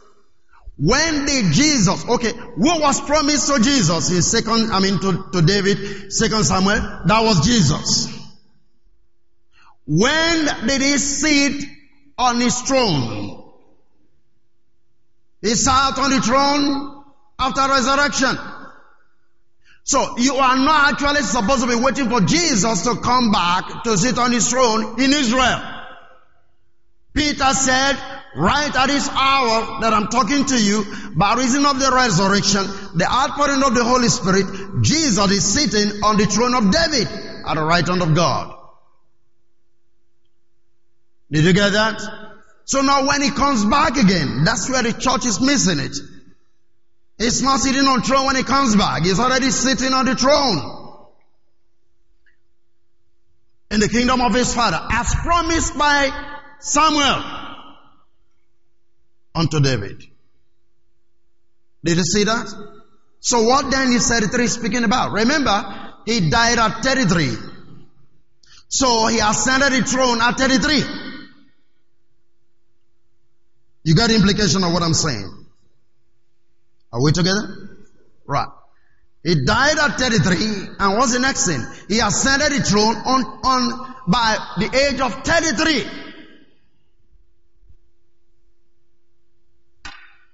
when 0.78 1.24
did 1.26 1.52
Jesus, 1.52 2.08
okay, 2.08 2.32
what 2.56 2.80
was 2.80 3.00
promised 3.00 3.52
to 3.52 3.60
Jesus 3.60 4.10
in 4.10 4.22
second, 4.22 4.70
I 4.70 4.78
mean 4.78 5.00
to, 5.00 5.26
to 5.32 5.42
David, 5.42 6.12
second 6.12 6.44
Samuel? 6.44 7.02
That 7.06 7.24
was 7.24 7.44
Jesus. 7.44 8.06
When 9.86 10.66
did 10.66 10.80
he 10.80 10.98
sit 10.98 11.68
on 12.16 12.40
his 12.40 12.60
throne? 12.60 13.42
He 15.42 15.54
sat 15.54 15.98
on 15.98 16.10
the 16.10 16.20
throne 16.20 17.04
after 17.38 17.68
resurrection. 17.68 18.38
So 19.82 20.18
you 20.18 20.34
are 20.34 20.56
not 20.56 20.92
actually 20.92 21.22
supposed 21.22 21.62
to 21.62 21.68
be 21.68 21.74
waiting 21.74 22.08
for 22.08 22.20
Jesus 22.20 22.82
to 22.82 22.96
come 22.96 23.32
back 23.32 23.82
to 23.84 23.96
sit 23.96 24.18
on 24.18 24.30
his 24.30 24.48
throne 24.48 25.00
in 25.00 25.12
Israel. 25.12 25.60
Peter 27.14 27.52
said, 27.54 27.96
right 28.38 28.74
at 28.74 28.87
this 28.87 29.09
hour 29.09 29.81
that 29.81 29.92
I'm 29.92 30.09
talking 30.09 30.44
to 30.46 30.62
you, 30.62 30.85
by 31.16 31.35
reason 31.35 31.66
of 31.66 31.81
the 31.81 31.90
resurrection, 31.90 32.62
the 32.96 33.07
outpouring 33.11 33.62
of 33.62 33.74
the 33.74 33.85
Holy 33.85 34.09
Spirit, 34.09 34.83
Jesus 34.83 35.31
is 35.31 35.44
sitting 35.44 36.03
on 36.05 36.16
the 36.16 36.27
throne 36.27 36.55
of 36.55 36.70
David 36.70 37.09
at 37.46 37.55
the 37.55 37.62
right 37.62 37.87
hand 37.87 38.01
of 38.01 38.14
God. 38.14 38.55
Did 41.31 41.44
you 41.44 41.53
get 41.53 41.72
that? 41.72 42.01
So 42.64 42.81
now 42.81 43.07
when 43.07 43.22
he 43.22 43.31
comes 43.31 43.64
back 43.64 43.96
again, 43.96 44.44
that's 44.44 44.70
where 44.70 44.83
the 44.83 44.92
church 44.92 45.27
is 45.27 45.40
missing 45.40 45.81
it. 45.81 45.96
He's 47.18 47.42
not 47.42 47.61
sitting 47.61 47.85
on 47.85 48.01
the 48.01 48.07
throne 48.07 48.27
when 48.27 48.37
he 48.37 48.44
comes 48.44 48.77
back. 48.77 49.03
He's 49.03 49.18
already 49.18 49.51
sitting 49.51 49.92
on 49.92 50.07
the 50.07 50.14
throne. 50.14 50.87
In 53.70 53.81
the 53.81 53.88
kingdom 53.88 54.20
of 54.20 54.33
his 54.33 54.55
father, 54.55 54.81
as 54.90 55.14
promised 55.16 55.77
by 55.77 56.11
Samuel 56.61 57.38
unto 59.38 59.61
David. 59.61 60.03
Did 61.85 61.96
you 61.96 62.05
see 62.05 62.24
that? 62.24 62.48
So 63.20 63.42
what 63.42 63.70
then 63.70 63.92
is 63.92 64.09
33 64.09 64.46
speaking 64.48 64.85
about? 64.85 65.12
Remember, 65.12 65.94
he 66.07 66.29
died 66.29 66.59
at 66.59 66.83
33. 66.83 67.37
So 68.68 69.07
he 69.07 69.18
ascended 69.20 69.72
the 69.72 69.87
throne 69.87 70.20
at 70.20 70.37
33. 70.38 70.83
You 73.85 73.94
got 73.94 74.09
the 74.09 74.16
implication 74.16 74.64
of 74.64 74.72
what 74.72 74.83
I'm 74.83 74.94
saying? 74.94 75.46
Are 76.92 77.03
we 77.03 77.12
together? 77.12 77.79
Right. 78.27 78.48
He 79.24 79.44
died 79.44 79.79
at 79.79 79.98
33 79.98 80.77
and 80.79 80.98
what's 80.98 81.12
the 81.12 81.18
next 81.20 81.46
thing? 81.46 81.64
He 81.88 82.01
ascended 82.01 82.53
the 82.53 82.62
throne 82.64 82.96
on, 82.96 83.24
on 83.44 83.94
by 84.07 84.37
the 84.59 84.66
age 84.66 85.01
of 85.01 85.24
33. 85.24 86.07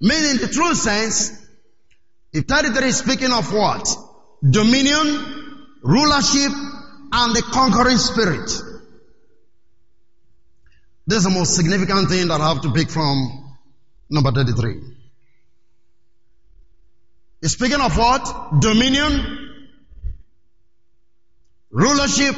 Meaning 0.04 0.36
the 0.36 0.48
true 0.48 0.74
sense, 0.74 1.32
if 2.30 2.44
33 2.44 2.88
is 2.88 2.98
speaking 2.98 3.32
of 3.32 3.50
what? 3.54 3.88
Dominion, 4.46 5.06
rulership, 5.82 6.52
and 7.10 7.34
the 7.34 7.42
conquering 7.50 7.96
spirit. 7.96 8.50
This 11.06 11.18
is 11.18 11.24
the 11.24 11.30
most 11.30 11.54
significant 11.56 12.10
thing 12.10 12.28
that 12.28 12.38
I 12.38 12.48
have 12.48 12.60
to 12.62 12.72
pick 12.72 12.90
from 12.90 13.56
number 14.10 14.30
33. 14.30 14.82
He's 17.40 17.52
speaking 17.52 17.80
of 17.80 17.96
what? 17.96 18.60
Dominion, 18.60 19.64
rulership, 21.70 22.36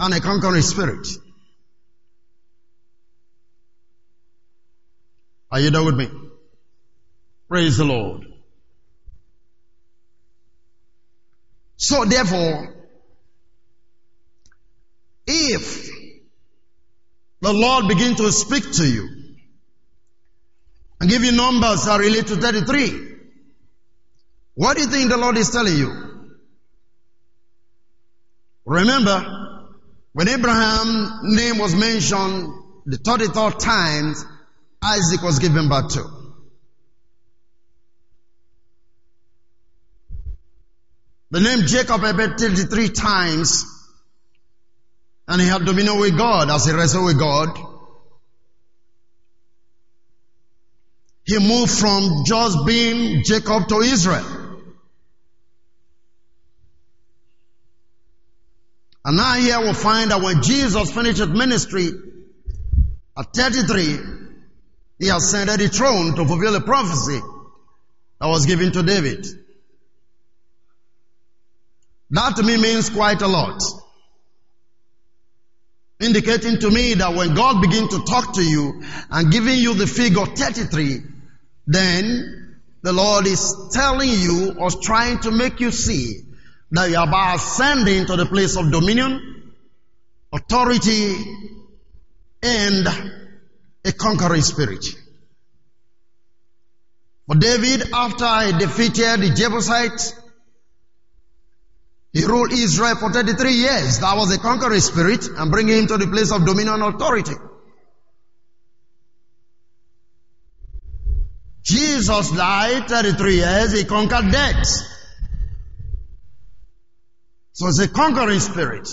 and 0.00 0.12
a 0.12 0.20
conquering 0.20 0.62
spirit. 0.62 1.06
Are 5.56 5.60
you 5.60 5.70
there 5.70 5.82
with 5.82 5.96
me? 5.96 6.06
Praise 7.48 7.78
the 7.78 7.84
Lord. 7.86 8.26
So 11.78 12.04
therefore, 12.04 12.74
if 15.26 15.88
the 17.40 17.54
Lord 17.54 17.88
begin 17.88 18.16
to 18.16 18.30
speak 18.32 18.70
to 18.72 18.86
you 18.86 19.08
and 21.00 21.08
give 21.08 21.24
you 21.24 21.32
numbers 21.32 21.86
that 21.86 22.00
relate 22.00 22.26
to 22.26 22.36
33, 22.36 23.16
what 24.56 24.76
do 24.76 24.82
you 24.82 24.88
think 24.88 25.08
the 25.08 25.16
Lord 25.16 25.38
is 25.38 25.48
telling 25.48 25.78
you? 25.78 25.90
Remember, 28.66 29.24
when 30.12 30.28
Abraham's 30.28 31.34
name 31.34 31.56
was 31.56 31.74
mentioned 31.74 32.52
the 32.84 32.98
33rd 32.98 33.58
times, 33.58 34.22
Isaac 34.86 35.22
was 35.22 35.38
given 35.38 35.68
birth 35.68 35.94
to. 35.94 36.04
The 41.30 41.40
name 41.40 41.66
Jacob 41.66 42.04
appeared 42.04 42.38
33 42.38 42.88
times 42.90 43.64
and 45.28 45.42
he 45.42 45.48
had 45.48 45.64
dominion 45.64 45.98
with 45.98 46.16
God 46.16 46.50
as 46.50 46.66
he 46.66 46.72
wrestled 46.72 47.06
with 47.06 47.18
God. 47.18 47.48
He 51.24 51.38
moved 51.40 51.72
from 51.72 52.22
just 52.24 52.64
being 52.64 53.24
Jacob 53.24 53.66
to 53.68 53.80
Israel. 53.80 54.24
And 59.04 59.16
now 59.16 59.34
here 59.34 59.60
we 59.60 59.72
find 59.72 60.12
that 60.12 60.20
when 60.20 60.42
Jesus 60.42 60.92
finished 60.92 61.18
his 61.18 61.28
ministry 61.28 61.90
at 63.18 63.32
33, 63.34 64.25
he 64.98 65.08
ascended 65.08 65.60
the 65.60 65.68
throne 65.68 66.14
to 66.16 66.24
fulfill 66.24 66.54
a 66.54 66.60
prophecy 66.60 67.20
that 68.20 68.26
was 68.26 68.46
given 68.46 68.72
to 68.72 68.82
David. 68.82 69.26
That 72.10 72.36
to 72.36 72.42
me 72.42 72.56
means 72.56 72.90
quite 72.90 73.20
a 73.22 73.26
lot. 73.26 73.60
Indicating 75.98 76.58
to 76.60 76.70
me 76.70 76.94
that 76.94 77.14
when 77.14 77.34
God 77.34 77.60
begins 77.60 77.90
to 77.90 78.04
talk 78.04 78.34
to 78.34 78.42
you 78.42 78.82
and 79.10 79.32
giving 79.32 79.58
you 79.58 79.74
the 79.74 79.86
figure 79.86 80.26
33, 80.26 81.00
then 81.66 82.58
the 82.82 82.92
Lord 82.92 83.26
is 83.26 83.70
telling 83.72 84.10
you 84.10 84.54
or 84.58 84.70
trying 84.70 85.18
to 85.20 85.30
make 85.30 85.60
you 85.60 85.70
see 85.70 86.22
that 86.70 86.90
you 86.90 86.96
are 86.96 87.08
about 87.08 87.36
ascending 87.36 88.06
to 88.06 88.16
the 88.16 88.26
place 88.26 88.56
of 88.56 88.70
dominion, 88.70 89.52
authority, 90.32 91.14
and 92.42 92.86
a 93.86 93.92
conquering 93.92 94.42
spirit. 94.42 94.84
For 97.26 97.36
David, 97.36 97.90
after 97.92 98.46
he 98.46 98.58
defeated 98.58 99.20
the 99.20 99.32
Jebusites, 99.34 100.14
he 102.12 102.24
ruled 102.24 102.52
Israel 102.52 102.96
for 102.96 103.12
33 103.12 103.52
years. 103.52 103.98
That 104.00 104.16
was 104.16 104.34
a 104.34 104.38
conquering 104.38 104.80
spirit 104.80 105.26
and 105.28 105.50
bringing 105.50 105.78
him 105.78 105.86
to 105.88 105.98
the 105.98 106.06
place 106.06 106.32
of 106.32 106.46
dominion 106.46 106.80
and 106.82 106.94
authority. 106.94 107.34
Jesus 111.62 112.30
died 112.30 112.88
33 112.88 113.34
years. 113.34 113.72
He 113.72 113.84
conquered 113.84 114.30
death. 114.30 114.66
So 117.52 117.66
it's 117.66 117.80
a 117.80 117.88
conquering 117.88 118.38
spirit. 118.38 118.88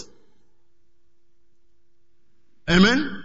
Amen. 2.70 3.23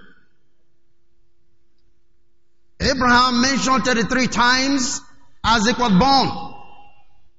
Abraham 2.80 3.40
mentioned 3.40 3.84
33 3.84 4.26
times 4.28 5.00
Isaac 5.44 5.78
was 5.78 5.92
born. 5.92 6.54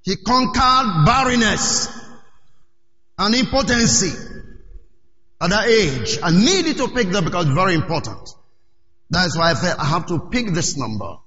He 0.03 0.15
conquered 0.15 1.05
barrenness 1.05 1.87
and 3.17 3.35
impotency 3.35 4.11
at 5.41 5.49
that 5.49 5.67
age. 5.67 6.19
I 6.21 6.31
needed 6.31 6.77
to 6.77 6.87
pick 6.89 7.09
that 7.09 7.23
because 7.23 7.45
it's 7.45 7.55
very 7.55 7.75
important. 7.75 8.29
That's 9.09 9.37
why 9.37 9.51
I 9.51 9.53
felt 9.55 9.79
I 9.79 9.85
have 9.85 10.07
to 10.07 10.19
pick 10.31 10.53
this 10.53 10.77
number 10.77 11.17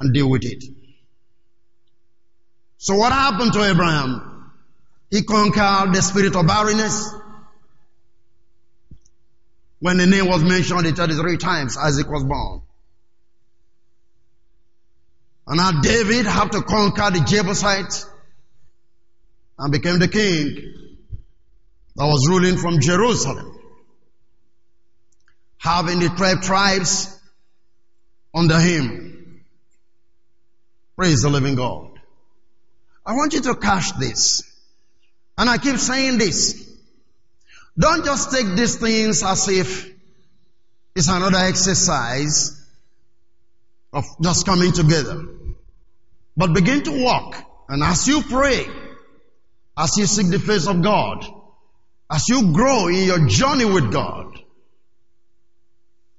and 0.00 0.14
deal 0.14 0.28
with 0.30 0.44
it. 0.44 0.64
So 2.78 2.94
what 2.96 3.12
happened 3.12 3.52
to 3.54 3.62
Abraham? 3.64 4.52
He 5.10 5.22
conquered 5.22 5.94
the 5.94 6.02
spirit 6.02 6.36
of 6.36 6.46
barrenness. 6.46 7.12
When 9.80 9.96
the 9.96 10.06
name 10.06 10.28
was 10.28 10.42
mentioned 10.42 10.96
33 10.96 11.36
times, 11.38 11.76
Isaac 11.76 12.08
was 12.08 12.24
born. 12.24 12.62
And 15.48 15.56
now 15.56 15.80
David 15.80 16.26
had 16.26 16.52
to 16.52 16.60
conquer 16.60 17.10
the 17.10 17.24
Jebusites 17.26 18.06
and 19.58 19.72
became 19.72 19.98
the 19.98 20.06
king 20.06 20.74
that 21.96 22.04
was 22.04 22.28
ruling 22.28 22.58
from 22.58 22.80
Jerusalem, 22.80 23.58
having 25.56 26.00
the 26.00 26.10
12 26.10 26.42
tribes 26.42 27.18
under 28.34 28.60
him. 28.60 29.42
Praise 30.96 31.22
the 31.22 31.30
living 31.30 31.54
God. 31.54 31.98
I 33.06 33.14
want 33.14 33.32
you 33.32 33.40
to 33.40 33.54
catch 33.54 33.98
this. 33.98 34.42
And 35.38 35.48
I 35.48 35.56
keep 35.56 35.78
saying 35.78 36.18
this. 36.18 36.62
Don't 37.78 38.04
just 38.04 38.32
take 38.32 38.54
these 38.54 38.76
things 38.76 39.22
as 39.22 39.48
if 39.48 39.90
it's 40.94 41.08
another 41.08 41.38
exercise 41.38 42.54
of 43.94 44.04
just 44.20 44.44
coming 44.44 44.72
together. 44.72 45.37
But 46.38 46.54
begin 46.54 46.84
to 46.84 47.02
walk. 47.02 47.34
And 47.68 47.82
as 47.82 48.06
you 48.06 48.22
pray, 48.22 48.64
as 49.76 49.96
you 49.98 50.06
seek 50.06 50.30
the 50.30 50.38
face 50.38 50.68
of 50.68 50.80
God, 50.82 51.26
as 52.08 52.28
you 52.28 52.52
grow 52.52 52.86
in 52.86 53.02
your 53.02 53.26
journey 53.26 53.64
with 53.64 53.92
God, 53.92 54.38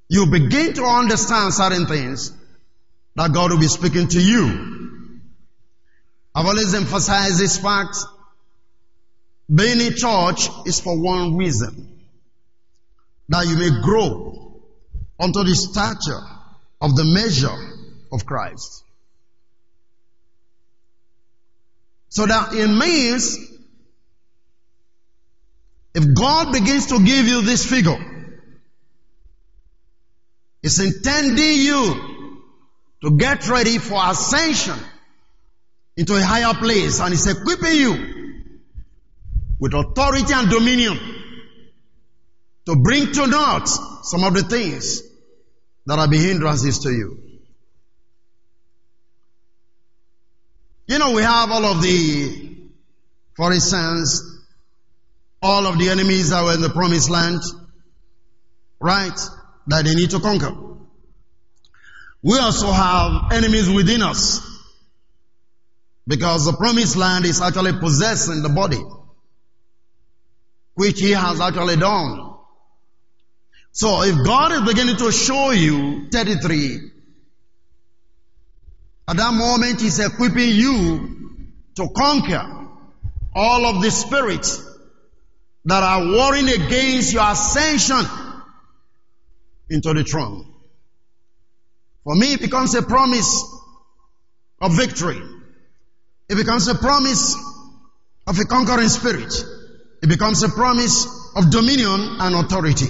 you 0.10 0.26
begin 0.26 0.74
to 0.74 0.84
understand 0.84 1.54
certain 1.54 1.86
things 1.88 2.34
that 3.16 3.32
God 3.32 3.52
will 3.52 3.60
be 3.60 3.68
speaking 3.68 4.10
to 4.10 4.20
you. 4.20 5.22
I've 6.36 6.46
always 6.46 6.74
emphasized 6.74 7.40
this 7.40 7.58
fact. 7.58 7.98
Being 9.54 9.80
in 9.80 9.96
church 9.96 10.50
is 10.66 10.82
for 10.82 11.02
one 11.02 11.38
reason. 11.38 12.04
That 13.30 13.48
you 13.48 13.58
may 13.58 13.82
grow 13.82 14.62
unto 15.18 15.44
the 15.46 15.56
stature 15.56 16.22
of 16.82 16.96
the 16.96 17.06
measure 17.06 17.56
of 18.12 18.26
Christ. 18.26 18.84
So 22.20 22.26
that 22.26 22.54
it 22.54 22.68
means 22.68 23.38
if 25.96 26.14
God 26.14 26.52
begins 26.52 26.88
to 26.88 27.00
give 27.00 27.28
you 27.28 27.44
this 27.44 27.66
figure, 27.66 27.96
it's 30.62 30.82
intending 30.82 31.62
you 31.62 32.36
to 33.04 33.16
get 33.16 33.48
ready 33.48 33.78
for 33.78 34.02
ascension 34.04 34.78
into 35.96 36.14
a 36.18 36.22
higher 36.22 36.54
place 36.56 37.00
and 37.00 37.14
it's 37.14 37.26
equipping 37.26 37.78
you 37.78 38.44
with 39.58 39.74
authority 39.74 40.34
and 40.34 40.50
dominion 40.50 41.00
to 42.66 42.76
bring 42.76 43.14
to 43.14 43.28
naught 43.28 43.70
some 44.04 44.26
of 44.26 44.34
the 44.34 44.44
things 44.44 45.04
that 45.86 45.98
are 45.98 46.10
being 46.10 46.24
hindrances 46.24 46.80
to 46.80 46.92
you. 46.92 47.29
You 50.90 50.98
know, 50.98 51.12
we 51.12 51.22
have 51.22 51.52
all 51.52 51.66
of 51.66 51.84
the, 51.84 52.58
for 53.36 53.54
instance, 53.54 54.24
all 55.40 55.68
of 55.68 55.78
the 55.78 55.90
enemies 55.90 56.32
that 56.32 56.44
were 56.44 56.56
in 56.56 56.62
the 56.62 56.72
promised 56.72 57.12
land, 57.12 57.42
right? 58.80 59.16
That 59.68 59.86
they 59.86 59.94
need 59.94 60.10
to 60.10 60.20
conquer. 60.20 60.52
We 62.24 62.40
also 62.40 62.72
have 62.72 63.32
enemies 63.32 63.70
within 63.70 64.02
us. 64.02 64.42
Because 66.08 66.46
the 66.46 66.54
promised 66.54 66.96
land 66.96 67.26
is 67.26 67.40
actually 67.40 67.74
possessing 67.74 68.42
the 68.42 68.50
body. 68.50 68.82
Which 70.74 71.00
he 71.00 71.12
has 71.12 71.40
actually 71.40 71.76
done. 71.76 72.34
So 73.74 74.02
if 74.02 74.26
God 74.26 74.54
is 74.54 74.62
beginning 74.62 74.98
to 74.98 75.12
show 75.12 75.52
you 75.52 76.10
33, 76.12 76.99
at 79.10 79.18
that 79.18 79.34
moment 79.34 79.82
he's 79.82 79.98
equipping 79.98 80.50
you 80.50 81.18
to 81.76 81.90
conquer 81.98 82.46
all 83.34 83.66
of 83.66 83.82
the 83.82 83.90
spirits 83.90 84.64
that 85.66 85.82
are 85.82 86.06
warring 86.06 86.48
against 86.48 87.12
your 87.14 87.24
ascension 87.24 88.06
into 89.68 89.94
the 89.96 90.04
throne. 90.04 90.46
For 92.04 92.16
me, 92.16 92.34
it 92.34 92.42
becomes 92.42 92.76
a 92.76 92.84
promise 92.84 93.46
of 94.62 94.78
victory. 94.78 95.20
It 96.30 96.36
becomes 96.36 96.68
a 96.68 96.76
promise 96.76 97.36
of 98.28 98.38
a 98.38 98.46
conquering 98.46 98.90
spirit. 98.90 99.34
It 100.04 100.08
becomes 100.08 100.44
a 100.44 100.50
promise 100.50 101.08
of 101.36 101.50
dominion 101.50 102.18
and 102.20 102.36
authority. 102.36 102.88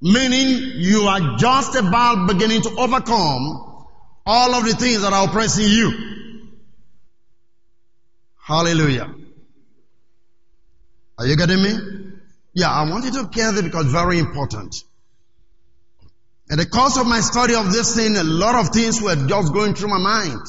Meaning 0.00 0.72
you 0.76 1.02
are 1.02 1.36
just 1.38 1.74
about 1.74 2.26
beginning 2.28 2.62
to 2.62 2.70
overcome 2.78 3.86
all 4.26 4.54
of 4.54 4.64
the 4.64 4.74
things 4.74 5.02
that 5.02 5.12
are 5.12 5.28
oppressing 5.28 5.66
you. 5.68 5.92
Hallelujah. 8.42 9.12
Are 11.18 11.26
you 11.26 11.36
getting 11.36 11.62
me? 11.62 11.74
Yeah, 12.52 12.70
I 12.70 12.88
want 12.90 13.04
you 13.04 13.10
to 13.12 13.28
get 13.32 13.52
this 13.52 13.62
because 13.62 13.86
very 13.86 14.18
important. 14.18 14.76
In 16.48 16.58
the 16.58 16.66
course 16.66 16.96
of 16.96 17.06
my 17.06 17.20
study 17.20 17.54
of 17.54 17.72
this 17.72 17.96
thing, 17.96 18.16
a 18.16 18.22
lot 18.22 18.54
of 18.54 18.72
things 18.72 19.00
were 19.00 19.16
just 19.26 19.52
going 19.52 19.74
through 19.74 19.88
my 19.88 19.98
mind. 19.98 20.40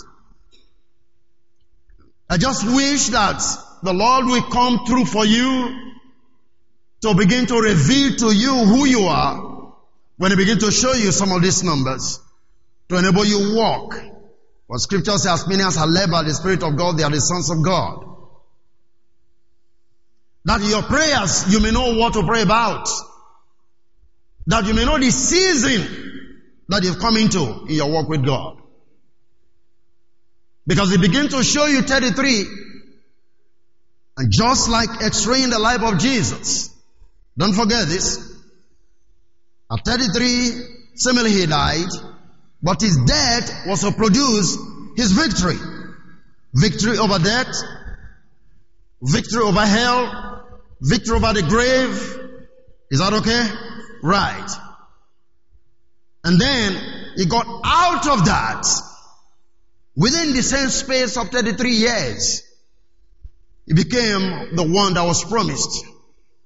I 2.30 2.38
just 2.38 2.66
wish 2.66 3.08
that 3.08 3.42
the 3.82 3.94
Lord 3.94 4.26
will 4.26 4.44
come 4.44 4.86
through 4.86 5.06
for 5.06 5.26
you 5.26 5.96
to 7.02 7.14
begin 7.14 7.46
to 7.48 7.60
reveal 7.60 8.16
to 8.16 8.36
you 8.36 8.54
who 8.54 8.86
you 8.86 9.02
are 9.02 9.74
when 10.18 10.32
He 10.32 10.38
begin 10.38 10.60
to 10.60 10.72
show 10.72 10.94
you 10.94 11.12
some 11.12 11.32
of 11.32 11.42
these 11.42 11.64
numbers 11.64 12.20
to 12.90 12.98
enable 12.98 13.26
you 13.26 13.56
walk. 13.56 13.96
What 14.68 14.80
scripture 14.80 15.18
says, 15.18 15.48
many 15.48 15.64
as 15.64 15.78
are 15.78 15.88
led 15.88 16.12
by 16.12 16.24
the 16.24 16.34
Spirit 16.34 16.64
of 16.64 16.76
God, 16.78 16.98
they 16.98 17.04
are 17.04 17.10
the 17.10 17.20
sons 17.20 17.50
of 17.50 17.64
God. 17.64 18.04
That 20.46 20.62
your 20.62 20.84
prayers, 20.84 21.52
you 21.52 21.60
may 21.60 21.72
know 21.72 21.98
what 21.98 22.14
to 22.14 22.24
pray 22.24 22.42
about. 22.42 22.88
That 24.48 24.66
you 24.66 24.74
may 24.74 24.86
know 24.86 24.98
the 24.98 25.12
season 25.12 26.64
that 26.70 26.84
you've 26.84 27.00
come 27.00 27.18
into 27.18 27.66
in 27.68 27.76
your 27.76 27.92
walk 27.92 28.08
with 28.08 28.26
God. 28.26 28.58
Because 30.66 30.92
he 30.92 30.98
begins 30.98 31.34
to 31.34 31.44
show 31.44 31.66
you 31.66 31.82
33. 31.82 32.46
And 34.18 34.32
just 34.32 34.70
like 34.70 35.02
x-ray 35.02 35.44
in 35.44 35.50
the 35.50 35.60
life 35.60 35.82
of 35.82 36.00
Jesus, 36.00 36.74
don't 37.38 37.54
forget 37.54 37.88
this. 37.88 38.36
At 39.72 39.86
33, 39.86 40.52
similarly 40.96 41.32
he 41.32 41.46
died, 41.46 41.90
but 42.64 42.82
his 42.82 42.98
death 43.06 43.68
was 43.68 43.82
to 43.82 43.92
produce 43.92 44.58
his 44.96 45.12
victory. 45.12 45.58
Victory 46.54 46.98
over 46.98 47.20
death, 47.20 47.54
victory 49.02 49.42
over 49.42 49.66
hell, 49.66 50.48
victory 50.82 51.16
over 51.18 51.34
the 51.34 51.44
grave. 51.44 52.20
Is 52.90 53.00
that 53.00 53.14
okay? 53.14 53.48
Right. 54.02 54.50
And 56.24 56.40
then 56.40 57.14
he 57.18 57.26
got 57.26 57.46
out 57.64 58.08
of 58.08 58.26
that 58.26 58.66
within 59.96 60.34
the 60.34 60.42
same 60.42 60.70
space 60.70 61.18
of 61.18 61.30
33 61.30 61.72
years. 61.72 62.44
He 63.68 63.74
became 63.74 64.56
the 64.56 64.64
one 64.64 64.94
that 64.94 65.04
was 65.04 65.24
promised 65.24 65.86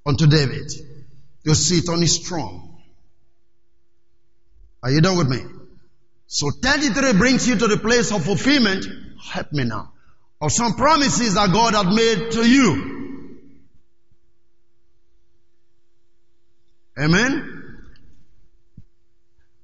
unto 0.05 0.27
David 0.27 0.71
to 1.45 1.55
sit 1.55 1.89
on 1.89 2.01
his 2.01 2.17
throne. 2.19 2.75
Are 4.83 4.91
you 4.91 5.01
done 5.01 5.17
with 5.17 5.27
me? 5.27 5.39
So 6.27 6.49
33 6.49 7.13
brings 7.13 7.47
you 7.47 7.57
to 7.57 7.67
the 7.67 7.77
place 7.77 8.11
of 8.11 8.23
fulfillment. 8.23 8.85
Help 9.21 9.51
me 9.51 9.65
now. 9.65 9.91
Of 10.39 10.51
some 10.51 10.73
promises 10.73 11.35
that 11.35 11.51
God 11.51 11.73
had 11.75 11.87
made 11.87 12.31
to 12.31 12.47
you. 12.47 12.91
Amen? 16.97 17.61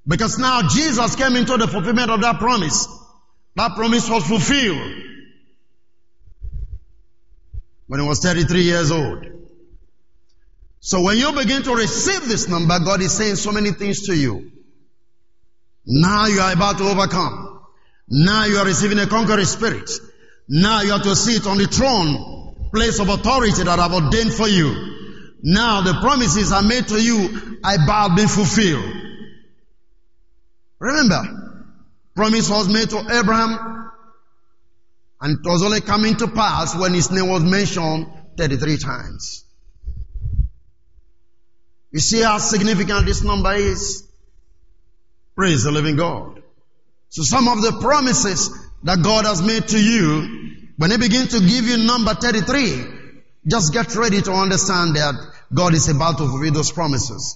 Because 0.07 0.37
now 0.37 0.67
Jesus 0.67 1.15
came 1.15 1.35
into 1.35 1.57
the 1.57 1.67
fulfillment 1.67 2.11
of 2.11 2.21
that 2.21 2.37
promise. 2.37 2.87
That 3.55 3.75
promise 3.75 4.09
was 4.09 4.25
fulfilled 4.25 5.03
when 7.87 7.99
he 7.99 8.07
was 8.07 8.19
33 8.19 8.61
years 8.61 8.91
old. 8.91 9.36
So 10.87 11.01
when 11.01 11.17
you 11.17 11.33
begin 11.33 11.63
to 11.63 11.75
receive 11.75 12.29
this 12.29 12.47
number, 12.47 12.79
God 12.79 13.01
is 13.01 13.11
saying 13.11 13.35
so 13.35 13.51
many 13.51 13.71
things 13.71 14.03
to 14.03 14.15
you. 14.15 14.53
Now 15.85 16.27
you 16.27 16.39
are 16.39 16.53
about 16.53 16.77
to 16.77 16.85
overcome. 16.85 17.59
Now 18.07 18.45
you 18.45 18.55
are 18.55 18.65
receiving 18.65 18.97
a 18.99 19.05
conquering 19.05 19.43
spirit. 19.43 19.91
Now 20.47 20.83
you 20.83 20.93
are 20.93 21.03
to 21.03 21.13
sit 21.13 21.45
on 21.45 21.57
the 21.57 21.65
throne, 21.67 22.69
place 22.73 23.01
of 23.01 23.09
authority 23.09 23.63
that 23.63 23.77
I've 23.77 23.91
ordained 23.91 24.33
for 24.33 24.47
you. 24.47 25.33
Now 25.43 25.81
the 25.81 25.95
promises 25.99 26.53
are 26.53 26.63
made 26.63 26.87
to 26.87 27.03
you 27.03 27.59
are 27.65 27.75
about 27.75 28.15
being 28.15 28.29
fulfilled. 28.29 28.93
Remember, 30.79 31.21
promise 32.15 32.49
was 32.49 32.69
made 32.69 32.89
to 32.91 32.99
Abraham 33.11 33.91
and 35.19 35.37
it 35.37 35.49
was 35.49 35.63
only 35.63 35.81
coming 35.81 36.15
to 36.15 36.29
pass 36.29 36.77
when 36.77 36.93
his 36.93 37.11
name 37.11 37.27
was 37.27 37.43
mentioned 37.43 38.07
33 38.37 38.77
times. 38.77 39.43
You 41.97 42.01
see 42.01 42.21
how 42.21 42.37
significant 42.37 43.07
this 43.07 43.23
number 43.23 43.55
is? 43.55 44.07
Praise 45.35 45.63
the 45.63 45.71
living 45.71 45.95
God. 45.95 46.43
So 47.09 47.23
some 47.23 47.47
of 47.47 47.63
the 47.63 47.79
promises 47.81 48.51
that 48.83 49.01
God 49.01 49.25
has 49.25 49.41
made 49.41 49.67
to 49.69 49.79
you, 49.79 50.67
when 50.77 50.91
He 50.91 50.97
begins 50.97 51.29
to 51.29 51.39
give 51.39 51.65
you 51.65 51.77
number 51.77 52.13
33, 52.13 52.83
just 53.47 53.73
get 53.73 53.95
ready 53.95 54.21
to 54.21 54.31
understand 54.31 54.95
that 54.95 55.15
God 55.51 55.73
is 55.73 55.89
about 55.89 56.19
to 56.19 56.27
fulfill 56.27 56.53
those 56.53 56.71
promises. 56.71 57.35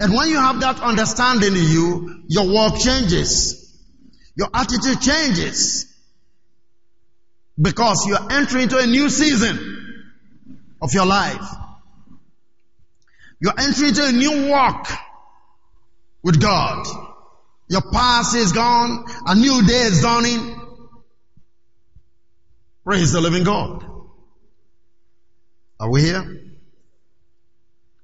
And 0.00 0.14
when 0.14 0.30
you 0.30 0.38
have 0.38 0.60
that 0.60 0.80
understanding 0.80 1.54
in 1.54 1.64
you, 1.64 2.24
your 2.28 2.48
walk 2.48 2.80
changes. 2.80 3.78
Your 4.34 4.48
attitude 4.54 5.02
changes. 5.02 5.94
Because 7.60 8.06
you 8.06 8.16
are 8.16 8.32
entering 8.32 8.62
into 8.62 8.78
a 8.78 8.86
new 8.86 9.10
season 9.10 9.58
of 10.80 10.94
your 10.94 11.04
life. 11.04 11.46
You're 13.40 13.58
entering 13.58 13.88
into 13.88 14.06
a 14.06 14.12
new 14.12 14.50
walk 14.50 14.88
with 16.22 16.40
God. 16.40 16.86
Your 17.68 17.82
past 17.92 18.34
is 18.34 18.52
gone. 18.52 19.04
A 19.26 19.34
new 19.34 19.66
day 19.66 19.82
is 19.82 20.02
dawning. 20.02 20.60
Praise 22.84 23.12
the 23.12 23.20
living 23.20 23.44
God. 23.44 23.84
Are 25.78 25.90
we 25.90 26.02
here? 26.02 26.24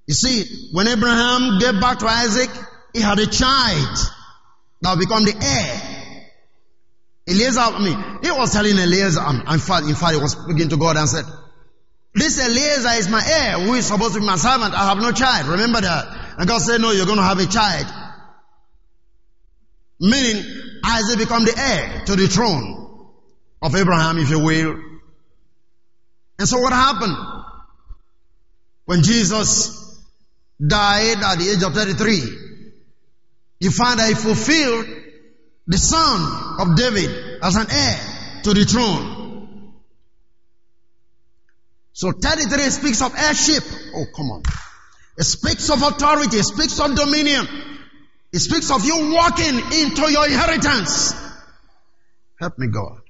You 0.06 0.14
see, 0.14 0.68
when 0.72 0.88
Abraham 0.88 1.58
gave 1.58 1.80
back 1.80 2.00
to 2.00 2.06
Isaac, 2.06 2.50
he 2.92 3.00
had 3.00 3.18
a 3.18 3.26
child 3.26 3.98
that 4.82 4.98
become 4.98 5.24
the 5.24 5.34
heir. 5.40 5.98
Eliezer, 7.28 7.60
I 7.60 7.78
mean, 7.82 8.18
he 8.22 8.30
was 8.32 8.52
telling 8.52 8.76
Eliezer, 8.76 9.22
in 9.48 9.58
fact, 9.60 9.86
in 9.86 9.94
fact, 9.94 10.14
he 10.14 10.20
was 10.20 10.32
speaking 10.32 10.68
to 10.68 10.76
God 10.76 10.96
and 10.96 11.08
said, 11.08 11.24
this 12.14 12.38
Eliezer 12.38 12.98
is 12.98 13.08
my 13.08 13.22
heir, 13.24 13.58
who 13.58 13.74
is 13.74 13.86
supposed 13.86 14.14
to 14.14 14.20
be 14.20 14.26
my 14.26 14.36
servant. 14.36 14.74
I 14.74 14.88
have 14.88 14.98
no 14.98 15.12
child. 15.12 15.48
Remember 15.48 15.80
that. 15.80 16.36
And 16.38 16.48
God 16.48 16.60
said, 16.60 16.80
no, 16.80 16.90
you're 16.90 17.06
going 17.06 17.18
to 17.18 17.24
have 17.24 17.38
a 17.38 17.46
child. 17.46 17.86
Meaning, 19.98 20.44
Isaac 20.84 21.18
become 21.18 21.44
the 21.44 21.54
heir 21.56 22.04
to 22.06 22.16
the 22.16 22.26
throne 22.26 23.08
of 23.62 23.74
Abraham, 23.74 24.18
if 24.18 24.28
you 24.30 24.40
will. 24.40 24.76
And 26.38 26.48
so 26.48 26.58
what 26.58 26.72
happened? 26.72 27.16
When 28.84 29.02
Jesus 29.02 30.02
died 30.64 31.18
at 31.22 31.38
the 31.38 31.48
age 31.48 31.62
of 31.62 31.72
33, 31.72 32.20
you 33.60 33.70
find 33.70 34.00
that 34.00 34.08
he 34.08 34.14
fulfilled 34.14 34.86
the 35.68 35.78
son 35.78 36.58
of 36.58 36.76
David 36.76 37.38
as 37.42 37.54
an 37.56 37.66
heir 37.70 38.40
to 38.42 38.52
the 38.52 38.64
throne. 38.64 39.11
So 41.92 42.12
33 42.12 42.70
speaks 42.70 43.02
of 43.02 43.14
heirship. 43.16 43.64
Oh, 43.94 44.06
come 44.16 44.30
on. 44.30 44.42
It 45.18 45.24
speaks 45.24 45.68
of 45.70 45.82
authority. 45.82 46.38
It 46.38 46.44
speaks 46.44 46.80
of 46.80 46.94
dominion. 46.96 47.46
It 48.32 48.38
speaks 48.38 48.70
of 48.70 48.84
you 48.84 49.12
walking 49.12 49.58
into 49.58 50.10
your 50.10 50.26
inheritance. 50.26 51.14
Help 52.40 52.58
me, 52.58 52.68
God. 52.68 53.00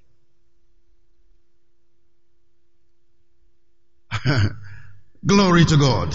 Glory 5.27 5.65
to 5.65 5.77
God. 5.77 6.13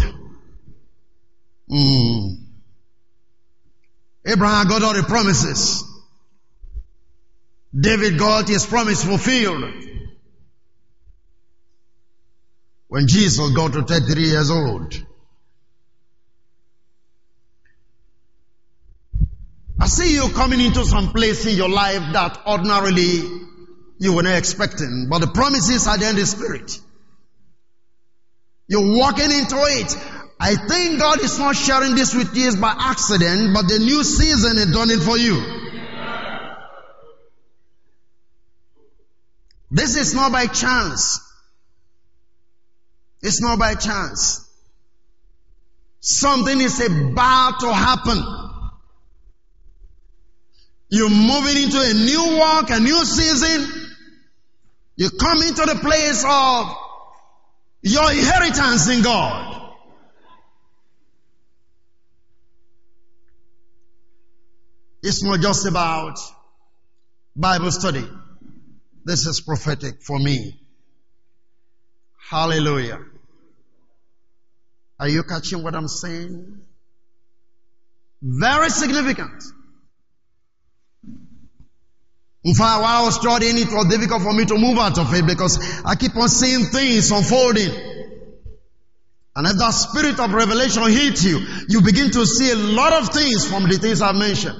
Mm. 1.71 2.35
Abraham 4.25 4.67
got 4.67 4.83
all 4.83 4.93
the 4.93 5.03
promises. 5.03 5.83
David 7.77 8.17
got 8.19 8.47
his 8.49 8.65
promise 8.65 9.03
fulfilled. 9.03 9.86
When 12.87 13.07
Jesus 13.07 13.49
got 13.51 13.73
to 13.73 13.83
33 13.83 14.23
years 14.23 14.49
old, 14.49 14.93
I 19.79 19.87
see 19.87 20.13
you 20.13 20.29
coming 20.29 20.61
into 20.61 20.85
some 20.85 21.11
place 21.11 21.45
in 21.45 21.55
your 21.55 21.69
life 21.69 22.01
that 22.13 22.39
ordinarily 22.47 23.21
you 23.99 24.13
were 24.13 24.23
not 24.23 24.35
expecting, 24.35 25.07
but 25.09 25.19
the 25.19 25.27
promises 25.27 25.87
are 25.87 25.97
there 25.97 26.09
in 26.09 26.15
the 26.15 26.25
spirit. 26.25 26.79
You're 28.67 28.97
walking 28.97 29.31
into 29.31 29.55
it. 29.55 29.95
I 30.39 30.55
think 30.55 30.99
God 30.99 31.19
is 31.21 31.37
not 31.39 31.55
sharing 31.55 31.95
this 31.95 32.13
with 32.13 32.35
you 32.35 32.55
by 32.57 32.75
accident, 32.77 33.53
but 33.53 33.67
the 33.67 33.79
new 33.79 34.03
season 34.03 34.57
is 34.57 34.71
done 34.71 34.91
it 34.91 34.99
for 35.01 35.17
you. 35.17 35.35
This 39.69 39.95
is 39.97 40.13
not 40.13 40.31
by 40.31 40.47
chance. 40.47 41.26
It's 43.27 43.41
not 43.41 43.59
by 43.59 43.75
chance. 43.75 44.49
Something 45.99 46.61
is 46.61 46.79
about 46.79 47.59
to 47.59 47.73
happen. 47.73 48.23
You're 50.89 51.09
moving 51.09 51.61
into 51.63 51.77
a 51.77 51.93
new 51.93 52.37
walk, 52.37 52.69
a 52.69 52.79
new 52.79 53.03
season. 53.03 53.91
You 54.95 55.09
come 55.09 55.41
into 55.41 55.65
the 55.65 55.75
place 55.75 56.23
of 56.25 56.73
your 57.81 58.09
inheritance 58.13 58.87
in 58.87 59.03
God. 59.03 59.73
It's 65.03 65.21
not 65.21 65.41
just 65.41 65.65
about 65.67 66.17
Bible 67.35 67.71
study. 67.71 68.07
This 69.03 69.25
is 69.25 69.41
prophetic 69.41 70.01
for 70.01 70.17
me. 70.17 70.61
Hallelujah. 72.29 72.99
Are 74.99 75.07
you 75.07 75.23
catching 75.23 75.63
what 75.63 75.75
I'm 75.75 75.87
saying? 75.87 76.61
Very 78.21 78.69
significant. 78.69 79.43
In 82.43 82.55
fact, 82.55 82.81
while 82.81 83.01
I 83.01 83.03
was 83.03 83.15
studying, 83.15 83.57
it 83.57 83.67
was 83.69 83.87
difficult 83.87 84.21
for 84.21 84.33
me 84.33 84.45
to 84.45 84.57
move 84.57 84.77
out 84.77 84.97
of 84.97 85.13
it 85.13 85.27
because 85.27 85.59
I 85.83 85.95
keep 85.95 86.15
on 86.15 86.29
seeing 86.29 86.65
things 86.65 87.11
unfolding. 87.11 87.69
And 89.35 89.45
if 89.45 89.57
that 89.57 89.71
spirit 89.71 90.19
of 90.19 90.33
revelation 90.33 90.83
hits 90.89 91.23
you, 91.23 91.39
you 91.69 91.81
begin 91.81 92.09
to 92.11 92.25
see 92.25 92.51
a 92.51 92.55
lot 92.55 92.93
of 92.93 93.09
things 93.09 93.47
from 93.47 93.63
the 93.63 93.77
things 93.77 94.01
I 94.01 94.07
have 94.07 94.15
mentioned. 94.15 94.55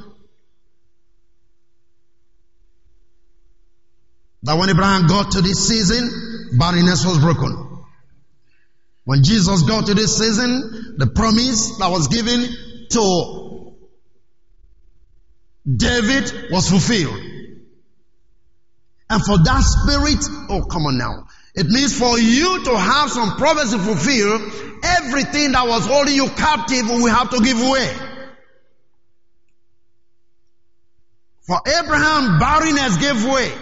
That 4.43 4.55
when 4.57 4.69
Abraham 4.69 5.07
got 5.07 5.31
to 5.31 5.41
this 5.41 5.67
season, 5.67 6.57
barrenness 6.57 7.05
was 7.05 7.17
broken. 7.19 7.66
When 9.08 9.24
Jesus 9.24 9.62
got 9.62 9.86
to 9.86 9.93
this 9.93 10.18
season, 10.18 10.95
the 10.97 11.08
promise 11.08 11.78
that 11.78 11.89
was 11.89 12.10
given 12.10 12.45
to 12.89 13.74
David 15.66 16.51
was 16.51 16.70
fulfilled. 16.70 17.18
And 19.10 19.24
for 19.24 19.38
that 19.38 19.62
spirit, 19.62 20.20
oh 20.49 20.66
come 20.70 20.88
on 20.88 20.97
now. 20.97 21.28
It 21.55 21.68
means 21.68 21.97
for 21.97 22.20
you 22.20 22.66
to 22.66 22.78
have 22.78 23.10
some 23.10 23.38
prophecy 23.38 23.78
fulfilled, 23.78 24.41
everything 24.84 25.53
that 25.53 25.66
was 25.66 25.86
holding 25.86 26.14
you 26.14 26.28
captive, 26.28 26.89
we 26.89 27.10
have 27.10 27.30
to 27.30 27.39
give 27.39 27.62
away. 27.62 27.89
For 31.43 31.62
Abraham, 31.66 32.39
barrenness 32.39 32.97
gave 32.97 33.24
way. 33.24 33.53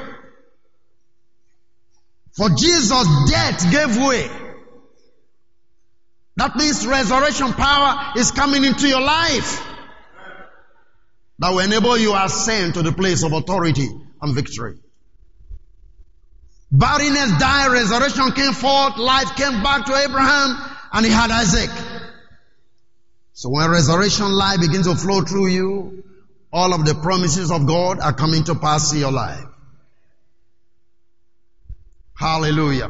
For 2.32 2.50
Jesus, 2.50 3.08
death 3.30 3.72
gave 3.72 3.96
way. 4.04 4.45
That 6.38 6.56
means 6.56 6.86
resurrection 6.86 7.54
power 7.54 8.14
is 8.18 8.32
coming 8.32 8.66
into 8.66 8.88
your 8.88 9.02
life. 9.02 9.66
That 11.40 11.50
will 11.52 11.60
enable 11.60 11.98
you 11.98 12.16
ascend 12.16 12.76
to 12.76 12.82
the 12.82 12.92
place 12.92 13.24
of 13.24 13.34
authority 13.34 13.88
and 14.22 14.36
victory. 14.36 14.78
Barrenness 16.72 17.40
died, 17.40 17.72
resurrection 17.72 18.32
came 18.32 18.54
forth, 18.54 18.98
life 18.98 19.36
came 19.36 19.64
back 19.64 19.86
to 19.86 19.96
Abraham, 19.96 20.58
and 20.92 21.06
he 21.06 21.12
had 21.12 21.32
Isaac. 21.32 21.70
So 23.34 23.50
when 23.50 23.70
resurrection 23.70 24.32
life 24.32 24.60
begins 24.60 24.88
to 24.88 24.96
flow 24.96 25.22
through 25.22 25.48
you, 25.48 26.04
all 26.52 26.74
of 26.74 26.86
the 26.86 26.96
promises 26.96 27.52
of 27.52 27.66
God 27.68 28.00
are 28.00 28.14
coming 28.14 28.46
to 28.46 28.56
pass 28.56 28.94
in 28.94 29.00
your 29.00 29.12
life. 29.12 29.44
Hallelujah. 32.18 32.90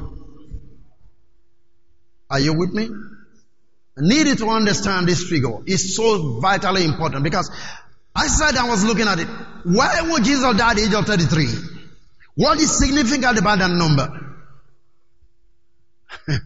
Are 2.30 2.40
you 2.40 2.54
with 2.54 2.72
me? 2.74 2.90
Needed 3.98 4.40
to 4.40 4.50
understand 4.50 5.08
this 5.08 5.24
figure. 5.24 5.60
It's 5.66 5.96
so 5.96 6.40
vitally 6.40 6.84
important 6.84 7.24
because 7.24 7.50
I 8.14 8.28
said 8.28 8.56
I 8.56 8.68
was 8.68 8.84
looking 8.84 9.08
at 9.08 9.20
it. 9.20 9.28
Why 9.64 10.02
would 10.02 10.24
Jesus 10.24 10.56
die 10.58 10.72
at 10.72 10.76
the 10.76 10.84
age 10.84 10.94
of 10.94 11.06
33? 11.06 11.48
What 12.36 12.60
is 12.60 12.78
significant 12.78 13.40
about 13.40 13.60
that 13.60 13.72
number? 13.72 14.36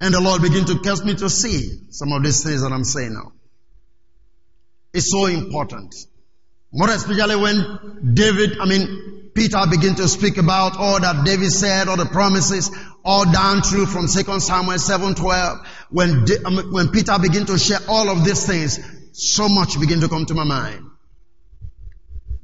and 0.00 0.14
the 0.14 0.20
Lord 0.20 0.42
began 0.42 0.64
to 0.66 0.80
cast 0.80 1.04
me 1.04 1.14
to 1.14 1.30
see 1.30 1.70
some 1.90 2.12
of 2.12 2.24
these 2.24 2.42
things 2.42 2.62
that 2.62 2.72
I'm 2.72 2.84
saying 2.84 3.14
now. 3.14 3.32
It's 4.92 5.10
so 5.12 5.26
important. 5.26 5.94
More 6.72 6.90
especially 6.90 7.36
when 7.36 8.14
David, 8.14 8.58
I 8.60 8.66
mean, 8.66 9.30
Peter 9.34 9.60
began 9.70 9.94
to 9.94 10.08
speak 10.08 10.36
about 10.36 10.76
all 10.76 11.00
that 11.00 11.24
David 11.24 11.50
said, 11.50 11.88
all 11.88 11.96
the 11.96 12.06
promises, 12.06 12.70
all 13.04 13.24
down 13.30 13.62
through 13.62 13.86
from 13.86 14.08
2 14.08 14.40
Samuel 14.40 14.78
7:12. 14.78 15.60
When, 15.90 16.26
um, 16.44 16.72
when 16.72 16.88
Peter 16.88 17.18
began 17.18 17.46
to 17.46 17.58
share 17.58 17.80
all 17.88 18.10
of 18.10 18.24
these 18.24 18.44
things, 18.44 18.78
so 19.12 19.48
much 19.48 19.78
began 19.80 20.00
to 20.00 20.08
come 20.08 20.26
to 20.26 20.34
my 20.34 20.44
mind. 20.44 20.84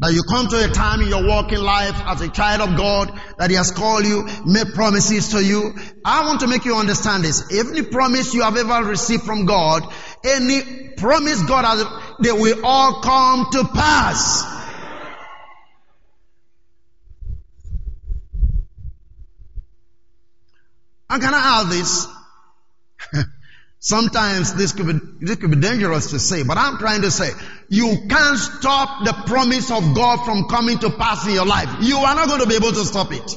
That 0.01 0.13
you 0.13 0.23
come 0.25 0.49
to 0.49 0.65
a 0.65 0.69
time 0.69 1.03
in 1.03 1.09
your 1.09 1.25
walking 1.25 1.61
life 1.61 1.95
as 2.07 2.21
a 2.21 2.29
child 2.29 2.69
of 2.69 2.77
God 2.77 3.13
that 3.39 3.51
He 3.51 3.57
has 3.57 3.71
called 3.71 4.05
you, 4.05 4.27
made 4.45 4.75
promises 4.75 5.29
to 5.31 5.43
you. 5.43 5.73
I 6.05 6.27
want 6.27 6.41
to 6.41 6.49
make 6.49 6.65
you 6.65 6.77
understand 6.77 7.23
this. 7.23 7.53
Every 7.53 7.85
promise 7.85 8.35
you 8.35 8.43
have 8.43 8.57
ever 8.57 8.89
received 8.89 9.23
from 9.23 9.47
God, 9.47 9.85
any 10.25 10.91
promise 10.97 11.43
God 11.43 11.65
has, 11.65 11.87
they 12.21 12.33
will 12.33 12.65
all 12.65 13.03
come 13.03 13.47
to 13.53 13.65
pass. 13.73 14.54
And 21.11 21.23
can 21.23 21.35
I 21.35 21.61
add 21.61 21.71
this? 21.71 22.07
Sometimes 23.79 24.55
this 24.55 24.73
could 24.73 24.87
be, 24.87 25.27
this 25.27 25.37
could 25.37 25.51
be 25.51 25.61
dangerous 25.61 26.11
to 26.11 26.19
say, 26.19 26.43
but 26.43 26.57
I'm 26.57 26.79
trying 26.79 27.03
to 27.03 27.11
say, 27.11 27.31
you 27.69 28.07
can't 28.09 28.39
stop 28.39 29.05
the 29.05 29.13
promise 29.27 29.71
of 29.71 29.95
God 29.95 30.25
from 30.25 30.45
coming 30.49 30.79
to 30.79 30.91
pass 30.91 31.27
in 31.27 31.35
your 31.35 31.45
life. 31.45 31.69
You 31.83 31.99
are 31.99 32.15
not 32.15 32.29
going 32.29 32.41
to 32.41 32.47
be 32.47 32.55
able 32.55 32.73
to 32.73 32.85
stop 32.85 33.13
it. 33.13 33.37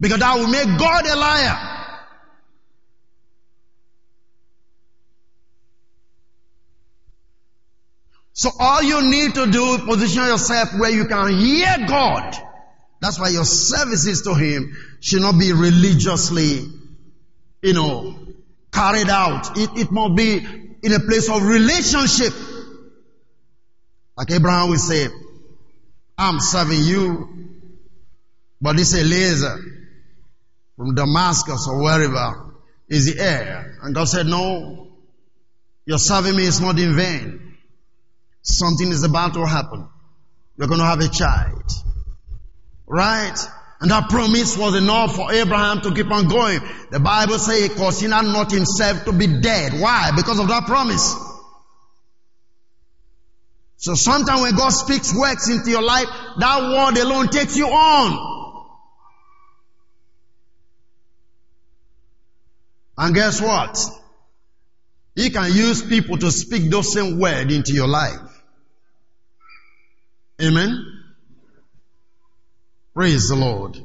Because 0.00 0.18
that 0.18 0.36
will 0.36 0.48
make 0.48 0.78
God 0.78 1.06
a 1.06 1.16
liar. 1.16 1.74
So 8.32 8.50
all 8.58 8.82
you 8.82 9.02
need 9.02 9.34
to 9.34 9.50
do 9.50 9.74
is 9.74 9.80
position 9.80 10.24
yourself 10.24 10.68
where 10.78 10.90
you 10.90 11.06
can 11.06 11.36
hear 11.36 11.76
God. 11.88 12.36
That's 13.00 13.18
why 13.18 13.28
your 13.30 13.44
services 13.44 14.22
to 14.22 14.34
Him 14.34 14.76
should 15.00 15.20
not 15.22 15.38
be 15.38 15.52
religiously, 15.52 16.66
you 17.62 17.72
know, 17.72 18.18
carried 18.72 19.08
out. 19.08 19.56
It, 19.56 19.70
it 19.76 19.90
must 19.90 20.16
be 20.16 20.38
in 20.82 20.92
a 20.92 21.00
place 21.00 21.28
of 21.30 21.42
relationship. 21.42 22.32
Like 24.16 24.30
Abraham 24.30 24.70
will 24.70 24.78
say, 24.78 25.06
I'm 26.16 26.40
serving 26.40 26.82
you, 26.82 27.28
but 28.60 28.76
this 28.76 28.94
Eliezer 28.94 29.58
from 30.76 30.94
Damascus 30.94 31.68
or 31.68 31.82
wherever 31.82 32.54
is 32.88 33.14
the 33.14 33.22
heir. 33.22 33.78
And 33.82 33.94
God 33.94 34.04
said, 34.08 34.26
no, 34.26 34.88
you're 35.84 35.98
serving 35.98 36.36
me 36.36 36.44
is 36.44 36.60
not 36.60 36.78
in 36.78 36.96
vain. 36.96 37.56
Something 38.42 38.88
is 38.88 39.04
about 39.04 39.34
to 39.34 39.46
happen. 39.46 39.88
You're 40.56 40.68
going 40.68 40.80
to 40.80 40.86
have 40.86 41.00
a 41.00 41.08
child. 41.08 41.70
Right? 42.86 43.38
And 43.80 43.90
that 43.92 44.08
promise 44.08 44.58
was 44.58 44.74
enough 44.74 45.14
for 45.14 45.32
Abraham 45.32 45.80
to 45.82 45.94
keep 45.94 46.10
on 46.10 46.28
going. 46.28 46.60
The 46.90 46.98
Bible 46.98 47.38
says 47.38 47.62
he 47.62 47.68
considered 47.68 48.24
not 48.24 48.50
himself 48.50 49.04
to 49.04 49.12
be 49.12 49.40
dead. 49.40 49.80
Why? 49.80 50.10
Because 50.16 50.40
of 50.40 50.48
that 50.48 50.64
promise. 50.64 51.14
So 53.76 53.94
sometimes 53.94 54.40
when 54.40 54.56
God 54.56 54.70
speaks 54.70 55.14
words 55.14 55.48
into 55.48 55.70
your 55.70 55.82
life, 55.82 56.06
that 56.38 56.60
word 56.60 57.00
alone 57.00 57.28
takes 57.28 57.56
you 57.56 57.68
on. 57.68 58.36
And 62.96 63.14
guess 63.14 63.40
what? 63.40 63.78
He 65.14 65.30
can 65.30 65.52
use 65.52 65.82
people 65.82 66.18
to 66.18 66.32
speak 66.32 66.68
those 66.68 66.92
same 66.92 67.20
words 67.20 67.54
into 67.54 67.72
your 67.72 67.86
life. 67.86 68.18
Amen. 70.42 70.97
Praise 72.98 73.28
the 73.28 73.36
Lord. 73.36 73.78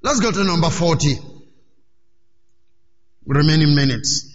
Let's 0.00 0.20
go 0.20 0.32
to 0.32 0.44
number 0.44 0.70
40. 0.70 1.18
Remaining 3.26 3.74
minutes. 3.74 4.34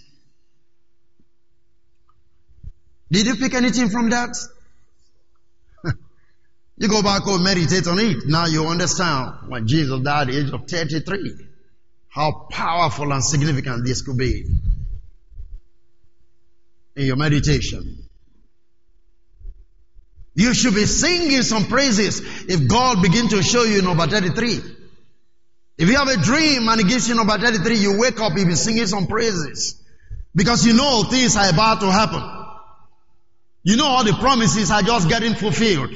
Did 3.10 3.26
you 3.26 3.34
pick 3.34 3.54
anything 3.54 3.88
from 3.88 4.10
that? 4.10 4.36
you 6.76 6.86
go 6.86 7.02
back 7.02 7.22
home, 7.22 7.42
meditate 7.42 7.88
on 7.88 7.98
it. 7.98 8.18
Now 8.24 8.46
you 8.46 8.68
understand 8.68 9.48
when 9.48 9.66
Jesus 9.66 10.00
died 10.02 10.28
at 10.28 10.34
the 10.34 10.38
age 10.38 10.52
of 10.52 10.68
33. 10.68 11.48
How 12.10 12.46
powerful 12.48 13.12
and 13.12 13.24
significant 13.24 13.84
this 13.84 14.02
could 14.02 14.18
be 14.18 14.44
in 16.94 17.06
your 17.06 17.16
meditation. 17.16 18.01
You 20.34 20.54
should 20.54 20.74
be 20.74 20.86
singing 20.86 21.42
some 21.42 21.66
praises 21.66 22.20
if 22.48 22.68
God 22.68 23.02
begin 23.02 23.28
to 23.28 23.42
show 23.42 23.64
you 23.64 23.80
in 23.80 23.84
number 23.84 24.06
33. 24.06 24.60
If 25.78 25.88
you 25.88 25.96
have 25.96 26.08
a 26.08 26.16
dream 26.16 26.68
and 26.68 26.80
He 26.80 26.88
gives 26.88 27.08
you 27.08 27.14
number 27.14 27.36
33, 27.36 27.76
you 27.76 27.98
wake 27.98 28.20
up, 28.20 28.32
you'll 28.36 28.46
be 28.46 28.54
singing 28.54 28.86
some 28.86 29.06
praises. 29.06 29.78
Because 30.34 30.64
you 30.64 30.72
know 30.72 31.04
things 31.04 31.36
are 31.36 31.50
about 31.50 31.80
to 31.80 31.90
happen. 31.90 32.22
You 33.64 33.76
know 33.76 33.86
all 33.86 34.04
the 34.04 34.14
promises 34.14 34.70
are 34.70 34.82
just 34.82 35.08
getting 35.08 35.34
fulfilled. 35.34 35.94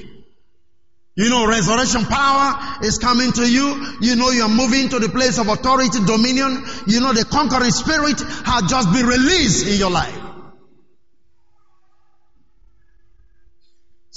You 1.17 1.31
know 1.31 1.47
resurrection 1.49 2.05
power 2.05 2.85
is 2.85 2.99
coming 2.99 3.33
to 3.33 3.51
you. 3.51 3.97
You 4.03 4.17
know 4.17 4.31
you 4.31 4.43
are 4.43 4.51
moving 4.51 4.91
to 4.91 4.99
the 4.99 5.09
place 5.09 5.39
of 5.39 5.49
authority, 5.49 6.05
dominion. 6.05 6.63
You 6.87 7.01
know 7.01 7.15
the 7.15 7.25
conquering 7.25 7.71
spirit 7.71 8.21
has 8.21 8.71
just 8.71 8.93
been 8.93 9.07
released 9.07 9.67
in 9.67 9.79
your 9.79 9.91
life. 9.91 10.26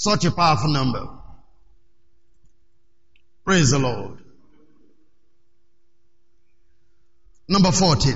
Such 0.00 0.24
a 0.24 0.30
powerful 0.30 0.70
number. 0.70 1.06
Praise 3.44 3.70
the 3.70 3.78
Lord. 3.78 4.16
Number 7.46 7.70
40. 7.70 8.12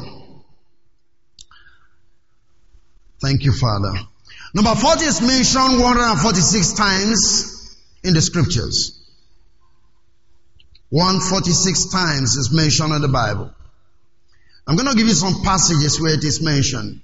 Thank 3.20 3.44
you, 3.44 3.52
Father. 3.52 3.92
Number 4.54 4.74
40 4.74 5.04
is 5.04 5.20
mentioned 5.20 5.78
146 5.78 6.72
times 6.72 7.76
in 8.02 8.14
the 8.14 8.22
scriptures. 8.22 8.98
146 10.88 11.92
times 11.92 12.36
is 12.36 12.50
mentioned 12.50 12.94
in 12.94 13.02
the 13.02 13.08
Bible. 13.08 13.52
I'm 14.66 14.76
going 14.76 14.88
to 14.88 14.96
give 14.96 15.06
you 15.06 15.12
some 15.12 15.42
passages 15.42 16.00
where 16.00 16.14
it 16.14 16.24
is 16.24 16.40
mentioned. 16.40 17.02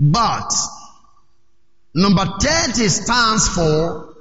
But 0.00 0.50
Number 1.98 2.26
30 2.26 2.88
stands 2.90 3.48
for 3.48 4.14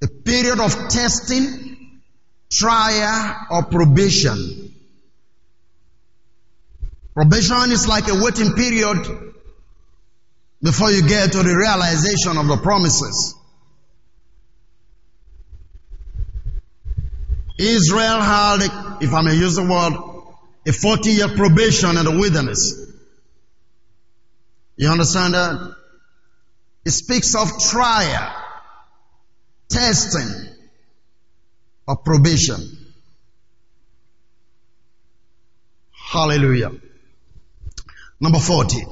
a 0.00 0.06
period 0.06 0.60
of 0.60 0.88
testing, 0.88 2.00
trial, 2.48 3.36
or 3.50 3.64
probation. 3.64 4.72
Probation 7.14 7.72
is 7.72 7.88
like 7.88 8.06
a 8.06 8.22
waiting 8.22 8.52
period 8.52 9.34
before 10.62 10.92
you 10.92 11.02
get 11.02 11.32
to 11.32 11.38
the 11.38 11.56
realization 11.56 12.38
of 12.38 12.46
the 12.46 12.58
promises. 12.58 13.34
Israel 17.58 18.20
had, 18.20 18.62
if 19.00 19.12
I 19.12 19.22
may 19.22 19.34
use 19.34 19.56
the 19.56 19.64
word, 19.64 19.94
a 20.64 20.72
40 20.72 21.10
year 21.10 21.28
probation 21.34 21.96
in 21.96 22.04
the 22.04 22.16
wilderness. 22.16 22.86
You 24.76 24.90
understand 24.90 25.34
that? 25.34 25.77
It 26.88 26.92
speaks 26.92 27.34
of 27.34 27.60
trial, 27.60 28.34
testing, 29.68 30.54
or 31.86 31.96
probation. 31.96 32.66
Hallelujah. 35.92 36.72
Number 38.18 38.38
40. 38.38 38.86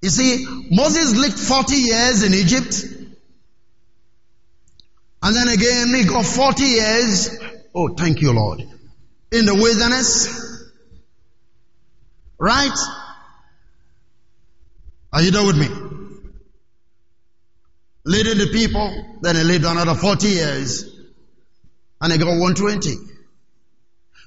You 0.00 0.10
see, 0.10 0.44
Moses 0.72 1.16
lived 1.16 1.38
40 1.38 1.76
years 1.76 2.24
in 2.24 2.34
Egypt. 2.34 2.84
And 5.22 5.36
then 5.36 5.46
again, 5.46 5.94
he 5.94 6.04
got 6.04 6.26
40 6.26 6.64
years. 6.64 7.38
Oh, 7.76 7.94
thank 7.94 8.20
you, 8.22 8.32
Lord. 8.32 8.62
In 9.30 9.46
the 9.46 9.54
wilderness. 9.54 10.66
Right? 12.40 12.76
Are 15.12 15.22
you 15.22 15.30
there 15.30 15.46
with 15.46 15.56
me? 15.56 15.81
Leading 18.04 18.38
the 18.38 18.48
people, 18.48 19.18
then 19.20 19.36
he 19.36 19.42
lived 19.42 19.64
another 19.64 19.94
40 19.94 20.26
years. 20.26 20.84
And 22.00 22.12
he 22.12 22.18
got 22.18 22.26
120. 22.26 22.96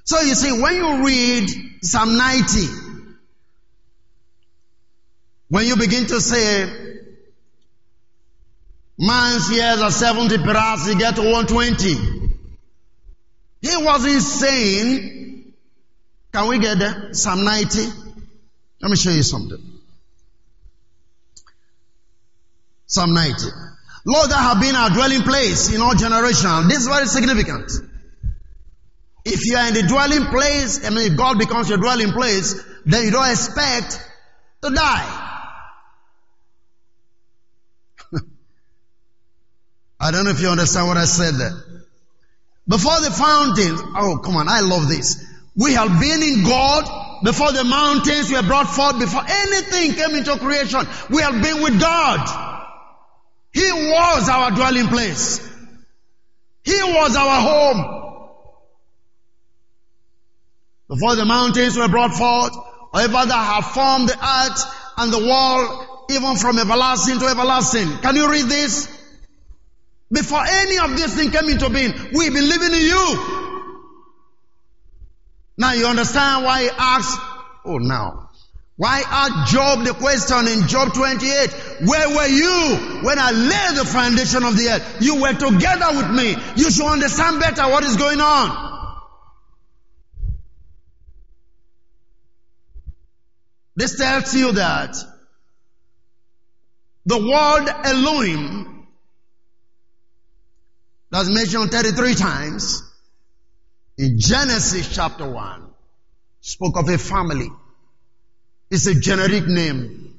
So 0.04 0.20
you 0.20 0.34
see, 0.34 0.62
when 0.62 0.74
you 0.74 1.04
read 1.04 1.50
Psalm 1.82 2.16
90, 2.16 2.66
when 5.48 5.66
you 5.66 5.76
begin 5.76 6.06
to 6.06 6.20
say, 6.20 6.64
man's 8.98 9.50
years 9.50 9.80
are 9.80 9.90
70 9.90 10.38
perhaps 10.38 10.86
he 10.86 10.94
get 10.94 11.16
to 11.16 11.22
120. 11.22 11.94
He 13.60 13.76
wasn't 13.84 14.22
saying, 14.22 15.52
can 16.32 16.48
we 16.48 16.58
get 16.60 16.78
there? 16.78 17.12
Psalm 17.12 17.44
90? 17.44 17.86
Let 18.80 18.90
me 18.90 18.96
show 18.96 19.10
you 19.10 19.22
something. 19.22 19.58
Psalm 22.86 23.12
90. 23.12 23.65
Lord, 24.06 24.30
that 24.30 24.38
have 24.38 24.60
been 24.60 24.76
our 24.76 24.90
dwelling 24.90 25.22
place 25.22 25.74
in 25.74 25.82
all 25.82 25.96
generations. 25.96 26.68
This 26.68 26.82
is 26.82 26.86
very 26.86 27.06
significant. 27.06 27.72
If 29.24 29.44
you 29.44 29.56
are 29.56 29.66
in 29.66 29.74
the 29.74 29.82
dwelling 29.82 30.26
place, 30.26 30.86
I 30.86 30.90
mean, 30.90 31.10
if 31.12 31.18
God 31.18 31.38
becomes 31.38 31.68
your 31.68 31.78
dwelling 31.78 32.12
place, 32.12 32.54
then 32.84 33.04
you 33.04 33.10
don't 33.10 33.28
expect 33.28 34.00
to 34.62 34.70
die. 34.70 35.42
I 39.98 40.12
don't 40.12 40.24
know 40.24 40.30
if 40.30 40.40
you 40.40 40.50
understand 40.50 40.86
what 40.86 40.98
I 40.98 41.04
said 41.04 41.34
there. 41.34 41.56
Before 42.68 43.00
the 43.00 43.10
fountains, 43.10 43.80
oh 43.96 44.20
come 44.24 44.36
on, 44.36 44.48
I 44.48 44.60
love 44.60 44.88
this. 44.88 45.20
We 45.56 45.72
have 45.72 45.98
been 46.00 46.22
in 46.22 46.44
God 46.44 47.24
before 47.24 47.50
the 47.50 47.64
mountains 47.64 48.30
were 48.30 48.42
brought 48.42 48.68
forth, 48.68 49.00
before 49.00 49.24
anything 49.26 49.94
came 49.94 50.14
into 50.14 50.38
creation. 50.38 50.86
We 51.10 51.22
have 51.22 51.42
been 51.42 51.60
with 51.60 51.80
God. 51.80 52.52
He 53.56 53.72
was 53.72 54.28
our 54.28 54.50
dwelling 54.50 54.88
place. 54.88 55.40
He 56.62 56.78
was 56.82 57.16
our 57.16 57.40
home. 57.40 57.80
Before 60.88 61.16
the 61.16 61.24
mountains 61.24 61.74
were 61.74 61.88
brought 61.88 62.12
forth, 62.12 62.54
or 62.92 63.00
ever 63.00 63.12
that 63.12 63.32
have 63.54 63.72
formed 63.72 64.10
the 64.10 64.18
earth 64.22 64.62
and 64.98 65.10
the 65.10 65.20
world, 65.20 65.86
even 66.10 66.36
from 66.36 66.58
everlasting 66.58 67.18
to 67.18 67.26
everlasting. 67.28 67.88
Can 68.02 68.16
you 68.16 68.30
read 68.30 68.44
this? 68.44 68.88
Before 70.12 70.44
any 70.46 70.76
of 70.76 70.90
these 70.90 71.14
things 71.14 71.34
came 71.34 71.48
into 71.48 71.70
being, 71.70 71.94
we 72.12 72.28
believe 72.28 72.60
in 72.60 72.72
you. 72.72 73.54
Now 75.56 75.72
you 75.72 75.86
understand 75.86 76.44
why 76.44 76.64
he 76.64 76.68
asked, 76.76 77.18
oh 77.64 77.78
now, 77.78 78.25
why 78.76 79.02
asked 79.06 79.52
Job 79.52 79.84
the 79.84 79.94
question 79.94 80.48
in 80.48 80.68
Job 80.68 80.92
28, 80.92 81.86
where 81.86 82.08
were 82.10 82.26
you 82.26 83.02
when 83.02 83.18
I 83.18 83.30
laid 83.30 83.78
the 83.78 83.86
foundation 83.86 84.44
of 84.44 84.56
the 84.56 84.68
earth? 84.68 84.96
You 85.00 85.22
were 85.22 85.32
together 85.32 85.96
with 85.96 86.10
me. 86.10 86.36
You 86.56 86.70
should 86.70 86.86
understand 86.86 87.40
better 87.40 87.62
what 87.70 87.84
is 87.84 87.96
going 87.96 88.20
on. 88.20 88.64
This 93.76 93.96
tells 93.96 94.34
you 94.34 94.52
that 94.52 94.96
the 97.06 97.18
word 97.18 97.68
Elohim 97.84 98.86
that's 101.10 101.30
mentioned 101.30 101.70
33 101.70 102.14
times. 102.14 102.82
In 103.98 104.18
Genesis 104.18 104.94
chapter 104.94 105.26
1, 105.26 105.70
spoke 106.42 106.76
of 106.76 106.88
a 106.90 106.98
family. 106.98 107.48
It's 108.70 108.86
a 108.86 108.94
generic 108.94 109.46
name. 109.46 110.18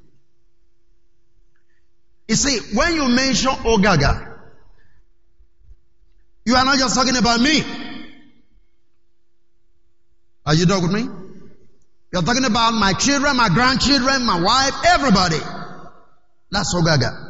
You 2.28 2.36
see, 2.36 2.76
when 2.76 2.96
you 2.96 3.08
mention 3.08 3.52
Ogaga, 3.52 4.36
you 6.46 6.56
are 6.56 6.66
not 6.66 6.78
just 6.78 6.96
talking 6.96 7.18
about 7.18 7.40
me. 7.40 7.62
Are 10.46 10.54
you 10.54 10.66
done 10.66 10.82
with 10.82 10.92
me? 10.92 11.10
You're 12.14 12.22
talking 12.22 12.46
about 12.46 12.72
my 12.72 12.94
children, 12.94 13.36
my 13.36 13.50
grandchildren, 13.50 14.26
my 14.26 14.42
wife, 14.42 14.74
everybody. 14.86 15.40
That's 16.52 16.74
Ogaga. 16.74 17.26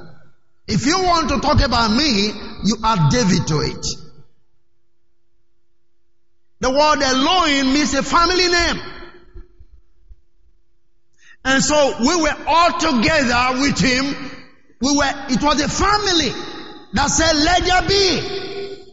If 0.68 0.86
you 0.86 1.02
want 1.02 1.30
to 1.30 1.40
talk 1.40 1.62
about 1.62 1.92
me, 1.92 2.28
you 2.64 2.78
add 2.84 3.10
David 3.10 3.48
to 3.48 3.62
it. 3.62 3.86
The 6.60 6.70
word 6.70 7.02
Elohim 7.02 7.74
means 7.74 7.94
a 7.94 8.04
family 8.04 8.48
name. 8.48 8.97
And 11.48 11.64
so 11.64 11.96
we 12.02 12.22
were 12.22 12.36
all 12.46 12.78
together 12.78 13.62
with 13.62 13.80
him. 13.80 14.04
We 14.82 14.98
were, 14.98 15.14
it 15.30 15.42
was 15.42 15.62
a 15.62 15.70
family 15.70 16.30
that 16.92 17.08
said, 17.08 17.34
let 17.38 17.64
there 17.64 17.88
be. 17.88 18.84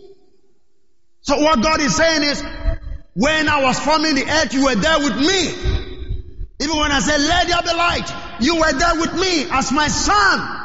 So 1.23 1.41
what 1.41 1.61
God 1.61 1.81
is 1.81 1.97
saying 1.97 2.23
is, 2.23 2.45
when 3.15 3.49
I 3.49 3.65
was 3.65 3.81
forming 3.81 4.15
the 4.15 4.25
earth, 4.31 4.55
you 4.55 4.67
were 4.67 4.77
there 4.77 5.01
with 5.01 5.17
me. 5.17 5.49
Even 6.61 6.77
when 6.77 6.93
I 6.93 7.01
said, 7.01 7.21
let 7.23 7.49
there 7.49 7.63
be 7.63 7.77
light, 7.77 8.09
you 8.39 8.55
were 8.61 8.73
there 8.73 9.01
with 9.01 9.15
me 9.15 9.51
as 9.51 9.73
my 9.73 9.89
son. 9.89 10.61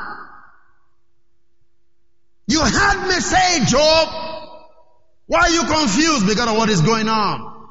You 2.46 2.60
heard 2.60 3.08
me 3.08 3.14
say, 3.16 3.66
Job, 3.66 4.08
why 5.26 5.40
are 5.40 5.50
you 5.50 5.64
confused 5.64 6.28
because 6.28 6.48
of 6.50 6.56
what 6.56 6.70
is 6.70 6.82
going 6.82 7.08
on? 7.10 7.68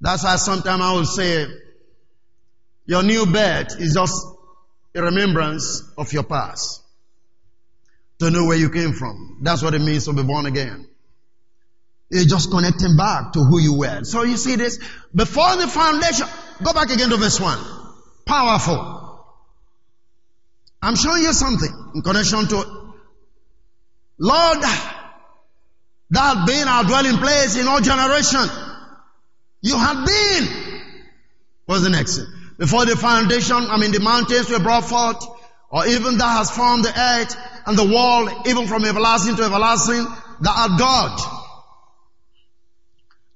That's 0.00 0.24
why 0.24 0.34
sometimes 0.34 0.82
I 0.82 0.92
will 0.94 1.04
say, 1.04 1.46
your 2.92 3.02
new 3.02 3.24
birth 3.24 3.80
is 3.80 3.94
just 3.94 4.26
a 4.94 5.02
remembrance 5.02 5.82
of 5.96 6.12
your 6.12 6.24
past. 6.24 6.82
To 8.18 8.30
know 8.30 8.44
where 8.44 8.58
you 8.58 8.68
came 8.68 8.92
from. 8.92 9.38
That's 9.40 9.62
what 9.62 9.72
it 9.72 9.80
means 9.80 10.04
to 10.04 10.12
be 10.12 10.22
born 10.22 10.44
again. 10.44 10.86
It's 12.10 12.26
just 12.26 12.50
connecting 12.50 12.94
back 12.98 13.32
to 13.32 13.38
who 13.38 13.58
you 13.58 13.78
were. 13.78 14.04
So 14.04 14.24
you 14.24 14.36
see 14.36 14.56
this, 14.56 14.78
before 15.14 15.56
the 15.56 15.68
foundation, 15.68 16.26
go 16.62 16.74
back 16.74 16.90
again 16.90 17.08
to 17.08 17.16
verse 17.16 17.40
1. 17.40 17.58
Powerful. 18.26 19.24
I'm 20.82 20.94
showing 20.94 21.22
you 21.22 21.32
something 21.32 21.92
in 21.94 22.02
connection 22.02 22.46
to 22.48 22.92
Lord, 24.18 24.58
that 26.10 26.44
being 26.46 26.68
our 26.68 26.84
dwelling 26.84 27.16
place 27.16 27.56
in 27.56 27.66
all 27.66 27.80
generation. 27.80 28.46
You 29.62 29.78
have 29.78 30.06
been. 30.06 30.82
What's 31.64 31.84
the 31.84 31.88
next? 31.88 32.20
Before 32.58 32.84
the 32.84 32.96
foundation, 32.96 33.56
I 33.56 33.78
mean 33.78 33.92
the 33.92 34.00
mountains 34.00 34.50
were 34.50 34.60
brought 34.60 34.84
forth, 34.84 35.24
or 35.70 35.86
even 35.86 36.18
that 36.18 36.38
has 36.38 36.50
formed 36.50 36.84
the 36.84 36.92
earth 36.98 37.36
and 37.66 37.78
the 37.78 37.84
world, 37.84 38.46
even 38.46 38.66
from 38.66 38.84
everlasting 38.84 39.36
to 39.36 39.42
everlasting, 39.42 40.04
that 40.40 40.56
are 40.56 40.78
God. 40.78 41.20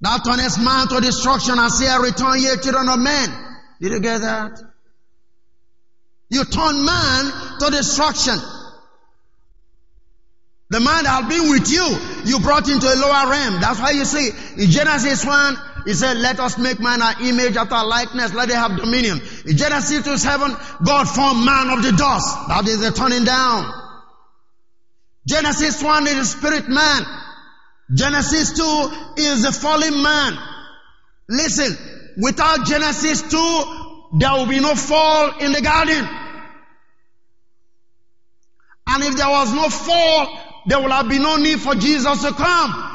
That 0.03 0.25
turneth 0.25 0.59
man 0.63 0.89
to 0.89 1.01
destruction 1.01 1.59
and 1.59 1.73
say, 1.73 1.89
I 1.89 1.97
return 1.99 2.41
ye 2.41 2.57
children 2.63 2.89
of 2.89 2.99
men. 2.99 3.31
Did 3.81 3.93
you 3.93 4.01
get 4.01 4.21
that? 4.21 4.61
You 6.29 6.45
turn 6.45 6.85
man 6.85 7.33
to 7.61 7.71
destruction. 7.71 8.37
The 10.69 10.81
man 10.81 11.05
that 11.05 11.23
has 11.23 11.29
been 11.29 11.49
with 11.51 11.71
you, 11.71 11.87
you 12.25 12.41
brought 12.41 12.69
into 12.69 12.87
a 12.87 12.97
lower 12.97 13.31
realm. 13.31 13.61
That's 13.61 13.81
why 13.81 13.93
you 13.93 14.05
see 14.05 14.31
in 14.63 14.71
Genesis 14.71 15.25
1, 15.25 15.57
he 15.87 15.95
said, 15.95 16.17
let 16.17 16.41
us 16.41 16.59
make 16.59 16.81
man 16.81 17.01
our 17.01 17.15
image 17.23 17.57
after 17.57 17.77
our 17.77 17.87
likeness, 17.87 18.35
let 18.35 18.49
them 18.49 18.57
have 18.59 18.77
dominion. 18.77 19.21
In 19.47 19.57
Genesis 19.57 20.05
2 20.05 20.19
7, 20.19 20.57
God 20.85 21.05
formed 21.09 21.45
man 21.45 21.71
of 21.71 21.85
the 21.85 21.93
dust. 21.93 22.49
That 22.49 22.67
is 22.67 22.81
the 22.81 22.91
turning 22.91 23.23
down. 23.23 23.73
Genesis 25.29 25.81
1 25.81 26.07
is 26.09 26.17
the 26.17 26.25
spirit 26.25 26.69
man. 26.69 27.07
Genesis 27.95 28.53
2 28.55 28.91
is 29.17 29.45
the 29.45 29.53
fallen 29.53 30.03
man. 30.03 30.37
Listen, 31.29 31.77
without 32.21 32.67
Genesis 32.67 33.23
2, 33.31 34.19
there 34.19 34.33
will 34.33 34.47
be 34.47 34.59
no 34.59 34.75
fall 34.75 35.39
in 35.39 35.53
the 35.53 35.61
garden. 35.61 36.09
And 38.89 39.05
if 39.05 39.17
there 39.17 39.29
was 39.29 39.53
no 39.53 39.69
fall, 39.69 40.41
there 40.67 40.81
will 40.81 40.91
have 40.91 41.09
been 41.09 41.23
no 41.23 41.37
need 41.37 41.61
for 41.61 41.77
Jesus 41.77 42.23
to 42.23 42.33
come. 42.33 42.86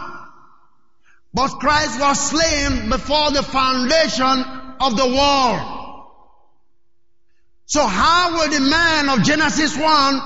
But 1.33 1.49
Christ 1.59 1.99
was 1.99 2.29
slain 2.29 2.89
before 2.89 3.31
the 3.31 3.43
foundation 3.43 4.43
of 4.79 4.97
the 4.97 5.07
world. 5.07 5.77
So 7.65 7.85
how 7.85 8.33
will 8.33 8.49
the 8.49 8.59
man 8.59 9.09
of 9.09 9.23
Genesis 9.23 9.77
1 9.77 10.21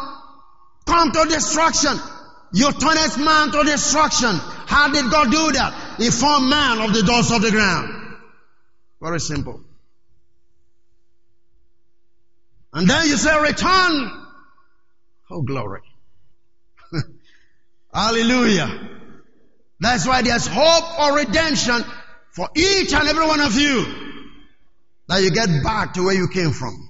come 0.87 1.11
to 1.11 1.25
destruction? 1.29 1.99
You 2.53 2.71
turnest 2.71 3.19
man 3.19 3.51
to 3.51 3.63
destruction. 3.63 4.35
How 4.65 4.91
did 4.91 5.11
God 5.11 5.29
do 5.29 5.51
that? 5.51 5.97
He 5.99 6.09
formed 6.09 6.49
man 6.49 6.79
of 6.79 6.93
the 6.93 7.03
dust 7.03 7.31
of 7.31 7.41
the 7.41 7.51
ground. 7.51 8.17
Very 8.99 9.19
simple. 9.19 9.61
And 12.73 12.89
then 12.89 13.07
you 13.07 13.17
say 13.17 13.39
return. 13.39 14.11
Oh 15.29 15.41
glory. 15.41 15.81
Hallelujah. 17.93 18.94
That's 19.85 20.07
why 20.07 20.23
there's 20.23 20.47
hope 20.47 20.95
for 20.95 21.15
redemption 21.15 21.83
for 22.31 22.49
each 22.55 22.91
and 22.91 23.07
every 23.07 23.27
one 23.27 23.39
of 23.39 23.53
you. 23.53 23.85
That 25.07 25.21
you 25.21 25.29
get 25.29 25.47
back 25.63 25.93
to 25.93 26.05
where 26.05 26.15
you 26.15 26.27
came 26.27 26.49
from. 26.53 26.89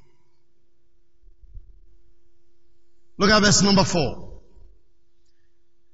Look 3.17 3.29
at 3.29 3.43
verse 3.43 3.61
number 3.63 3.83
four. 3.83 4.39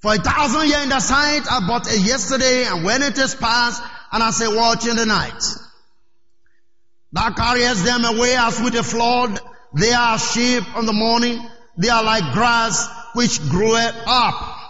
For 0.04 0.14
a 0.14 0.18
thousand 0.18 0.68
years 0.68 0.84
in 0.84 0.90
the 0.90 1.00
sight, 1.00 1.42
I 1.50 1.66
bought 1.68 1.92
it 1.92 2.02
yesterday, 2.02 2.66
and 2.66 2.86
when 2.86 3.02
it 3.02 3.18
is 3.18 3.34
past, 3.34 3.82
and 4.12 4.22
I 4.22 4.30
say, 4.30 4.56
watch 4.56 4.86
in 4.86 4.96
the 4.96 5.08
night. 5.08 5.42
Thou 7.14 7.32
carriest 7.34 7.84
them 7.84 8.06
away 8.06 8.36
as 8.36 8.62
with 8.62 8.76
a 8.76 8.84
flood. 8.84 9.40
They 9.74 9.92
are 9.92 10.20
sheep 10.20 10.64
on 10.76 10.86
the 10.86 10.94
morning. 10.94 11.44
They 11.80 11.90
are 11.90 12.04
like 12.04 12.32
grass 12.34 12.88
which 13.16 13.42
groweth 13.50 13.96
up. 14.06 14.61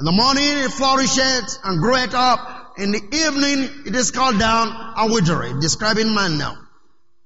In 0.00 0.06
the 0.06 0.12
morning 0.12 0.64
it 0.64 0.70
flourishes 0.70 1.58
and 1.62 1.78
groweth 1.78 2.14
up. 2.14 2.78
In 2.78 2.90
the 2.90 3.02
evening 3.12 3.84
it 3.84 3.94
is 3.94 4.10
cut 4.10 4.38
down 4.38 4.72
and 4.96 5.12
withereth. 5.12 5.60
Describing 5.60 6.14
man 6.14 6.38
now. 6.38 6.56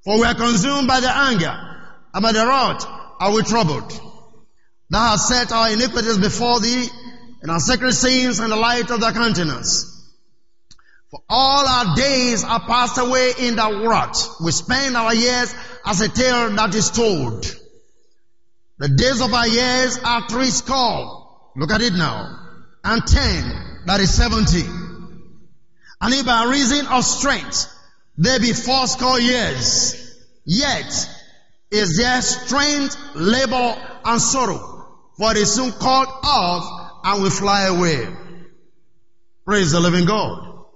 For 0.03 0.19
we 0.19 0.27
are 0.27 0.35
consumed 0.35 0.89
by 0.89 0.99
the 0.99 1.09
anger 1.09 1.55
and 2.13 2.21
by 2.21 2.33
the 2.33 2.45
wrath 2.45 2.85
are 3.21 3.33
we 3.33 3.43
troubled. 3.45 3.93
Thou 4.91 4.99
hast 4.99 5.29
set 5.29 5.53
our 5.53 5.71
iniquities 5.71 6.19
before 6.19 6.59
thee 6.59 6.89
and 7.43 7.51
our 7.53 7.61
sacred 7.61 7.93
sins 7.93 8.41
in 8.41 8.51
the 8.51 8.57
light 8.57 8.91
of 8.91 9.01
thy 9.01 9.13
countenance. 9.13 10.13
For 11.13 11.21
all 11.29 11.69
our 11.69 11.95
days 11.95 12.43
are 12.43 12.67
passed 12.67 12.99
away 12.99 13.35
in 13.39 13.55
the 13.55 13.87
wrath. 13.89 14.41
We 14.45 14.51
spend 14.51 14.97
our 14.97 15.15
years 15.15 15.55
as 15.87 16.01
a 16.01 16.09
tale 16.09 16.51
that 16.57 16.75
is 16.75 16.91
told. 16.91 17.47
The 18.79 18.89
days 18.89 19.21
of 19.21 19.33
our 19.33 19.47
years 19.47 19.97
are 20.05 20.29
three 20.29 20.51
score. 20.51 21.53
Look 21.55 21.71
at 21.71 21.81
it 21.81 21.93
now 21.93 22.41
and 22.85 23.07
ten, 23.07 23.83
that 23.87 24.01
is 24.01 24.15
seventy. 24.15 24.63
And 26.01 26.13
if 26.13 26.27
by 26.27 26.45
reason 26.45 26.87
of 26.87 27.05
strength 27.05 27.67
there 28.19 28.39
be 28.39 28.53
fourscore 28.53 29.19
years, 29.19 30.19
yet 30.45 31.09
is 31.71 31.97
there 31.97 32.21
strength, 32.23 32.97
labor, 33.15 33.75
and 34.05 34.21
sorrow, 34.21 34.99
for 35.17 35.31
it 35.33 35.39
is 35.39 35.53
soon 35.53 35.73
called 35.73 36.09
off 36.23 37.01
and 37.05 37.23
will 37.23 37.31
fly 37.31 37.63
away. 37.63 38.07
Praise 39.45 39.73
the 39.73 39.81
living 39.81 40.05
God. 40.05 40.67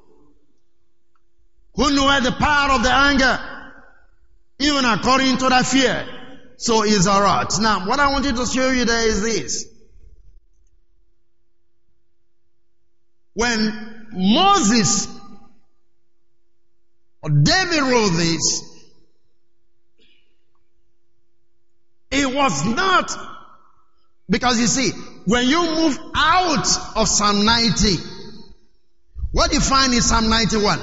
Who 1.75 1.95
knoweth 1.95 2.25
the 2.25 2.33
power 2.33 2.73
of 2.73 2.83
the 2.83 2.93
anger, 2.93 3.39
even 4.59 4.85
according 4.85 5.37
to 5.39 5.49
that 5.49 5.67
fear, 5.67 6.07
so 6.57 6.83
is 6.83 7.07
our 7.07 7.23
art. 7.23 7.53
Now, 7.61 7.87
what 7.87 8.01
I 8.01 8.11
wanted 8.11 8.35
to 8.37 8.47
show 8.47 8.71
you 8.71 8.85
there 8.85 9.07
is 9.07 9.23
this. 9.23 9.67
When 13.39 14.09
Moses 14.11 15.07
or 17.23 17.31
David 17.31 17.83
wrote 17.83 18.17
this, 18.17 18.65
it 22.11 22.35
was 22.35 22.67
not 22.67 23.17
because 24.29 24.61
you 24.61 24.67
see, 24.67 24.91
when 25.27 25.47
you 25.47 25.63
move 25.63 25.97
out 26.17 26.67
of 26.97 27.07
Psalm 27.07 27.45
90, 27.45 27.95
what 29.31 29.53
you 29.53 29.61
find 29.61 29.95
in 29.95 30.01
Psalm 30.01 30.29
91? 30.29 30.81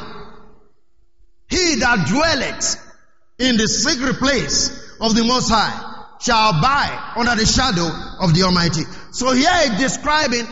He 1.49 1.75
that 1.81 2.07
dwelleth 2.07 2.81
in 3.37 3.57
the 3.57 3.67
secret 3.67 4.15
place 4.19 4.69
of 5.01 5.13
the 5.13 5.25
Most 5.25 5.49
High 5.49 6.05
shall 6.21 6.51
abide 6.51 7.15
under 7.17 7.35
the 7.35 7.45
shadow 7.45 7.89
of 8.21 8.33
the 8.33 8.43
Almighty. 8.43 8.83
So 9.11 9.33
here 9.33 9.51
it's 9.51 9.77
describing 9.77 10.45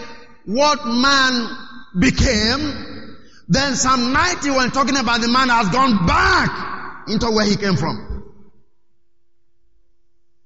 what 0.46 0.86
man 0.86 1.64
became, 1.98 3.18
then 3.48 3.76
Psalm 3.76 4.14
90 4.14 4.50
when 4.52 4.72
talking 4.72 4.98
about 4.98 5.22
the 5.22 5.28
man 5.28 5.50
has 5.50 5.70
gone 5.70 6.06
back 6.06 7.08
into 7.08 7.30
where 7.32 7.46
he 7.46 7.56
came 7.56 7.76
from. 7.76 8.32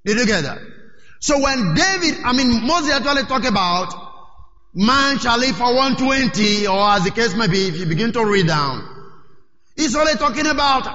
Did 0.05 0.17
you 0.17 0.25
get 0.25 0.43
that? 0.43 0.59
So 1.19 1.41
when 1.41 1.73
David, 1.73 2.23
I 2.23 2.33
mean 2.33 2.65
Moses 2.65 2.91
actually 2.91 3.23
talk 3.23 3.45
about 3.45 3.93
man 4.73 5.17
shall 5.19 5.39
live 5.39 5.55
for 5.55 5.73
120 5.73 6.67
or 6.67 6.89
as 6.91 7.03
the 7.03 7.11
case 7.11 7.35
may 7.35 7.47
be 7.47 7.67
if 7.67 7.77
you 7.77 7.85
begin 7.85 8.11
to 8.13 8.25
read 8.25 8.47
down. 8.47 8.87
He's 9.75 9.95
only 9.95 10.13
talking 10.13 10.47
about 10.47 10.87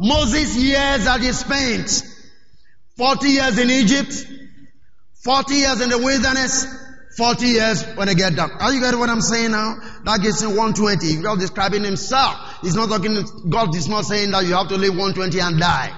Moses 0.00 0.56
years 0.56 1.04
that 1.04 1.20
he 1.20 1.32
spent. 1.32 2.02
40 2.96 3.28
years 3.28 3.58
in 3.58 3.70
Egypt, 3.70 4.26
40 5.24 5.54
years 5.54 5.80
in 5.80 5.90
the 5.90 5.98
wilderness, 5.98 6.64
40 7.16 7.46
years 7.46 7.84
when 7.94 8.08
they 8.08 8.14
get 8.14 8.34
done. 8.34 8.50
Are 8.60 8.72
you 8.72 8.80
getting 8.80 8.98
what 8.98 9.08
I'm 9.08 9.20
saying 9.20 9.52
now? 9.52 9.76
That 10.04 10.20
gives 10.20 10.42
him 10.42 10.56
120. 10.56 11.22
God 11.22 11.38
describing 11.38 11.84
himself. 11.84 12.36
He's 12.62 12.74
not 12.74 12.88
talking, 12.88 13.24
God 13.48 13.74
is 13.76 13.88
not 13.88 14.04
saying 14.04 14.32
that 14.32 14.44
you 14.44 14.54
have 14.54 14.68
to 14.68 14.76
live 14.76 14.90
120 14.90 15.38
and 15.40 15.60
die. 15.60 15.92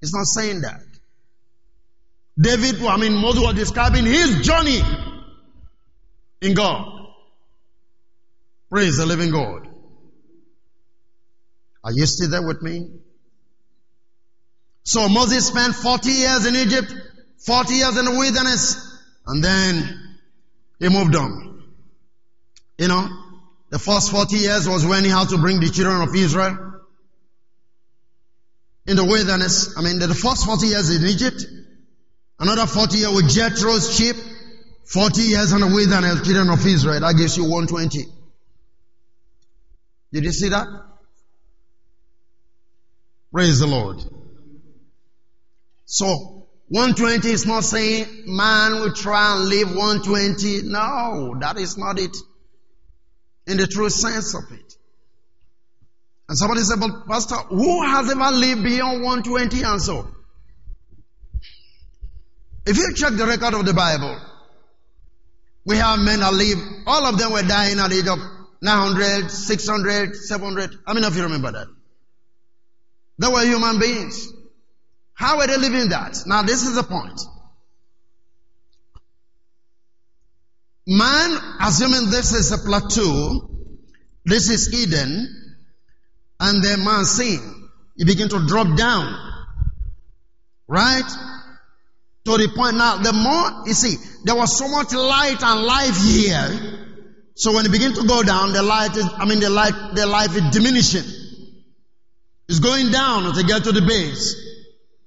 He's 0.00 0.12
not 0.12 0.26
saying 0.26 0.62
that. 0.62 0.80
David, 2.38 2.82
I 2.82 2.96
mean, 2.96 3.14
Moses 3.14 3.42
was 3.42 3.54
describing 3.54 4.04
his 4.04 4.46
journey 4.46 4.80
in 6.42 6.54
God. 6.54 6.84
Praise 8.70 8.98
the 8.98 9.06
living 9.06 9.30
God. 9.30 9.68
Are 11.82 11.92
you 11.92 12.04
still 12.06 12.28
there 12.28 12.46
with 12.46 12.60
me? 12.62 12.90
So 14.82 15.08
Moses 15.08 15.46
spent 15.46 15.74
40 15.74 16.10
years 16.10 16.46
in 16.46 16.56
Egypt, 16.56 16.94
40 17.44 17.74
years 17.74 17.96
in 17.96 18.04
the 18.04 18.10
wilderness, 18.10 18.85
and 19.26 19.42
then 19.42 20.18
he 20.78 20.88
moved 20.88 21.16
on. 21.16 21.62
You 22.78 22.88
know, 22.88 23.08
the 23.70 23.78
first 23.78 24.10
40 24.10 24.36
years 24.36 24.68
was 24.68 24.84
when 24.86 25.04
he 25.04 25.10
had 25.10 25.28
to 25.30 25.38
bring 25.38 25.60
the 25.60 25.70
children 25.70 26.02
of 26.02 26.14
Israel 26.14 26.82
in 28.86 28.96
the 28.96 29.04
wilderness. 29.04 29.76
I 29.76 29.82
mean, 29.82 29.98
the 29.98 30.14
first 30.14 30.44
40 30.44 30.66
years 30.66 30.90
in 30.90 31.04
Egypt, 31.06 31.44
another 32.38 32.66
40 32.66 32.98
years 32.98 33.14
with 33.14 33.30
Jethro's 33.30 33.96
sheep, 33.96 34.16
40 34.84 35.20
years 35.22 35.52
in 35.52 35.60
the 35.60 35.66
wilderness, 35.66 36.24
children 36.24 36.50
of 36.50 36.64
Israel. 36.64 37.00
That 37.00 37.16
gives 37.16 37.36
you 37.36 37.44
120. 37.44 38.04
Did 40.12 40.24
you 40.24 40.32
see 40.32 40.50
that? 40.50 40.66
Praise 43.32 43.58
the 43.58 43.66
Lord. 43.66 44.02
So, 45.84 46.35
120 46.68 47.30
is 47.30 47.46
not 47.46 47.62
saying 47.62 48.24
man 48.26 48.72
will 48.80 48.92
try 48.92 49.36
and 49.36 49.48
live 49.48 49.68
120. 49.68 50.62
No, 50.68 51.36
that 51.40 51.58
is 51.58 51.78
not 51.78 51.98
it. 51.98 52.16
In 53.46 53.56
the 53.56 53.66
true 53.68 53.88
sense 53.88 54.34
of 54.34 54.42
it. 54.50 54.74
And 56.28 56.36
somebody 56.36 56.62
said, 56.62 56.80
but 56.80 57.06
pastor, 57.06 57.36
who 57.36 57.82
has 57.84 58.10
ever 58.10 58.30
lived 58.32 58.64
beyond 58.64 59.04
120 59.04 59.62
and 59.62 59.80
so? 59.80 60.10
If 62.66 62.76
you 62.76 62.94
check 62.96 63.12
the 63.12 63.26
record 63.26 63.54
of 63.54 63.64
the 63.64 63.72
Bible, 63.72 64.20
we 65.64 65.76
have 65.76 66.00
men 66.00 66.18
that 66.18 66.34
live, 66.34 66.58
all 66.86 67.06
of 67.06 67.16
them 67.16 67.32
were 67.32 67.42
dying 67.42 67.78
at 67.78 67.90
the 67.90 67.98
age 67.98 68.08
of 68.08 68.18
900, 68.60 69.30
600, 69.30 70.16
700. 70.16 70.70
How 70.84 70.94
many 70.94 71.06
of 71.06 71.16
you 71.16 71.22
remember 71.22 71.52
that? 71.52 71.68
They 73.18 73.28
were 73.28 73.44
human 73.44 73.78
beings. 73.78 74.32
How 75.16 75.40
are 75.40 75.46
they 75.46 75.56
living 75.56 75.88
that? 75.88 76.18
Now 76.26 76.42
this 76.42 76.62
is 76.62 76.74
the 76.74 76.82
point. 76.82 77.20
Man, 80.86 81.38
assuming 81.60 82.10
this 82.10 82.32
is 82.32 82.52
a 82.52 82.58
plateau, 82.58 83.50
this 84.24 84.50
is 84.50 84.72
Eden, 84.72 85.26
and 86.38 86.62
then 86.62 86.84
man 86.84 87.04
sin. 87.06 87.40
he 87.96 88.04
began 88.04 88.28
to 88.28 88.46
drop 88.46 88.76
down. 88.76 89.12
Right? 90.68 91.10
To 92.26 92.36
the 92.36 92.52
point 92.54 92.76
now, 92.76 92.98
the 92.98 93.12
more, 93.12 93.66
you 93.66 93.72
see, 93.72 93.96
there 94.24 94.34
was 94.34 94.58
so 94.58 94.68
much 94.68 94.92
light 94.92 95.42
and 95.42 95.62
life 95.62 95.96
here. 95.96 96.92
So 97.36 97.52
when 97.54 97.64
it 97.64 97.72
begin 97.72 97.94
to 97.94 98.06
go 98.06 98.22
down, 98.22 98.52
the 98.52 98.62
light 98.62 98.96
is, 98.96 99.08
I 99.16 99.24
mean, 99.24 99.40
the 99.40 99.50
light, 99.50 99.94
the 99.94 100.06
life 100.06 100.36
is 100.36 100.50
diminishing. 100.50 101.04
It's 102.48 102.58
going 102.60 102.90
down 102.90 103.34
they 103.34 103.42
get 103.44 103.64
to 103.64 103.72
the 103.72 103.82
base. 103.82 104.55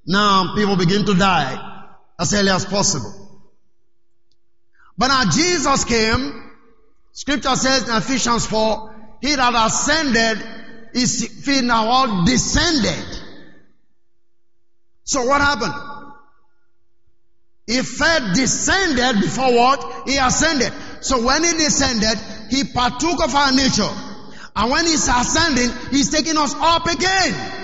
Now 0.05 0.55
people 0.55 0.75
begin 0.75 1.05
to 1.05 1.13
die 1.13 1.87
as 2.19 2.33
early 2.33 2.49
as 2.49 2.65
possible. 2.65 3.13
But 4.97 5.07
now 5.07 5.29
Jesus 5.29 5.85
came, 5.85 6.51
scripture 7.13 7.55
says 7.55 7.87
in 7.87 7.95
Ephesians 7.95 8.45
4, 8.45 9.17
he 9.21 9.35
that 9.35 9.53
ascended 9.67 10.45
is 10.93 11.45
feet 11.45 11.63
now 11.63 11.87
all 11.87 12.25
descended. 12.25 13.05
So 15.03 15.25
what 15.25 15.41
happened? 15.41 15.73
He 17.65 17.81
fed 17.81 18.33
descended 18.33 19.21
before 19.21 19.53
what? 19.53 20.07
He 20.07 20.17
ascended. 20.17 20.73
So 21.01 21.23
when 21.23 21.43
he 21.43 21.51
descended, 21.53 22.17
he 22.49 22.63
partook 22.63 23.23
of 23.23 23.33
our 23.33 23.51
nature. 23.51 23.89
And 24.55 24.71
when 24.71 24.85
he's 24.85 25.07
ascending, 25.07 25.69
he's 25.91 26.09
taking 26.09 26.37
us 26.37 26.53
up 26.55 26.87
again 26.87 27.58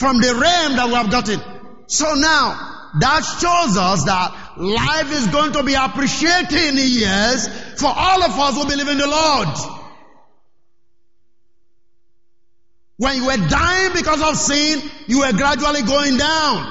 from 0.00 0.18
the 0.18 0.32
realm 0.32 0.76
that 0.76 0.86
we 0.86 0.94
have 0.94 1.10
gotten. 1.10 1.38
So 1.86 2.14
now, 2.14 2.56
that 3.00 3.20
shows 3.20 3.76
us 3.76 4.04
that 4.04 4.56
life 4.56 5.12
is 5.12 5.26
going 5.26 5.52
to 5.52 5.62
be 5.62 5.74
appreciated 5.74 6.52
in 6.52 6.76
years 6.78 7.46
for 7.78 7.92
all 7.94 8.22
of 8.24 8.32
us 8.32 8.56
who 8.56 8.64
believe 8.64 8.88
in 8.88 8.96
the 8.96 9.06
Lord. 9.06 9.48
When 12.96 13.16
you 13.16 13.26
were 13.26 13.36
dying 13.48 13.92
because 13.92 14.22
of 14.22 14.36
sin, 14.36 14.80
you 15.06 15.20
were 15.20 15.32
gradually 15.32 15.82
going 15.82 16.16
down. 16.16 16.64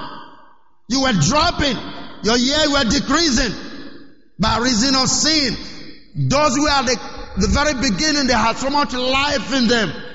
You 0.88 1.02
were 1.02 1.14
dropping. 1.14 1.78
Your 2.24 2.38
years 2.38 2.68
were 2.68 2.90
decreasing 2.90 3.54
by 4.40 4.58
reason 4.58 4.96
of 4.96 5.08
sin. 5.08 5.56
Those 6.16 6.56
who 6.56 6.68
are 6.68 6.84
the, 6.84 6.98
the 7.38 7.48
very 7.48 7.76
beginning, 7.76 8.26
they 8.26 8.34
had 8.34 8.58
so 8.58 8.72
much 8.72 8.94
life 8.94 9.54
in 9.54 9.68
them. 9.68 10.09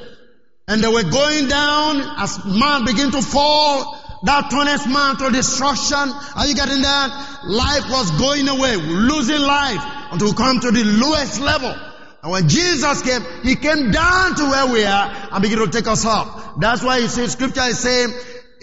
And 0.67 0.83
they 0.83 0.89
were 0.89 1.03
going 1.03 1.49
down 1.49 2.01
as 2.19 2.45
man 2.45 2.85
began 2.85 3.11
to 3.13 3.23
fall. 3.23 4.01
That 4.25 4.49
twentieth 4.51 4.87
man 4.87 5.17
to 5.19 5.31
destruction. 5.31 6.11
Are 6.37 6.47
you 6.47 6.55
getting 6.55 6.81
that? 6.81 7.41
Life 7.45 7.91
was 7.91 8.11
going 8.13 8.49
away, 8.49 8.77
losing 8.77 9.41
life 9.41 9.83
until 10.13 10.29
we 10.29 10.35
come 10.35 10.61
to 10.61 10.71
the 10.71 10.85
lowest 10.85 11.41
level. 11.41 11.75
And 12.23 12.33
when 12.33 12.49
Jesus 12.49 13.03
came, 13.03 13.21
He 13.43 13.57
came 13.57 13.91
down 13.91 14.35
to 14.37 14.45
where 14.45 14.67
we 14.73 14.85
are 14.85 15.29
and 15.31 15.43
began 15.43 15.59
to 15.59 15.69
take 15.69 15.87
us 15.87 16.07
up. 16.07 16.59
That's 16.59 16.83
why 16.83 16.99
you 16.99 17.09
see 17.09 17.27
scripture 17.27 17.65
is 17.65 17.79
saying 17.79 18.15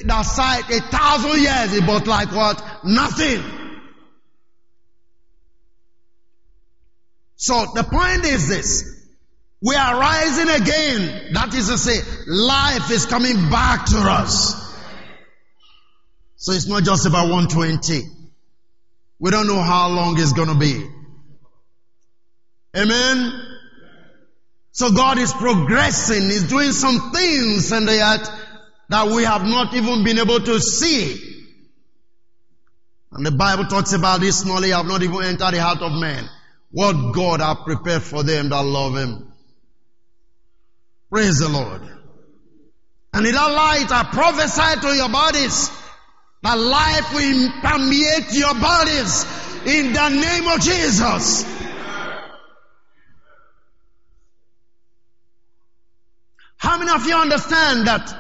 that 0.06 0.24
sight 0.24 0.68
a 0.72 0.82
thousand 0.82 1.40
years 1.40 1.74
is 1.74 1.82
but 1.82 2.08
like 2.08 2.32
what? 2.32 2.64
Nothing. 2.84 3.44
So 7.36 7.68
the 7.76 7.84
point 7.84 8.26
is 8.26 8.48
this. 8.48 9.01
We 9.62 9.76
are 9.76 10.00
rising 10.00 10.50
again. 10.50 11.34
That 11.34 11.54
is 11.54 11.68
to 11.68 11.78
say, 11.78 12.00
life 12.28 12.90
is 12.90 13.06
coming 13.06 13.50
back 13.50 13.86
to 13.88 13.98
us. 13.98 14.56
So 16.38 16.54
it's 16.54 16.68
not 16.68 16.84
just 16.84 17.06
about 17.06 17.30
120. 17.30 18.02
We 19.20 19.30
don't 19.30 19.46
know 19.46 19.62
how 19.62 19.90
long 19.90 20.20
it's 20.20 20.34
gonna 20.34 20.58
be. 20.58 20.84
Amen? 22.76 23.32
So 24.72 24.92
God 24.92 25.20
is 25.20 25.32
progressing, 25.32 26.24
He's 26.24 26.50
doing 26.50 26.72
some 26.72 27.12
things 27.12 27.72
and 27.72 27.88
earth 27.88 28.32
that 28.90 29.08
we 29.08 29.24
have 29.24 29.44
not 29.44 29.76
even 29.76 30.04
been 30.04 30.18
able 30.18 30.40
to 30.40 30.60
see. 30.60 31.28
And 33.12 33.26
the 33.26 33.32
Bible 33.32 33.66
talks 33.66 33.94
about 33.94 34.22
this 34.22 34.44
knowledge 34.46 34.72
have 34.72 34.88
not 34.88 35.04
even 35.04 35.24
entered 35.24 35.52
the 35.52 35.62
heart 35.62 35.82
of 35.82 35.92
man. 35.92 36.28
What 36.72 37.14
God 37.14 37.42
have 37.42 37.66
prepared 37.66 38.02
for 38.02 38.24
them 38.24 38.50
that 38.50 38.64
love 38.64 38.96
Him. 38.96 39.31
Praise 41.12 41.40
the 41.40 41.50
Lord. 41.50 41.82
And 43.14 43.26
in 43.26 43.34
that 43.34 43.52
light, 43.52 43.92
I 43.92 44.04
prophesy 44.14 44.80
to 44.88 44.96
your 44.96 45.10
bodies 45.10 45.70
that 46.42 46.58
life 46.58 47.14
will 47.14 47.52
permeate 47.62 48.32
your 48.32 48.54
bodies 48.54 49.26
in 49.66 49.92
the 49.92 50.10
name 50.10 50.48
of 50.48 50.62
Jesus. 50.62 51.44
How 56.56 56.78
many 56.78 56.92
of 56.92 57.06
you 57.06 57.16
understand 57.16 57.88
that 57.88 58.16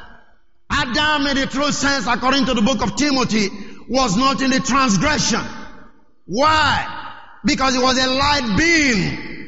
Adam 0.70 1.28
in 1.28 1.38
the 1.38 1.46
true 1.46 1.72
sense, 1.72 2.08
according 2.08 2.46
to 2.48 2.54
the 2.54 2.62
book 2.62 2.84
of 2.84 2.98
Timothy, 2.98 3.48
was 3.88 4.18
not 4.18 4.42
in 4.42 4.52
the 4.52 4.60
transgression? 4.60 5.42
Why? 6.26 7.14
Because 7.46 7.74
he 7.74 7.80
was 7.82 7.98
a 7.98 8.08
light 8.08 8.58
being. 8.58 9.41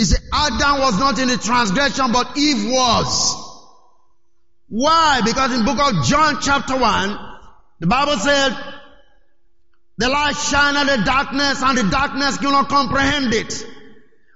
He 0.00 0.06
said 0.06 0.22
Adam 0.32 0.80
was 0.80 0.98
not 0.98 1.18
in 1.18 1.28
the 1.28 1.36
transgression, 1.36 2.10
but 2.10 2.34
Eve 2.34 2.72
was. 2.72 3.36
Why? 4.68 5.20
Because 5.22 5.52
in 5.52 5.66
book 5.66 5.78
of 5.78 6.06
John 6.06 6.38
chapter 6.40 6.78
1, 6.78 7.18
the 7.80 7.86
Bible 7.86 8.16
said, 8.16 8.56
the 9.98 10.08
light 10.08 10.36
shine 10.36 10.76
in 10.78 10.86
the 10.86 11.04
darkness 11.04 11.62
and 11.62 11.76
the 11.76 11.90
darkness 11.90 12.38
cannot 12.38 12.70
comprehend 12.70 13.34
it. 13.34 13.66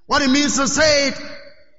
What 0.05 0.21
it 0.21 0.29
means 0.29 0.59
to 0.59 0.69
say 0.69 1.09
it, 1.09 1.15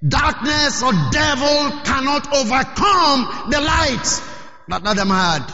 darkness 0.08 0.82
or 0.82 0.92
devil 1.12 1.82
cannot 1.84 2.34
overcome 2.34 3.52
the 3.52 3.62
light 3.62 4.22
that 4.68 4.82
Adam 4.84 5.10
had. 5.10 5.46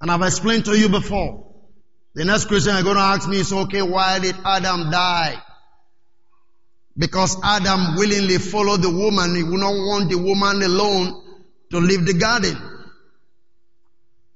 And 0.00 0.10
I've 0.10 0.22
explained 0.22 0.64
to 0.64 0.78
you 0.78 0.88
before. 0.88 1.52
The 2.14 2.24
next 2.24 2.46
question 2.46 2.74
I'm 2.74 2.82
going 2.82 2.96
to 2.96 3.02
ask 3.02 3.28
me 3.28 3.40
is, 3.40 3.52
okay, 3.52 3.82
why 3.82 4.20
did 4.20 4.36
Adam 4.42 4.90
die? 4.90 5.42
Because 6.96 7.36
Adam 7.42 7.96
willingly 7.96 8.38
followed 8.38 8.82
the 8.82 8.90
woman, 8.90 9.34
he 9.34 9.42
would 9.42 9.60
not 9.60 9.72
want 9.72 10.10
the 10.10 10.18
woman 10.18 10.62
alone 10.62 11.22
to 11.70 11.78
leave 11.78 12.04
the 12.04 12.14
garden. 12.14 12.56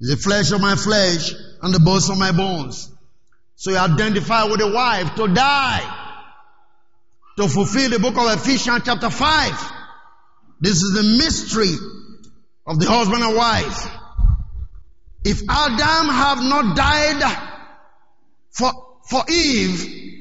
The 0.00 0.16
flesh 0.16 0.52
of 0.52 0.60
my 0.60 0.74
flesh 0.74 1.32
and 1.62 1.74
the 1.74 1.80
bones 1.80 2.08
of 2.08 2.18
my 2.18 2.32
bones. 2.32 2.90
So 3.56 3.70
he 3.70 3.76
identified 3.76 4.50
with 4.50 4.60
the 4.60 4.70
wife 4.70 5.14
to 5.16 5.28
die. 5.28 6.02
To 7.38 7.48
fulfill 7.48 7.90
the 7.90 7.98
book 7.98 8.16
of 8.16 8.38
Ephesians 8.38 8.82
chapter 8.84 9.10
5. 9.10 9.72
This 10.60 10.82
is 10.82 10.94
the 10.94 11.02
mystery 11.02 11.74
of 12.66 12.78
the 12.78 12.86
husband 12.86 13.22
and 13.22 13.36
wife. 13.36 13.90
If 15.24 15.42
Adam 15.48 16.08
have 16.08 16.38
not 16.42 16.76
died 16.76 17.22
for, 18.50 18.72
for 19.08 19.24
Eve, 19.28 20.15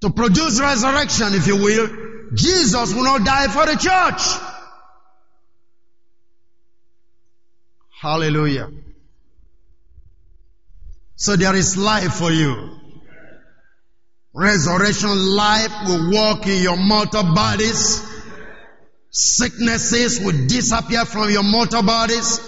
to 0.00 0.10
produce 0.10 0.60
resurrection, 0.60 1.34
if 1.34 1.46
you 1.46 1.56
will, 1.56 1.88
Jesus 2.34 2.94
will 2.94 3.04
not 3.04 3.24
die 3.24 3.48
for 3.48 3.66
the 3.66 3.76
church. 3.76 4.22
Hallelujah. 8.00 8.70
So 11.16 11.36
there 11.36 11.54
is 11.54 11.76
life 11.76 12.14
for 12.14 12.30
you. 12.30 12.76
Resurrection 14.32 15.10
life 15.36 15.72
will 15.86 16.10
walk 16.12 16.46
in 16.46 16.62
your 16.62 16.76
mortal 16.76 17.34
bodies. 17.34 18.06
Sicknesses 19.10 20.20
will 20.20 20.46
disappear 20.46 21.04
from 21.04 21.30
your 21.30 21.42
mortal 21.42 21.82
bodies. 21.82 22.40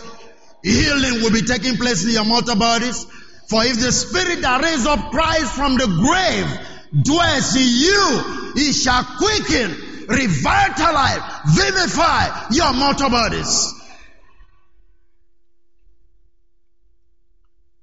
Healing 0.62 1.22
will 1.22 1.32
be 1.32 1.42
taking 1.42 1.76
place 1.76 2.04
in 2.04 2.12
your 2.12 2.24
mortal 2.24 2.56
bodies. 2.56 3.04
For 3.48 3.62
if 3.64 3.78
the 3.78 3.92
spirit 3.92 4.40
that 4.40 4.62
raised 4.62 4.86
up 4.86 5.10
Christ 5.10 5.52
from 5.52 5.74
the 5.74 5.86
grave 5.86 6.68
dwells 6.92 7.56
in 7.56 7.66
you, 7.66 8.52
he 8.54 8.72
shall 8.72 9.04
quicken, 9.04 9.70
revitalize, 10.08 11.20
vivify 11.54 12.48
your 12.50 12.72
mortal 12.74 13.10
bodies. 13.10 13.74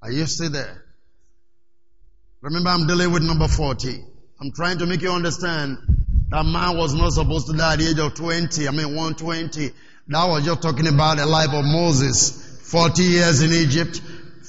Are 0.02 0.10
you 0.10 0.26
still 0.26 0.50
there? 0.50 0.84
Remember, 2.40 2.70
I'm 2.70 2.86
dealing 2.86 3.12
with 3.12 3.22
number 3.22 3.48
40. 3.48 4.02
I'm 4.40 4.52
trying 4.52 4.78
to 4.78 4.86
make 4.86 5.02
you 5.02 5.10
understand 5.10 5.76
that 6.30 6.44
man 6.44 6.78
was 6.78 6.94
not 6.94 7.12
supposed 7.12 7.48
to 7.48 7.52
die 7.52 7.74
at 7.74 7.78
the 7.80 7.88
age 7.88 7.98
of 7.98 8.14
20. 8.14 8.66
I 8.66 8.70
mean, 8.70 8.94
120. 8.96 9.70
That 10.08 10.24
was 10.26 10.44
just 10.44 10.62
talking 10.62 10.86
about 10.86 11.18
the 11.18 11.26
life 11.26 11.52
of 11.52 11.64
Moses. 11.64 12.48
40 12.70 13.02
years 13.02 13.42
in 13.42 13.52
Egypt, 13.52 14.00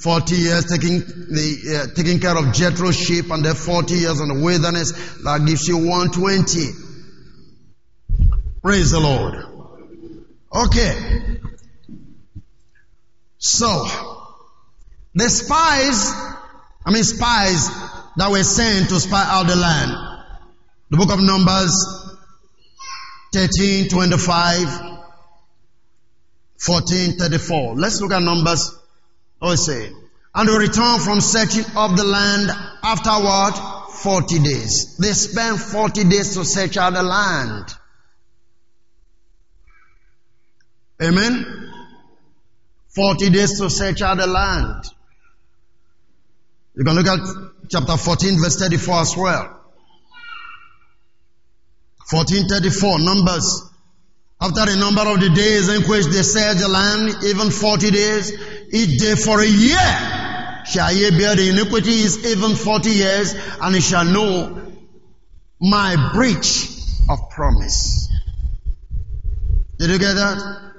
40 0.02 0.34
years 0.34 0.64
taking 0.66 0.98
the, 0.98 1.88
uh, 1.90 1.94
taking 1.94 2.18
care 2.18 2.36
of 2.36 2.52
Jethro's 2.52 2.96
sheep 2.96 3.30
and 3.30 3.44
then 3.44 3.54
40 3.54 3.94
years 3.94 4.20
in 4.20 4.28
the 4.28 4.42
wilderness. 4.42 4.92
That 5.22 5.44
gives 5.46 5.68
you 5.68 5.76
120. 5.76 6.70
Praise 8.62 8.90
the 8.90 9.00
Lord. 9.00 9.46
Okay. 10.52 11.38
So, 13.38 13.86
the 15.14 15.28
spies, 15.30 16.12
I 16.84 16.90
mean 16.90 17.04
spies 17.04 17.68
that 18.16 18.30
were 18.30 18.42
sent 18.42 18.88
to 18.88 18.98
spy 18.98 19.24
out 19.26 19.46
the 19.46 19.56
land. 19.56 19.92
The 20.90 20.96
book 20.96 21.12
of 21.12 21.20
Numbers 21.20 21.74
13, 23.32 23.88
25. 23.88 24.92
1434. 26.64 27.74
Let's 27.76 28.00
look 28.00 28.12
at 28.12 28.22
Numbers. 28.22 28.78
Oh, 29.44 29.56
say, 29.56 29.90
and 30.34 30.48
they 30.48 30.56
return 30.56 31.00
from 31.00 31.20
searching 31.20 31.64
of 31.76 31.96
the 31.96 32.04
land 32.04 32.50
afterward 32.82 33.54
40 33.90 34.38
days. 34.38 34.96
They 34.98 35.12
spent 35.12 35.58
40 35.58 36.04
days 36.04 36.34
to 36.34 36.44
search 36.44 36.76
out 36.76 36.94
the 36.94 37.02
land. 37.02 37.74
Amen. 41.02 41.72
40 42.94 43.30
days 43.30 43.58
to 43.58 43.68
search 43.68 44.00
out 44.00 44.18
the 44.18 44.28
land. 44.28 44.84
You 46.76 46.84
can 46.84 46.94
look 46.94 47.06
at 47.06 47.20
chapter 47.68 47.96
14 47.96 48.40
verse 48.40 48.56
34 48.56 48.94
as 49.00 49.16
well. 49.16 49.60
1434 52.10 52.98
Numbers. 53.00 53.68
After 54.40 54.72
a 54.72 54.76
number 54.76 55.02
of 55.02 55.20
the 55.20 55.30
days 55.30 55.68
in 55.68 55.82
which 55.82 56.06
they 56.06 56.22
searched 56.22 56.60
the 56.60 56.68
land, 56.68 57.24
even 57.24 57.50
40 57.50 57.90
days, 57.92 58.32
each 58.72 58.98
day 58.98 59.14
for 59.14 59.40
a 59.40 59.46
year 59.46 60.62
shall 60.64 60.92
ye 60.92 61.10
bear 61.10 61.36
the 61.36 61.50
iniquity 61.50 61.90
is 61.90 62.24
even 62.24 62.56
40 62.56 62.90
years, 62.90 63.34
and 63.60 63.74
ye 63.74 63.80
shall 63.80 64.04
know 64.04 64.72
my 65.60 66.12
breach 66.14 66.68
of 67.08 67.30
promise. 67.30 68.08
Did 69.78 69.90
you 69.90 69.98
get 69.98 70.14
that? 70.14 70.72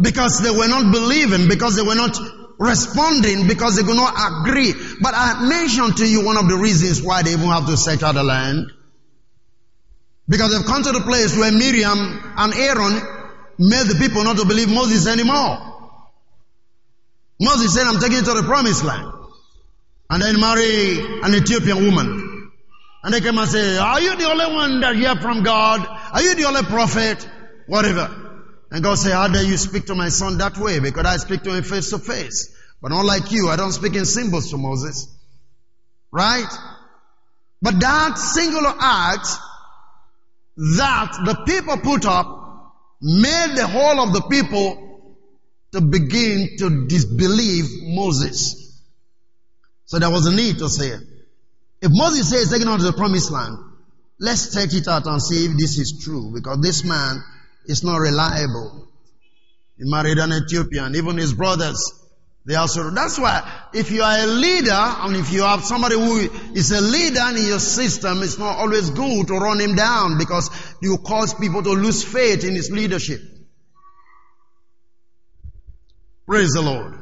Because 0.00 0.40
they 0.40 0.50
were 0.50 0.68
not 0.68 0.92
believing, 0.92 1.48
because 1.48 1.76
they 1.76 1.82
were 1.82 1.94
not 1.94 2.18
responding, 2.58 3.48
because 3.48 3.76
they 3.76 3.82
could 3.82 3.96
not 3.96 4.14
agree. 4.16 4.72
But 5.00 5.14
I 5.14 5.46
mentioned 5.48 5.98
to 5.98 6.08
you 6.08 6.24
one 6.24 6.36
of 6.36 6.48
the 6.48 6.56
reasons 6.56 7.02
why 7.02 7.22
they 7.22 7.32
even 7.32 7.48
have 7.48 7.66
to 7.66 7.76
search 7.76 8.02
out 8.02 8.14
the 8.14 8.22
land. 8.22 8.70
Because 10.28 10.56
they've 10.56 10.66
come 10.66 10.82
to 10.82 10.92
the 10.92 11.00
place 11.00 11.36
where 11.36 11.52
Miriam 11.52 11.98
and 12.36 12.54
Aaron 12.54 12.92
made 13.58 13.86
the 13.86 13.96
people 13.98 14.24
not 14.24 14.36
to 14.38 14.44
believe 14.44 14.68
Moses 14.68 15.06
anymore. 15.06 15.65
Moses 17.40 17.74
said, 17.74 17.86
I'm 17.86 18.00
taking 18.00 18.18
you 18.18 18.24
to 18.24 18.34
the 18.34 18.42
promised 18.42 18.84
land. 18.84 19.12
And 20.08 20.22
then 20.22 20.40
marry 20.40 20.98
an 21.22 21.34
Ethiopian 21.34 21.84
woman. 21.84 22.52
And 23.02 23.14
they 23.14 23.20
came 23.20 23.38
and 23.38 23.48
say, 23.48 23.76
are 23.76 24.00
you 24.00 24.16
the 24.16 24.24
only 24.24 24.46
one 24.46 24.80
that 24.80 24.96
hear 24.96 25.14
from 25.16 25.42
God? 25.42 25.86
Are 26.12 26.22
you 26.22 26.34
the 26.34 26.44
only 26.44 26.62
prophet? 26.62 27.28
Whatever. 27.66 28.10
And 28.70 28.82
God 28.82 28.96
said, 28.96 29.12
how 29.12 29.28
dare 29.28 29.44
you 29.44 29.56
speak 29.56 29.86
to 29.86 29.94
my 29.94 30.08
son 30.08 30.38
that 30.38 30.58
way? 30.58 30.80
Because 30.80 31.04
I 31.06 31.16
speak 31.16 31.42
to 31.42 31.54
him 31.54 31.62
face 31.62 31.90
to 31.90 31.98
face. 31.98 32.54
But 32.80 32.90
not 32.90 33.04
like 33.04 33.30
you, 33.32 33.48
I 33.48 33.56
don't 33.56 33.72
speak 33.72 33.94
in 33.94 34.04
symbols 34.04 34.50
to 34.50 34.58
Moses. 34.58 35.12
Right? 36.12 36.52
But 37.62 37.80
that 37.80 38.18
singular 38.18 38.74
act 38.78 39.26
that 40.56 41.12
the 41.24 41.34
people 41.46 41.76
put 41.78 42.06
up 42.06 42.74
made 43.00 43.56
the 43.56 43.66
whole 43.66 44.00
of 44.00 44.12
the 44.12 44.22
people 44.22 44.85
to 45.76 45.82
begin 45.82 46.56
to 46.58 46.86
disbelieve 46.86 47.66
Moses. 47.82 48.80
So 49.84 49.98
there 49.98 50.10
was 50.10 50.26
a 50.26 50.34
need 50.34 50.58
to 50.58 50.68
say, 50.70 50.90
if 51.82 51.90
Moses 51.92 52.30
says 52.30 52.50
taking 52.50 52.66
on 52.66 52.78
to 52.78 52.84
the 52.84 52.94
promised 52.94 53.30
land, 53.30 53.58
let's 54.18 54.54
take 54.54 54.72
it 54.72 54.88
out 54.88 55.06
and 55.06 55.22
see 55.22 55.44
if 55.44 55.52
this 55.52 55.78
is 55.78 56.02
true 56.02 56.32
because 56.34 56.60
this 56.62 56.82
man 56.82 57.22
is 57.66 57.84
not 57.84 57.98
reliable. 57.98 58.88
He 59.76 59.84
married 59.84 60.16
an 60.16 60.32
Ethiopian, 60.32 60.96
even 60.96 61.18
his 61.18 61.34
brothers, 61.34 61.78
they 62.46 62.54
also, 62.54 62.90
that's 62.90 63.18
why 63.18 63.42
if 63.74 63.90
you 63.90 64.02
are 64.02 64.18
a 64.18 64.26
leader 64.26 64.70
and 64.70 65.16
if 65.16 65.32
you 65.32 65.42
have 65.42 65.64
somebody 65.64 65.96
who 65.96 66.18
is 66.54 66.70
a 66.70 66.80
leader 66.80 67.36
in 67.36 67.44
your 67.44 67.58
system, 67.58 68.22
it's 68.22 68.38
not 68.38 68.58
always 68.58 68.88
good 68.90 69.26
to 69.26 69.34
run 69.34 69.60
him 69.60 69.74
down 69.74 70.16
because 70.16 70.48
you 70.80 70.96
cause 70.98 71.34
people 71.34 71.64
to 71.64 71.70
lose 71.70 72.04
faith 72.04 72.44
in 72.44 72.54
his 72.54 72.70
leadership. 72.70 73.20
Praise 76.26 76.52
the 76.52 76.62
Lord. 76.62 76.94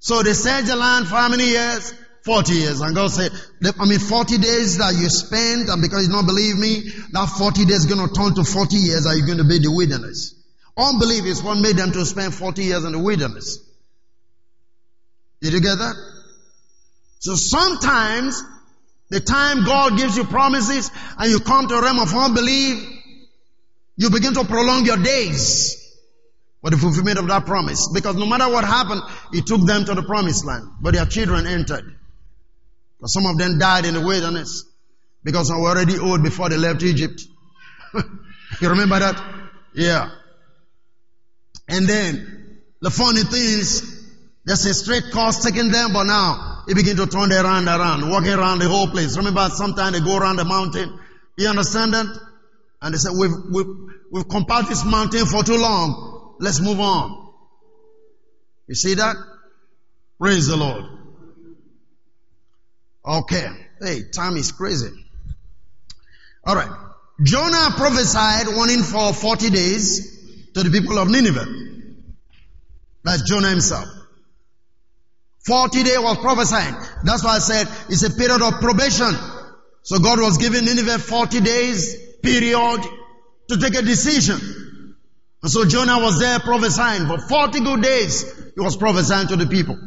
So 0.00 0.22
they 0.22 0.32
searched 0.32 0.66
the 0.66 0.76
land 0.76 1.06
for 1.06 1.16
how 1.16 1.28
many 1.28 1.46
years? 1.46 1.94
40 2.24 2.52
years. 2.52 2.80
And 2.80 2.94
God 2.94 3.10
said, 3.10 3.32
I 3.78 3.86
mean, 3.86 3.98
40 3.98 4.38
days 4.38 4.78
that 4.78 4.94
you 4.94 5.08
spent, 5.08 5.68
and 5.68 5.80
because 5.80 6.06
you 6.06 6.12
don't 6.12 6.26
believe 6.26 6.58
me, 6.58 6.82
that 7.12 7.28
40 7.28 7.64
days 7.64 7.84
is 7.84 7.86
going 7.86 8.06
to 8.06 8.12
turn 8.12 8.34
to 8.34 8.44
40 8.44 8.76
years 8.76 9.06
Are 9.06 9.16
you 9.16 9.24
going 9.24 9.38
to 9.38 9.44
be 9.44 9.58
the 9.58 9.70
wilderness. 9.70 10.34
Unbelief 10.76 11.24
is 11.24 11.42
what 11.42 11.56
made 11.58 11.76
them 11.76 11.92
to 11.92 12.04
spend 12.04 12.34
40 12.34 12.62
years 12.62 12.84
in 12.84 12.92
the 12.92 12.98
wilderness. 12.98 13.58
Did 15.40 15.52
you 15.52 15.60
get 15.60 15.78
that? 15.78 15.94
So 17.20 17.34
sometimes 17.34 18.42
the 19.10 19.20
time 19.20 19.64
God 19.64 19.96
gives 19.96 20.16
you 20.16 20.24
promises 20.24 20.90
and 21.18 21.30
you 21.30 21.40
come 21.40 21.66
to 21.68 21.74
a 21.74 21.82
realm 21.82 21.98
of 21.98 22.14
unbelief, 22.14 22.86
you 23.96 24.10
begin 24.10 24.34
to 24.34 24.44
prolong 24.44 24.84
your 24.84 24.98
days 24.98 25.87
for 26.60 26.70
the 26.70 26.76
fulfillment 26.76 27.18
of 27.18 27.28
that 27.28 27.46
promise. 27.46 27.88
Because 27.92 28.16
no 28.16 28.26
matter 28.26 28.48
what 28.50 28.64
happened, 28.64 29.02
He 29.32 29.42
took 29.42 29.64
them 29.66 29.84
to 29.84 29.94
the 29.94 30.02
promised 30.02 30.44
land, 30.44 30.68
but 30.80 30.94
their 30.94 31.06
children 31.06 31.46
entered. 31.46 31.94
But 33.00 33.08
some 33.08 33.26
of 33.26 33.38
them 33.38 33.58
died 33.58 33.84
in 33.84 33.94
the 33.94 34.00
wilderness 34.00 34.64
because 35.22 35.48
they 35.48 35.54
were 35.54 35.68
already 35.68 35.98
old 35.98 36.22
before 36.22 36.48
they 36.48 36.56
left 36.56 36.82
Egypt. 36.82 37.22
you 37.94 38.68
remember 38.68 38.98
that? 38.98 39.22
Yeah. 39.74 40.10
And 41.68 41.86
then 41.86 42.60
the 42.80 42.90
funny 42.90 43.22
thing 43.22 43.40
is, 43.40 44.06
there's 44.44 44.64
a 44.64 44.74
straight 44.74 45.12
course 45.12 45.44
taking 45.44 45.70
them, 45.70 45.92
but 45.92 46.04
now 46.04 46.64
he 46.66 46.74
begin 46.74 46.96
to 46.96 47.06
turn 47.06 47.30
around 47.32 47.68
around, 47.68 48.08
walking 48.10 48.32
around 48.32 48.60
the 48.60 48.68
whole 48.68 48.88
place. 48.88 49.16
Remember, 49.16 49.48
sometimes 49.50 49.98
they 49.98 50.04
go 50.04 50.16
around 50.16 50.36
the 50.36 50.44
mountain. 50.44 50.98
You 51.36 51.48
understand 51.48 51.94
that? 51.94 52.06
And 52.80 52.94
they 52.94 52.98
said, 52.98 53.12
we've, 53.18 53.30
we've, 53.50 53.66
we've 54.10 54.28
compiled 54.28 54.66
this 54.68 54.84
mountain 54.84 55.26
for 55.26 55.42
too 55.42 55.56
long. 55.56 56.17
Let's 56.38 56.60
move 56.60 56.80
on. 56.80 57.28
You 58.66 58.74
see 58.74 58.94
that? 58.94 59.16
Praise 60.20 60.46
the 60.46 60.56
Lord. 60.56 60.84
Okay. 63.04 63.48
Hey, 63.80 64.02
time 64.14 64.36
is 64.36 64.52
crazy. 64.52 64.90
Alright. 66.46 66.70
Jonah 67.22 67.70
prophesied 67.76 68.46
warning 68.54 68.82
for 68.82 69.12
40 69.12 69.50
days 69.50 70.50
to 70.54 70.62
the 70.62 70.70
people 70.70 70.98
of 70.98 71.08
Nineveh. 71.08 71.46
That's 73.04 73.22
Jonah 73.22 73.50
himself. 73.50 73.88
40 75.46 75.82
days 75.82 75.98
was 75.98 76.18
prophesying. 76.18 76.74
That's 77.04 77.24
why 77.24 77.36
I 77.36 77.38
said 77.38 77.66
it's 77.88 78.02
a 78.02 78.10
period 78.10 78.42
of 78.42 78.60
probation. 78.60 79.12
So 79.82 79.98
God 79.98 80.20
was 80.20 80.36
giving 80.36 80.64
Nineveh 80.64 80.98
40 80.98 81.40
days 81.40 81.96
period 82.22 82.82
to 83.48 83.56
take 83.56 83.74
a 83.74 83.82
decision. 83.82 84.67
And 85.42 85.50
so 85.50 85.64
Jonah 85.64 86.00
was 86.00 86.18
there 86.18 86.40
prophesying 86.40 87.06
for 87.06 87.18
40 87.18 87.60
good 87.60 87.82
days. 87.82 88.52
He 88.54 88.60
was 88.60 88.76
prophesying 88.76 89.28
to 89.28 89.36
the 89.36 89.46
people, 89.46 89.78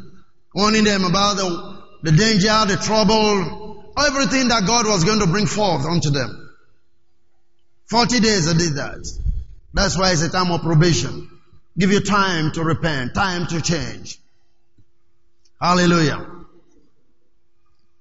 warning 0.54 0.86
them 0.86 1.04
about 1.04 1.38
the 1.38 1.82
the 2.04 2.12
danger, 2.12 2.66
the 2.66 2.82
trouble, 2.82 3.94
everything 3.98 4.48
that 4.48 4.66
God 4.66 4.86
was 4.88 5.04
going 5.04 5.20
to 5.20 5.28
bring 5.28 5.46
forth 5.46 5.86
unto 5.86 6.10
them. 6.10 6.38
40 7.90 8.20
days 8.20 8.48
I 8.48 8.58
did 8.58 8.76
that. 8.76 9.20
That's 9.74 9.98
why 9.98 10.12
it's 10.12 10.24
a 10.24 10.30
time 10.30 10.52
of 10.52 10.62
probation. 10.62 11.30
Give 11.78 11.92
you 11.92 12.00
time 12.00 12.52
to 12.54 12.64
repent, 12.64 13.14
time 13.14 13.48
to 13.48 13.62
change. 13.62 14.20
Hallelujah. 15.62 16.28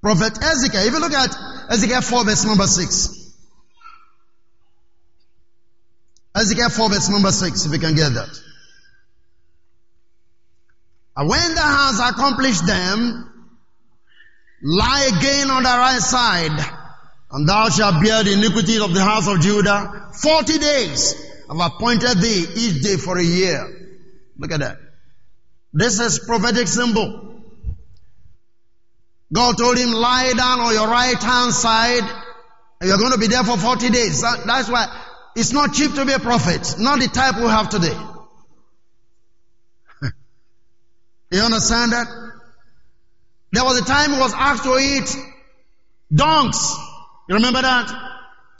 Prophet 0.03 0.43
Ezekiel, 0.43 0.87
if 0.87 0.93
you 0.93 1.01
look 1.01 1.13
at 1.13 1.37
Ezekiel 1.71 2.01
4 2.01 2.25
verse 2.25 2.45
number 2.45 2.67
6. 2.67 3.20
Ezekiel 6.35 6.71
4 6.71 6.89
verse 6.89 7.09
number 7.09 7.33
6, 7.33 7.67
if 7.67 7.73
you 7.73 7.79
can 7.79 7.95
get 7.95 8.15
that. 8.15 8.41
And 11.17 11.29
when 11.29 11.55
thou 11.55 11.63
hast 11.63 12.15
accomplished 12.15 12.67
them, 12.67 13.31
Lie 14.63 15.11
again 15.17 15.51
on 15.51 15.63
the 15.63 15.69
right 15.69 16.01
side, 16.01 16.75
and 17.33 17.49
thou 17.49 17.71
shalt 17.71 18.03
bear 18.05 18.23
the 18.23 18.35
iniquity 18.35 18.79
of 18.79 18.93
the 18.93 19.03
house 19.03 19.27
of 19.27 19.41
Judah. 19.41 20.11
Forty 20.13 20.59
days 20.59 21.15
I 21.49 21.57
have 21.57 21.73
appointed 21.73 22.21
thee 22.21 22.45
each 22.57 22.83
day 22.83 22.97
for 22.97 23.17
a 23.17 23.23
year. 23.23 23.97
Look 24.37 24.53
at 24.53 24.61
that. 24.61 24.77
This 25.73 25.99
is 25.99 26.19
prophetic 26.19 26.69
symbol. 26.69 27.41
God 29.33 29.57
told 29.57 29.79
him, 29.79 29.93
lie 29.93 30.33
down 30.37 30.61
on 30.61 30.75
your 30.75 30.89
right 30.89 31.23
hand 31.23 31.55
side, 31.55 32.03
and 32.81 32.89
you're 32.89 32.99
going 32.99 33.13
to 33.13 33.19
be 33.19 33.29
there 33.29 33.45
for 33.45 33.57
40 33.57 33.89
days. 33.91 34.21
that's 34.21 34.69
why 34.69 34.89
it's 35.37 35.53
not 35.53 35.73
cheap 35.75 35.95
to 35.95 36.05
be 36.05 36.13
a 36.13 36.19
prophet. 36.19 36.75
Not 36.79 36.99
the 37.01 37.09
type 37.09 37.37
we 37.37 37.43
have 37.43 37.69
today. 37.69 37.97
you 41.31 41.41
understand 41.41 41.93
that? 41.93 42.07
There 43.53 43.65
was 43.65 43.81
a 43.81 43.85
time 43.85 44.13
he 44.13 44.19
was 44.19 44.33
asked 44.35 44.65
to 44.65 44.77
eat 44.79 45.17
donks. 46.13 46.77
You 47.29 47.37
remember 47.37 47.63
that? 47.63 47.89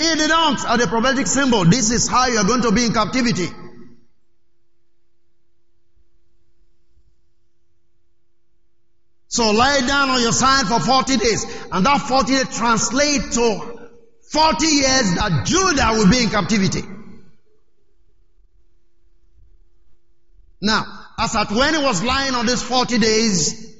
Eat 0.01 0.19
the 0.19 0.29
donks 0.29 0.65
are 0.65 0.79
the 0.79 0.87
prophetic 0.87 1.27
symbol. 1.27 1.65
This 1.65 1.91
is 1.91 2.09
how 2.09 2.27
you 2.27 2.39
are 2.39 2.45
going 2.45 2.63
to 2.63 2.73
be 2.73 2.87
in 2.87 2.93
captivity. 2.93 3.49
So 9.29 9.53
lie 9.53 9.81
down 9.87 10.11
on 10.11 10.21
your 10.21 10.33
side 10.33 10.67
for 10.67 10.81
40 10.81 11.17
days. 11.17 11.47
And 11.71 11.87
that 11.87 12.01
40 12.01 12.33
days 12.33 12.57
translate 12.57 13.31
to 13.33 13.70
40 14.31 14.67
years 14.67 15.15
that 15.17 15.43
Judah 15.45 15.89
will 15.93 16.09
be 16.09 16.23
in 16.23 16.31
captivity. 16.31 16.83
Now, 20.63 20.85
as 21.19 21.35
at 21.35 21.51
when 21.51 21.75
he 21.75 21.83
was 21.83 22.03
lying 22.03 22.35
on 22.35 22.47
these 22.47 22.63
40 22.63 22.99
days 22.99 23.77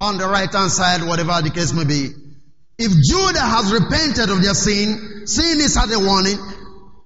on 0.00 0.18
the 0.18 0.28
right 0.28 0.52
hand 0.52 0.70
side, 0.70 1.02
whatever 1.02 1.42
the 1.42 1.50
case 1.50 1.72
may 1.72 1.84
be, 1.84 2.10
if 2.78 2.92
Judah 3.02 3.40
has 3.40 3.72
repented 3.72 4.30
of 4.30 4.42
their 4.42 4.54
sin, 4.54 5.26
sin 5.26 5.58
is 5.58 5.76
at 5.76 5.90
a 5.90 5.98
warning, 5.98 6.38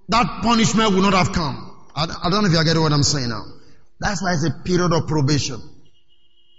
that 0.09 0.43
punishment 0.43 0.93
will 0.95 1.03
not 1.03 1.15
have 1.15 1.33
come. 1.33 1.89
I, 1.95 2.03
I 2.03 2.29
don't 2.29 2.43
know 2.43 2.49
if 2.49 2.53
you 2.53 2.59
are 2.59 2.65
getting 2.65 2.83
what 2.83 2.93
I'm 2.93 3.03
saying 3.03 3.31
now. 3.31 3.45
That's 3.99 4.23
why 4.23 4.35
it's 4.35 4.45
a 4.45 4.63
period 4.63 4.93
of 4.93 5.07
probation. 5.07 5.63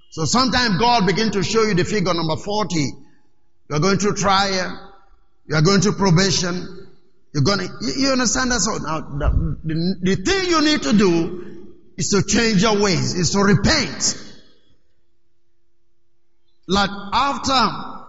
So 0.10 0.26
sometimes 0.26 0.80
God 0.80 1.06
begin 1.06 1.32
to 1.32 1.44
show 1.44 1.62
you 1.64 1.76
the 1.76 1.86
figure 1.86 2.14
number 2.14 2.38
40. 2.38 2.88
You're 3.70 3.80
going 3.80 3.98
through 3.98 4.16
trial. 4.16 4.93
You're 5.46 5.62
going 5.62 5.82
to 5.82 5.92
probation. 5.94 6.88
You're 7.34 7.44
going 7.44 7.60
to, 7.60 7.70
you, 7.82 7.94
you 7.98 8.12
understand 8.12 8.52
that? 8.52 8.60
So 8.62 8.78
now, 8.78 9.00
the, 9.00 9.58
the, 9.64 10.16
the 10.16 10.24
thing 10.24 10.50
you 10.50 10.62
need 10.62 10.84
to 10.84 10.94
do 10.94 11.70
is 11.98 12.10
to 12.10 12.24
change 12.24 12.62
your 12.62 12.82
ways, 12.82 13.14
is 13.16 13.32
to 13.32 13.40
repent. 13.40 14.20
Like 16.68 16.90
after 17.14 18.04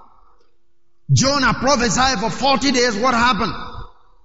Jonah 1.13 1.55
prophesied 1.55 2.21
for 2.21 2.31
40 2.31 2.73
days, 2.73 2.97
what 2.97 3.15
happened? 3.15 3.53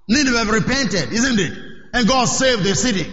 Nineveh 0.08 0.52
repented, 0.52 1.12
isn't 1.12 1.40
it? 1.40 1.58
And 1.94 2.08
God 2.08 2.26
saved 2.26 2.64
the 2.64 2.76
city. 2.76 3.06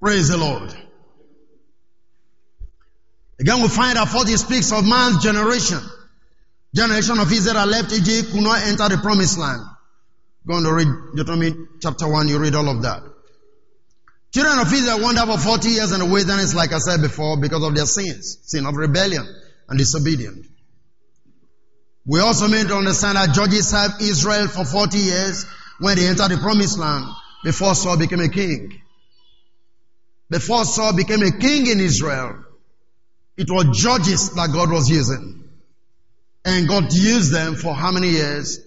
Praise 0.00 0.28
the 0.28 0.36
Lord. 0.36 0.74
Again, 3.40 3.62
we 3.62 3.68
find 3.68 3.96
that 3.96 4.08
40 4.08 4.36
speaks 4.36 4.72
of 4.72 4.86
man's 4.86 5.22
generation. 5.22 5.78
Generation 6.74 7.18
of 7.18 7.32
Israel 7.32 7.66
left 7.66 7.92
Egypt, 7.92 8.32
could 8.32 8.42
not 8.42 8.62
enter 8.62 8.88
the 8.88 8.98
promised 8.98 9.38
land. 9.38 9.62
Go 10.46 10.54
on 10.54 10.62
to 10.64 10.72
read 10.72 10.88
Deuteronomy 11.14 11.54
chapter 11.80 12.08
1, 12.08 12.28
you 12.28 12.38
read 12.38 12.54
all 12.54 12.68
of 12.68 12.82
that. 12.82 13.02
Children 14.34 14.58
of 14.58 14.72
Israel 14.72 15.00
wandered 15.00 15.26
for 15.26 15.38
40 15.38 15.68
years 15.68 15.92
in 15.92 16.00
the 16.00 16.06
wilderness, 16.06 16.54
like 16.54 16.72
I 16.72 16.78
said 16.78 17.00
before, 17.00 17.38
because 17.40 17.62
of 17.62 17.74
their 17.74 17.86
sins, 17.86 18.38
sin 18.42 18.66
of 18.66 18.74
rebellion 18.74 19.26
and 19.68 19.78
disobedience. 19.78 20.46
We 22.06 22.20
also 22.20 22.46
need 22.46 22.68
to 22.68 22.76
understand 22.76 23.16
that 23.16 23.34
judges 23.34 23.68
served 23.68 24.00
Israel 24.02 24.48
for 24.48 24.64
40 24.64 24.98
years 24.98 25.46
when 25.78 25.96
they 25.96 26.08
entered 26.08 26.30
the 26.30 26.38
promised 26.38 26.78
land 26.78 27.04
before 27.44 27.74
Saul 27.74 27.98
became 27.98 28.20
a 28.20 28.28
king. 28.28 28.80
Before 30.30 30.64
Saul 30.64 30.94
became 30.94 31.22
a 31.22 31.30
king 31.30 31.66
in 31.66 31.80
Israel, 31.80 32.44
it 33.38 33.48
was 33.48 33.78
judges 33.78 34.30
that 34.30 34.50
God 34.52 34.70
was 34.70 34.90
using. 34.90 35.44
And 36.44 36.68
God 36.68 36.92
used 36.92 37.32
them 37.32 37.54
for 37.54 37.72
how 37.72 37.92
many 37.92 38.08
years? 38.08 38.58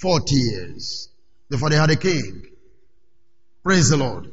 40 0.00 0.34
years 0.34 1.08
before 1.48 1.70
they 1.70 1.76
had 1.76 1.90
a 1.90 1.96
king. 1.96 2.46
Praise 3.62 3.88
the 3.88 3.96
Lord. 3.96 4.30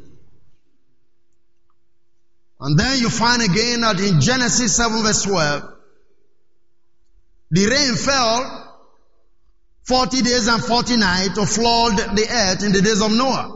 And 2.59 2.77
then 2.77 2.99
you 2.99 3.09
find 3.09 3.41
again 3.41 3.81
that 3.81 3.99
in 3.99 4.19
Genesis 4.19 4.75
7 4.75 5.03
verse 5.03 5.23
12, 5.23 5.73
the 7.51 7.65
rain 7.67 7.95
fell 7.95 8.85
40 9.83 10.21
days 10.21 10.47
and 10.47 10.63
40 10.63 10.97
nights 10.97 11.35
to 11.35 11.45
flood 11.45 11.97
the 11.97 12.27
earth 12.29 12.63
in 12.63 12.73
the 12.73 12.81
days 12.81 13.01
of 13.01 13.11
Noah. 13.11 13.53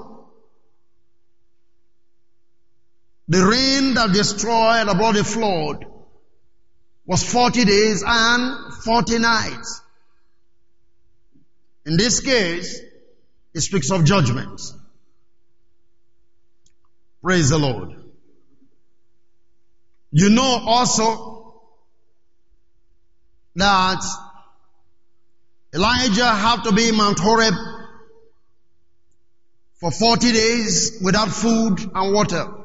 The 3.28 3.46
rain 3.46 3.96
that 3.96 4.14
destroyed 4.14 4.88
and 4.88 4.98
brought 4.98 5.16
the 5.16 5.24
flood 5.26 5.91
was 7.06 7.24
40 7.24 7.66
days 7.66 8.04
and 8.06 8.74
40 8.74 9.20
nights. 9.20 9.82
In 11.86 11.98
this 11.98 12.20
case, 12.20 12.80
it 13.54 13.62
speaks 13.62 13.92
of 13.92 14.06
judgment. 14.06 14.62
Praise 17.24 17.50
the 17.50 17.58
Lord. 17.58 17.90
You 20.12 20.30
know 20.30 20.62
also 20.66 21.62
that 23.56 24.04
Elijah 25.74 26.30
had 26.30 26.64
to 26.64 26.72
be 26.74 26.90
in 26.90 26.96
Mount 26.96 27.20
Horeb 27.20 27.54
for 29.80 29.92
40 29.92 30.32
days 30.32 31.00
without 31.02 31.30
food 31.30 31.80
and 31.94 32.14
water. 32.14 32.61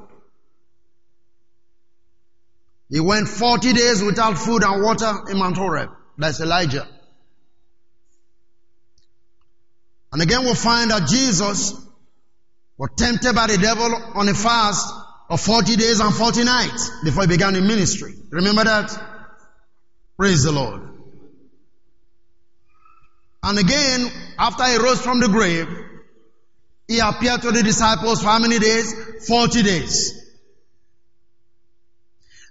He 2.89 3.01
went 3.01 3.29
40 3.29 3.73
days 3.73 4.03
without 4.03 4.39
food 4.39 4.63
and 4.63 4.83
water 4.83 5.13
in 5.31 5.39
Mount 5.39 5.57
Horeb. 5.57 5.91
That's 6.17 6.41
Elijah. 6.41 6.87
And 10.13 10.23
again 10.23 10.45
we'll 10.45 10.55
find 10.55 10.91
that 10.91 11.09
Jesus 11.09 11.75
was 12.79 12.91
tempted 12.97 13.35
by 13.35 13.49
the 13.49 13.59
devil 13.59 13.95
on 14.15 14.29
a 14.29 14.35
fast 14.35 14.93
of 15.29 15.41
40 15.41 15.77
days 15.77 16.01
and 16.01 16.15
40 16.15 16.45
nights 16.45 16.91
before 17.03 17.25
he 17.25 17.29
began 17.29 17.57
in 17.57 17.67
ministry. 17.67 18.15
Remember 18.31 18.65
that? 18.65 18.97
Praise 20.17 20.45
the 20.45 20.53
Lord. 20.53 20.83
And 23.43 23.59
again, 23.59 24.11
after 24.39 24.65
he 24.65 24.77
rose 24.77 25.01
from 25.01 25.21
the 25.21 25.29
grave, 25.29 25.69
he 26.89 27.01
appeared 27.01 27.43
to 27.43 27.53
the 27.53 27.63
disciples 27.63 28.21
for 28.21 28.29
how 28.29 28.39
many 28.39 28.59
days? 28.59 29.27
40 29.27 29.63
days. 29.63 30.26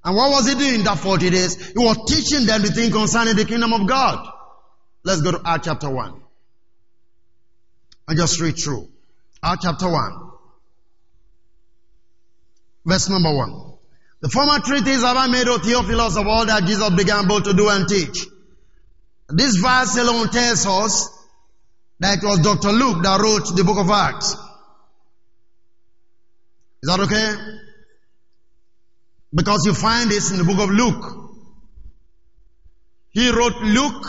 And 0.05 0.15
what 0.15 0.29
was 0.29 0.47
he 0.47 0.53
doing 0.53 0.83
that 0.83 0.99
40 0.99 1.31
days? 1.31 1.55
He 1.55 1.79
was 1.79 1.97
teaching 2.07 2.45
them 2.45 2.61
the 2.61 2.71
thing 2.71 2.91
concerning 2.91 3.35
the 3.35 3.43
kingdom 3.43 3.73
of 3.73 3.87
God. 3.87 4.31
Let's 5.03 5.21
go 5.21 5.31
to 5.31 5.41
Acts 5.43 5.65
chapter 5.65 5.89
1. 5.89 6.21
And 8.07 8.17
just 8.17 8.39
read 8.39 8.55
through. 8.55 8.87
Acts 9.43 9.65
chapter 9.65 9.89
1. 9.89 10.31
Verse 12.85 13.09
number 13.09 13.35
1. 13.35 13.73
The 14.21 14.29
former 14.29 14.59
treatise 14.59 15.01
have 15.01 15.17
I 15.17 15.25
made, 15.27 15.47
O 15.47 15.57
Theophilus, 15.57 16.17
of 16.17 16.27
all 16.27 16.45
that 16.45 16.65
Jesus 16.65 16.89
began 16.91 17.27
both 17.27 17.45
to 17.45 17.53
do 17.53 17.67
and 17.69 17.87
teach. 17.87 18.25
This 19.29 19.55
verse 19.55 19.97
alone 19.97 20.29
tells 20.29 20.67
us 20.67 21.09
that 21.99 22.19
it 22.19 22.23
was 22.23 22.39
Dr. 22.39 22.71
Luke 22.71 23.01
that 23.01 23.19
wrote 23.19 23.55
the 23.55 23.63
book 23.63 23.79
of 23.79 23.89
Acts. 23.89 24.33
Is 26.83 26.89
that 26.89 26.99
okay? 26.99 27.35
Because 29.35 29.65
you 29.65 29.73
find 29.73 30.09
this 30.09 30.31
in 30.31 30.37
the 30.37 30.45
book 30.45 30.59
of 30.59 30.69
Luke. 30.69 31.03
He 33.11 33.29
wrote 33.31 33.57
Luke 33.61 34.05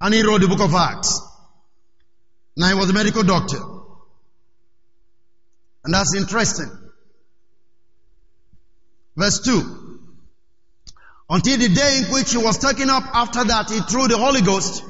and 0.00 0.14
he 0.14 0.22
wrote 0.22 0.40
the 0.40 0.48
book 0.48 0.60
of 0.60 0.72
Acts. 0.72 1.20
Now 2.56 2.68
he 2.68 2.74
was 2.74 2.90
a 2.90 2.92
medical 2.92 3.24
doctor. 3.24 3.58
And 5.84 5.92
that's 5.92 6.14
interesting. 6.14 6.70
Verse 9.16 9.40
2. 9.40 9.98
Until 11.28 11.58
the 11.58 11.68
day 11.68 11.98
in 11.98 12.12
which 12.12 12.32
he 12.32 12.38
was 12.38 12.58
taken 12.58 12.88
up 12.88 13.04
after 13.12 13.42
that 13.44 13.70
he 13.70 13.80
through 13.80 14.08
the 14.08 14.18
Holy 14.18 14.42
Ghost 14.42 14.84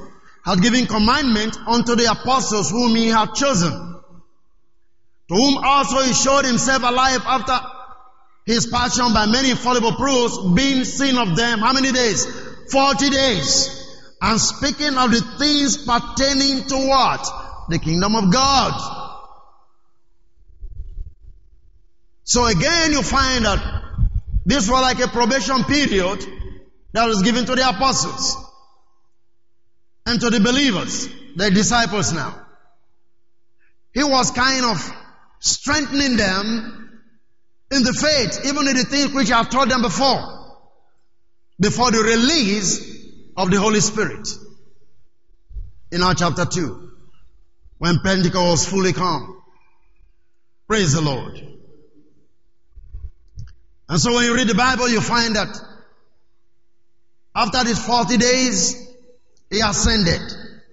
had 0.45 0.61
given 0.61 0.87
commandment 0.87 1.57
unto 1.67 1.97
the 1.97 2.11
apostles 2.11 2.71
whom 2.71 2.95
he 2.95 3.09
had 3.09 3.35
chosen. 3.35 3.73
To 5.29 5.35
whom 5.35 5.59
also 5.65 6.01
he 6.03 6.13
showed 6.13 6.45
himself 6.45 6.83
alive 6.83 7.23
after 7.25 7.59
his 8.47 8.67
passion 8.67 9.13
by 9.13 9.27
many 9.27 9.51
infallible 9.51 9.93
proofs, 9.93 10.39
being 10.55 10.85
seen 10.85 11.17
of 11.17 11.37
them, 11.37 11.61
how 11.61 11.73
many 11.73 11.93
days? 11.93 12.27
40 12.71 13.11
days. 13.11 13.77
And 14.23 14.41
speaking 14.41 14.97
of 14.97 15.11
the 15.11 15.21
things 15.39 15.77
pertaining 15.79 16.67
to 16.69 16.89
what? 16.89 17.27
The 17.69 17.79
kingdom 17.79 18.15
of 18.17 18.33
God. 18.33 18.97
So 22.25 22.47
again, 22.47 22.93
you 22.93 23.03
find 23.03 23.45
that 23.45 23.83
this 24.45 24.69
was 24.69 24.81
like 24.81 25.01
a 25.01 25.09
probation 25.09 25.65
period 25.65 26.25
that 26.93 27.07
was 27.07 27.23
given 27.23 27.45
to 27.47 27.55
the 27.55 27.69
apostles 27.69 28.37
and 30.07 30.21
to 30.21 30.31
the 30.31 30.41
believers, 30.41 31.09
the 31.37 31.51
disciples 31.51 32.13
now. 32.13 32.47
He 33.93 34.05
was 34.05 34.31
kind 34.31 34.65
of 34.65 34.93
strengthening 35.41 36.17
them 36.17 36.90
in 37.71 37.83
the 37.85 37.93
faith, 37.93 38.47
even 38.47 38.67
in 38.67 38.77
the 38.77 38.85
things 38.85 39.13
which 39.13 39.31
I 39.31 39.39
have 39.39 39.51
taught 39.51 39.69
them 39.69 39.83
before, 39.83 40.59
before 41.61 41.91
the 41.91 42.03
release 42.03 43.07
of 43.37 43.51
the 43.51 43.61
Holy 43.61 43.81
Spirit. 43.81 44.29
In 45.93 46.03
our 46.03 46.15
chapter 46.15 46.45
2, 46.45 46.91
when 47.79 47.99
Pentecost 48.05 48.69
fully 48.69 48.93
come. 48.93 49.43
Praise 50.69 50.93
the 50.93 51.01
Lord. 51.01 51.37
And 53.89 53.99
so 53.99 54.15
when 54.15 54.25
you 54.25 54.35
read 54.35 54.47
the 54.47 54.55
Bible, 54.55 54.89
you 54.89 55.01
find 55.01 55.35
that 55.35 55.49
after 57.35 57.65
these 57.65 57.85
40 57.85 58.17
days, 58.19 58.89
he 59.51 59.61
ascended. 59.61 60.21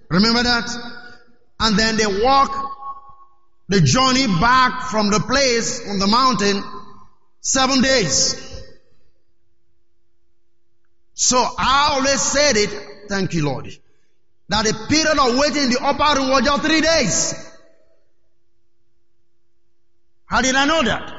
Remember 0.08 0.42
that? 0.42 0.68
And 1.58 1.76
then 1.76 1.96
they 1.96 2.22
walk 2.22 2.76
the 3.68 3.80
journey 3.80 4.26
back 4.40 4.82
from 4.90 5.10
the 5.10 5.20
place 5.20 5.88
on 5.88 5.98
the 5.98 6.06
mountain 6.06 6.62
Seven 7.48 7.80
days. 7.80 8.36
So 11.14 11.38
I 11.38 11.92
always 11.92 12.20
said 12.20 12.58
it, 12.58 12.68
thank 13.08 13.32
you 13.32 13.46
Lord, 13.46 13.74
that 14.50 14.66
the 14.66 14.74
period 14.86 15.18
of 15.18 15.38
waiting 15.38 15.62
in 15.62 15.70
the 15.70 15.78
upper 15.82 16.20
room 16.20 16.28
was 16.28 16.42
just 16.44 16.62
three 16.62 16.82
days. 16.82 17.50
How 20.26 20.42
did 20.42 20.56
I 20.56 20.66
know 20.66 20.82
that? 20.82 21.10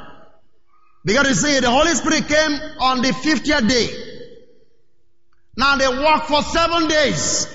Because 1.03 1.30
you 1.30 1.34
see, 1.34 1.59
the 1.61 1.71
Holy 1.71 1.95
Spirit 1.95 2.27
came 2.27 2.51
on 2.80 3.01
the 3.01 3.09
50th 3.09 3.67
day. 3.67 3.89
Now 5.57 5.77
they 5.77 5.88
walked 5.88 6.27
for 6.27 6.43
seven 6.43 6.88
days. 6.88 7.47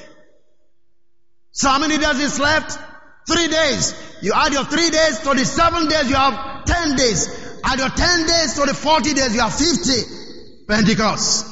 So 1.52 1.68
how 1.68 1.78
many 1.78 1.96
days 1.96 2.18
is 2.18 2.40
left? 2.40 2.76
Three 3.28 3.46
days. 3.46 3.94
You 4.20 4.32
add 4.34 4.52
your 4.52 4.64
three 4.64 4.90
days 4.90 5.20
to 5.20 5.32
the 5.32 5.44
seven 5.44 5.88
days, 5.88 6.10
you 6.10 6.16
have 6.16 6.64
ten 6.64 6.96
days. 6.96 7.43
Add 7.64 7.78
your 7.78 7.88
ten 7.90 8.26
days 8.26 8.54
to 8.54 8.66
the 8.66 8.74
forty 8.74 9.14
days, 9.14 9.34
you 9.34 9.40
have 9.40 9.54
fifty. 9.54 10.24
Pentecost. 10.66 11.46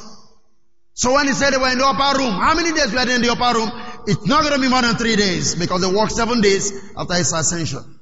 So 0.93 1.13
when 1.13 1.27
he 1.27 1.33
said 1.33 1.51
they 1.51 1.57
were 1.57 1.71
in 1.71 1.77
the 1.79 1.85
upper 1.87 2.17
room, 2.17 2.33
how 2.33 2.55
many 2.55 2.71
days 2.71 2.93
were 2.93 3.05
they 3.05 3.15
in 3.15 3.21
the 3.21 3.31
upper 3.31 3.57
room? 3.57 3.71
It's 4.05 4.25
not 4.27 4.43
going 4.43 4.55
to 4.55 4.61
be 4.61 4.69
more 4.69 4.81
than 4.81 4.95
three 4.95 5.15
days 5.15 5.55
because 5.55 5.81
they 5.81 5.91
walked 5.91 6.11
seven 6.11 6.41
days 6.41 6.71
after 6.97 7.13
his 7.15 7.31
ascension. 7.33 7.99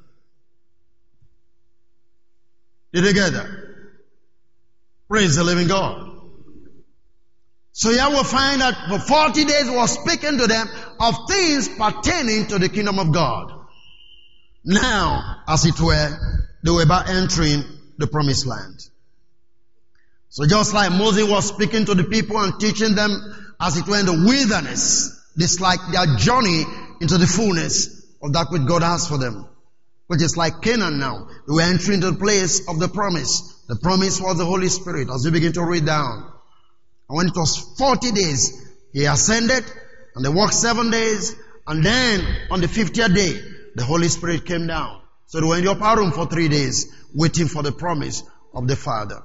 Did 2.94 3.06
they 3.06 3.14
get 3.14 3.34
that? 3.34 3.48
Praise 5.10 5.36
the 5.36 5.44
living 5.44 5.68
God. 5.68 6.10
So 7.74 7.90
here 7.92 8.10
we 8.10 8.24
find 8.24 8.60
that 8.62 8.90
for 8.90 9.00
40 9.00 9.46
days 9.46 9.70
was 9.70 9.92
speaking 9.92 10.38
to 10.38 10.48
them 10.48 10.68
of 11.00 11.16
things 11.30 11.70
pertaining 11.70 12.48
to 12.48 12.60
the 12.60 12.68
kingdom 12.68 13.00
of 13.00 13.14
God. 13.14 13.54
Now, 14.66 15.44
as 15.48 15.66
it 15.66 15.80
were, 15.80 16.18
they 16.64 16.72
were 16.72 16.84
about 16.84 17.10
entering 17.10 17.64
the 18.02 18.08
promised 18.08 18.46
land. 18.46 18.88
So 20.30 20.46
just 20.48 20.74
like 20.74 20.92
Moses 20.92 21.30
was 21.30 21.48
speaking 21.48 21.86
to 21.86 21.94
the 21.94 22.06
people 22.06 22.38
and 22.38 22.60
teaching 22.60 22.96
them 22.96 23.12
as 23.60 23.78
it 23.78 23.86
were 23.88 24.00
in 24.00 24.06
the 24.06 24.14
wilderness, 24.14 25.32
this 25.36 25.60
like 25.60 25.80
their 25.92 26.16
journey 26.16 26.64
into 27.02 27.18
the 27.18 27.28
fullness 27.28 28.06
of 28.24 28.34
that 28.34 28.48
which 28.50 28.66
God 28.66 28.82
has 28.82 29.08
for 29.08 29.18
them. 29.18 29.48
Which 30.08 30.22
is 30.22 30.38
like 30.38 30.62
Canaan 30.62 31.00
now. 31.00 31.28
They 31.48 31.54
were 31.54 31.62
entering 31.62 32.00
the 32.00 32.14
place 32.14 32.68
of 32.68 32.80
the 32.80 32.88
promise. 32.88 33.64
The 33.68 33.76
promise 33.76 34.22
was 34.22 34.38
the 34.38 34.46
Holy 34.46 34.68
Spirit 34.68 35.10
as 35.14 35.26
we 35.26 35.32
begin 35.32 35.54
to 35.54 35.64
read 35.64 35.86
down. 35.86 36.32
And 37.10 37.18
when 37.18 37.28
it 37.28 37.36
was 37.36 37.58
40 37.78 38.12
days, 38.12 38.72
he 38.94 39.06
ascended 39.06 39.64
and 40.16 40.24
they 40.24 40.30
walked 40.30 40.54
seven 40.54 40.92
days. 40.92 41.36
And 41.68 41.86
then 41.86 42.26
on 42.50 42.62
the 42.62 42.68
50th 42.68 43.14
day, 43.14 43.42
the 43.76 43.84
Holy 43.84 44.08
Spirit 44.08 44.46
came 44.46 44.68
down. 44.68 45.01
So 45.32 45.40
they 45.40 45.48
were 45.48 45.58
in 45.58 45.64
the 45.64 45.72
upper 45.72 46.02
room 46.02 46.12
for 46.12 46.26
three 46.26 46.50
days, 46.50 46.94
waiting 47.16 47.48
for 47.48 47.64
the 47.64 47.72
promise 47.72 48.22
of 48.54 48.68
the 48.68 48.76
Father. 48.76 49.24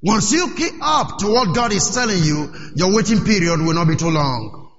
Once 0.00 0.30
you 0.30 0.54
keep 0.54 0.74
up 0.80 1.18
to 1.18 1.26
what 1.26 1.52
God 1.56 1.72
is 1.72 1.92
telling 1.92 2.22
you, 2.22 2.54
your 2.76 2.94
waiting 2.94 3.24
period 3.24 3.58
will 3.58 3.74
not 3.74 3.88
be 3.88 3.96
too 3.96 4.10
long. 4.10 4.70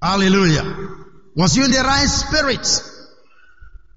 Hallelujah. 0.00 0.62
Once 1.34 1.56
you're 1.56 1.64
in 1.64 1.72
the 1.72 1.80
right 1.80 2.06
spirit, 2.06 2.60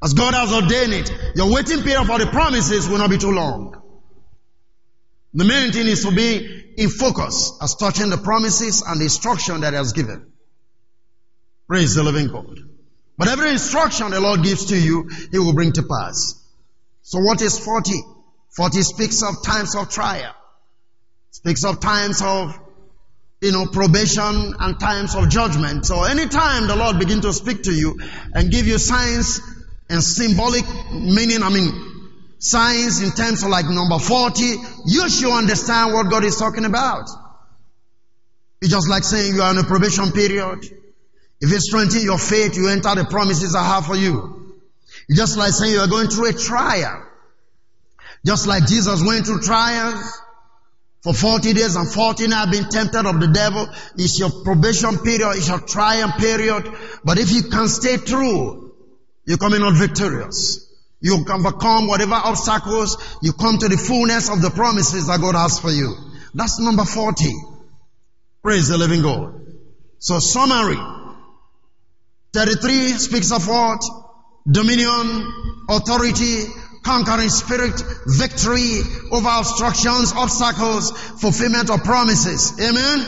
as 0.01 0.13
God 0.15 0.33
has 0.33 0.51
ordained 0.51 0.93
it, 0.93 1.11
your 1.36 1.53
waiting 1.53 1.83
period 1.83 2.07
for 2.07 2.17
the 2.17 2.25
promises 2.25 2.89
will 2.89 2.97
not 2.97 3.11
be 3.11 3.19
too 3.19 3.33
long. 3.33 3.79
The 5.36 5.45
main 5.45 5.71
thing 5.73 5.86
is 5.86 6.01
to 6.05 6.11
be 6.11 6.73
in 6.75 6.89
focus 6.89 7.55
as 7.61 7.75
touching 7.75 8.09
the 8.09 8.17
promises 8.17 8.81
and 8.81 8.99
the 8.99 9.03
instruction 9.03 9.61
that 9.61 9.73
He 9.73 9.77
has 9.77 9.93
given. 9.93 10.33
Praise 11.67 11.93
the 11.93 12.01
living 12.01 12.29
God. 12.29 12.74
But 13.18 13.30
every 13.30 13.51
instruction 13.51 14.11
the 14.11 14.20
Lord 14.20 14.43
gives 14.43 14.66
to 14.66 14.78
you, 14.78 15.09
He 15.32 15.39
will 15.39 15.53
bring 15.53 15.72
to 15.74 15.84
pass. 15.84 16.41
So 17.01 17.20
what 17.20 17.41
is 17.41 17.57
40? 17.57 17.93
40 18.55 18.82
speaks 18.82 19.22
of 19.24 19.43
times 19.43 19.76
of 19.76 19.89
trial. 19.89 20.34
Speaks 21.32 21.63
of 21.63 21.80
times 21.80 22.22
of, 22.22 22.57
you 23.41 23.51
know, 23.51 23.66
probation 23.66 24.53
and 24.59 24.80
times 24.80 25.16
of 25.16 25.30
judgment. 25.30 25.86
So 25.86 26.03
anytime 26.03 26.68
the 26.68 26.76
Lord 26.76 26.97
begin 26.99 27.22
to 27.22 27.34
speak 27.34 27.63
to 27.63 27.74
you 27.74 27.99
and 28.34 28.51
give 28.51 28.66
you 28.68 28.78
signs 28.78 29.39
and 29.89 30.03
symbolic 30.03 30.66
meaning, 30.91 31.43
I 31.43 31.49
mean, 31.49 31.72
signs 32.39 33.01
in 33.01 33.11
terms 33.11 33.43
of 33.43 33.49
like 33.49 33.66
number 33.66 33.99
40, 33.99 34.43
you 34.86 35.09
should 35.09 35.32
understand 35.32 35.93
what 35.93 36.09
God 36.09 36.24
is 36.24 36.38
talking 36.38 36.66
about. 36.66 37.09
It's 38.61 38.72
just 38.72 38.89
like 38.89 39.03
saying 39.03 39.36
you 39.36 39.41
are 39.41 39.51
in 39.51 39.57
a 39.57 39.63
probation 39.63 40.11
period. 40.11 40.66
If 41.41 41.51
you 41.51 41.59
strengthen 41.59 42.01
your 42.01 42.17
faith, 42.17 42.55
you 42.55 42.69
enter 42.69 42.95
the 42.95 43.05
promises 43.05 43.55
I 43.55 43.63
have 43.63 43.86
for 43.86 43.95
you. 43.95 44.55
It's 45.07 45.17
just 45.17 45.38
like 45.38 45.51
saying 45.51 45.73
you 45.73 45.79
are 45.79 45.88
going 45.88 46.07
through 46.07 46.29
a 46.29 46.33
trial. 46.33 47.03
Just 48.25 48.47
like 48.47 48.65
Jesus 48.65 49.03
went 49.05 49.25
through 49.25 49.41
trials 49.41 50.21
for 51.01 51.13
40 51.13 51.53
days 51.53 51.75
and 51.75 51.88
40 51.88 52.27
nights 52.27 52.51
being 52.51 52.69
tempted 52.69 53.05
of 53.05 53.19
the 53.19 53.27
devil. 53.27 53.67
It's 53.97 54.17
your 54.17 54.31
probation 54.43 54.97
period, 54.97 55.38
it's 55.38 55.47
your 55.47 55.59
trial 55.59 56.11
period. 56.17 56.71
But 57.03 57.19
if 57.19 57.31
you 57.31 57.43
can 57.43 57.67
stay 57.67 57.97
true, 57.97 58.73
you're 59.25 59.38
coming 59.38 59.61
out 59.61 59.73
victorious. 59.73 60.61
You 61.01 61.23
overcome 61.29 61.88
whatever 61.88 62.15
obstacles, 62.15 62.97
you 63.21 63.33
come 63.33 63.59
to 63.59 63.67
the 63.67 63.77
fullness 63.77 64.29
of 64.29 64.41
the 64.41 64.49
promises 64.49 65.05
that 65.05 65.21
God 65.21 65.36
has 65.36 65.59
for 65.59 65.69
you. 65.69 65.93
That's 66.33 66.59
number 66.59 66.86
40. 66.86 67.25
Praise 68.41 68.69
the 68.69 68.77
living 68.77 69.03
God. 69.03 69.41
So 69.99 70.17
summary. 70.19 70.77
33 72.36 72.89
speaks 72.99 73.31
of 73.31 73.47
what? 73.47 73.81
Dominion, 74.45 75.63
authority, 75.69 76.43
conquering 76.83 77.29
spirit, 77.29 77.81
victory 78.05 78.81
over 79.09 79.29
obstructions, 79.39 80.11
obstacles, 80.11 80.91
fulfillment 81.21 81.69
of 81.69 81.81
promises. 81.86 82.59
Amen? 82.59 83.05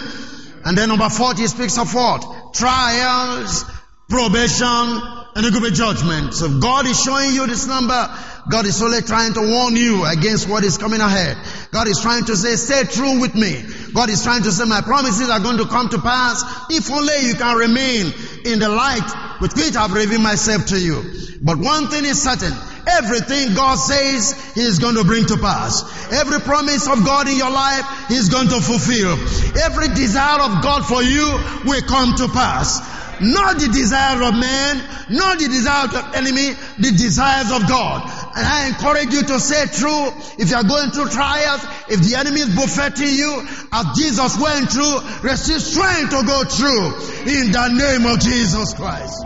And 0.63 0.78
then 0.78 0.88
number 0.88 1.09
40 1.09 1.45
speaks 1.47 1.78
of 1.78 1.93
what? 1.93 2.53
Trials, 2.53 3.65
probation, 4.07 5.01
and 5.36 5.45
a 5.45 5.51
good 5.51 5.73
judgment. 5.73 6.34
So 6.34 6.59
God 6.61 6.88
is 6.88 6.97
showing 7.03 7.32
you 7.36 7.45
this 7.47 7.67
number. 7.67 8.09
God 8.49 8.65
is 8.65 8.82
only 8.82 9.01
trying 9.01 9.34
to 9.34 9.41
warn 9.41 9.75
you 9.75 10.05
against 10.05 10.47
what 10.49 10.63
is 10.63 10.78
coming 10.78 11.01
ahead. 11.01 11.36
God 11.71 11.89
is 11.89 11.99
trying 11.99 12.23
to 12.25 12.36
say, 12.38 12.55
stay 12.55 12.84
true 12.89 13.19
with 13.19 13.36
me. 13.36 13.61
God 13.93 14.09
is 14.09 14.23
trying 14.23 14.43
to 14.43 14.51
say, 14.53 14.63
my 14.63 14.80
promises 14.82 15.30
are 15.30 15.41
going 15.41 15.57
to 15.57 15.65
come 15.65 15.89
to 15.89 15.99
pass 15.99 16.43
if 16.71 16.89
only 16.89 17.28
you 17.28 17.36
can 17.36 17.57
remain 17.57 18.13
in 18.48 18.60
the 18.60 18.70
light 18.70 19.39
with 19.41 19.56
which 19.56 19.76
I've 19.76 19.93
revealed 19.93 20.24
myself 20.24 20.68
to 20.68 20.80
you. 20.80 21.04
But 21.41 21.58
one 21.58 21.88
thing 21.88 22.06
is 22.06 22.22
certain. 22.22 22.54
Everything 22.88 23.54
God 23.54 23.76
says, 23.76 24.34
He 24.56 24.62
is 24.62 24.80
going 24.80 24.95
to 24.95 25.04
bring 25.04 25.26
to 25.26 25.38
pass. 25.38 25.84
Every 26.11 26.40
promise 26.40 26.88
of 26.88 27.06
God 27.06 27.28
in 27.28 27.36
your 27.36 27.52
life, 27.52 27.86
is 28.10 28.30
going 28.30 28.48
to 28.48 28.61
fulfill. 28.61 29.11
Every 29.60 29.90
desire 29.90 30.41
of 30.41 30.64
God 30.64 30.86
for 30.86 31.03
you 31.03 31.26
will 31.65 31.82
come 31.82 32.15
to 32.15 32.28
pass. 32.30 32.80
Not 33.19 33.60
the 33.60 33.68
desire 33.68 34.22
of 34.24 34.34
man, 34.34 34.84
not 35.10 35.40
the 35.40 35.48
desire 35.48 35.86
of 35.86 36.15
enemy, 36.15 36.53
the 36.78 36.91
desires 36.91 37.52
of 37.52 37.68
God. 37.68 38.06
And 38.38 38.45
I 38.45 38.68
encourage 38.68 39.11
you 39.14 39.23
to 39.23 39.39
say 39.39 39.65
true. 39.65 40.14
If 40.38 40.51
you 40.51 40.57
are 40.57 40.64
going 40.64 40.91
through 40.91 41.09
trials, 41.09 41.65
if 41.89 42.01
the 42.01 42.18
enemy 42.19 42.41
is 42.41 42.55
buffeting 42.55 43.09
you, 43.09 43.41
as 43.73 43.97
Jesus 43.97 44.39
went 44.39 44.69
through, 44.69 44.99
receive 45.27 45.59
strength 45.59 46.11
to 46.11 46.22
go 46.23 46.43
through. 46.43 46.85
In 47.34 47.51
the 47.51 47.68
name 47.73 48.05
of 48.05 48.19
Jesus 48.19 48.76
Christ. 48.76 49.26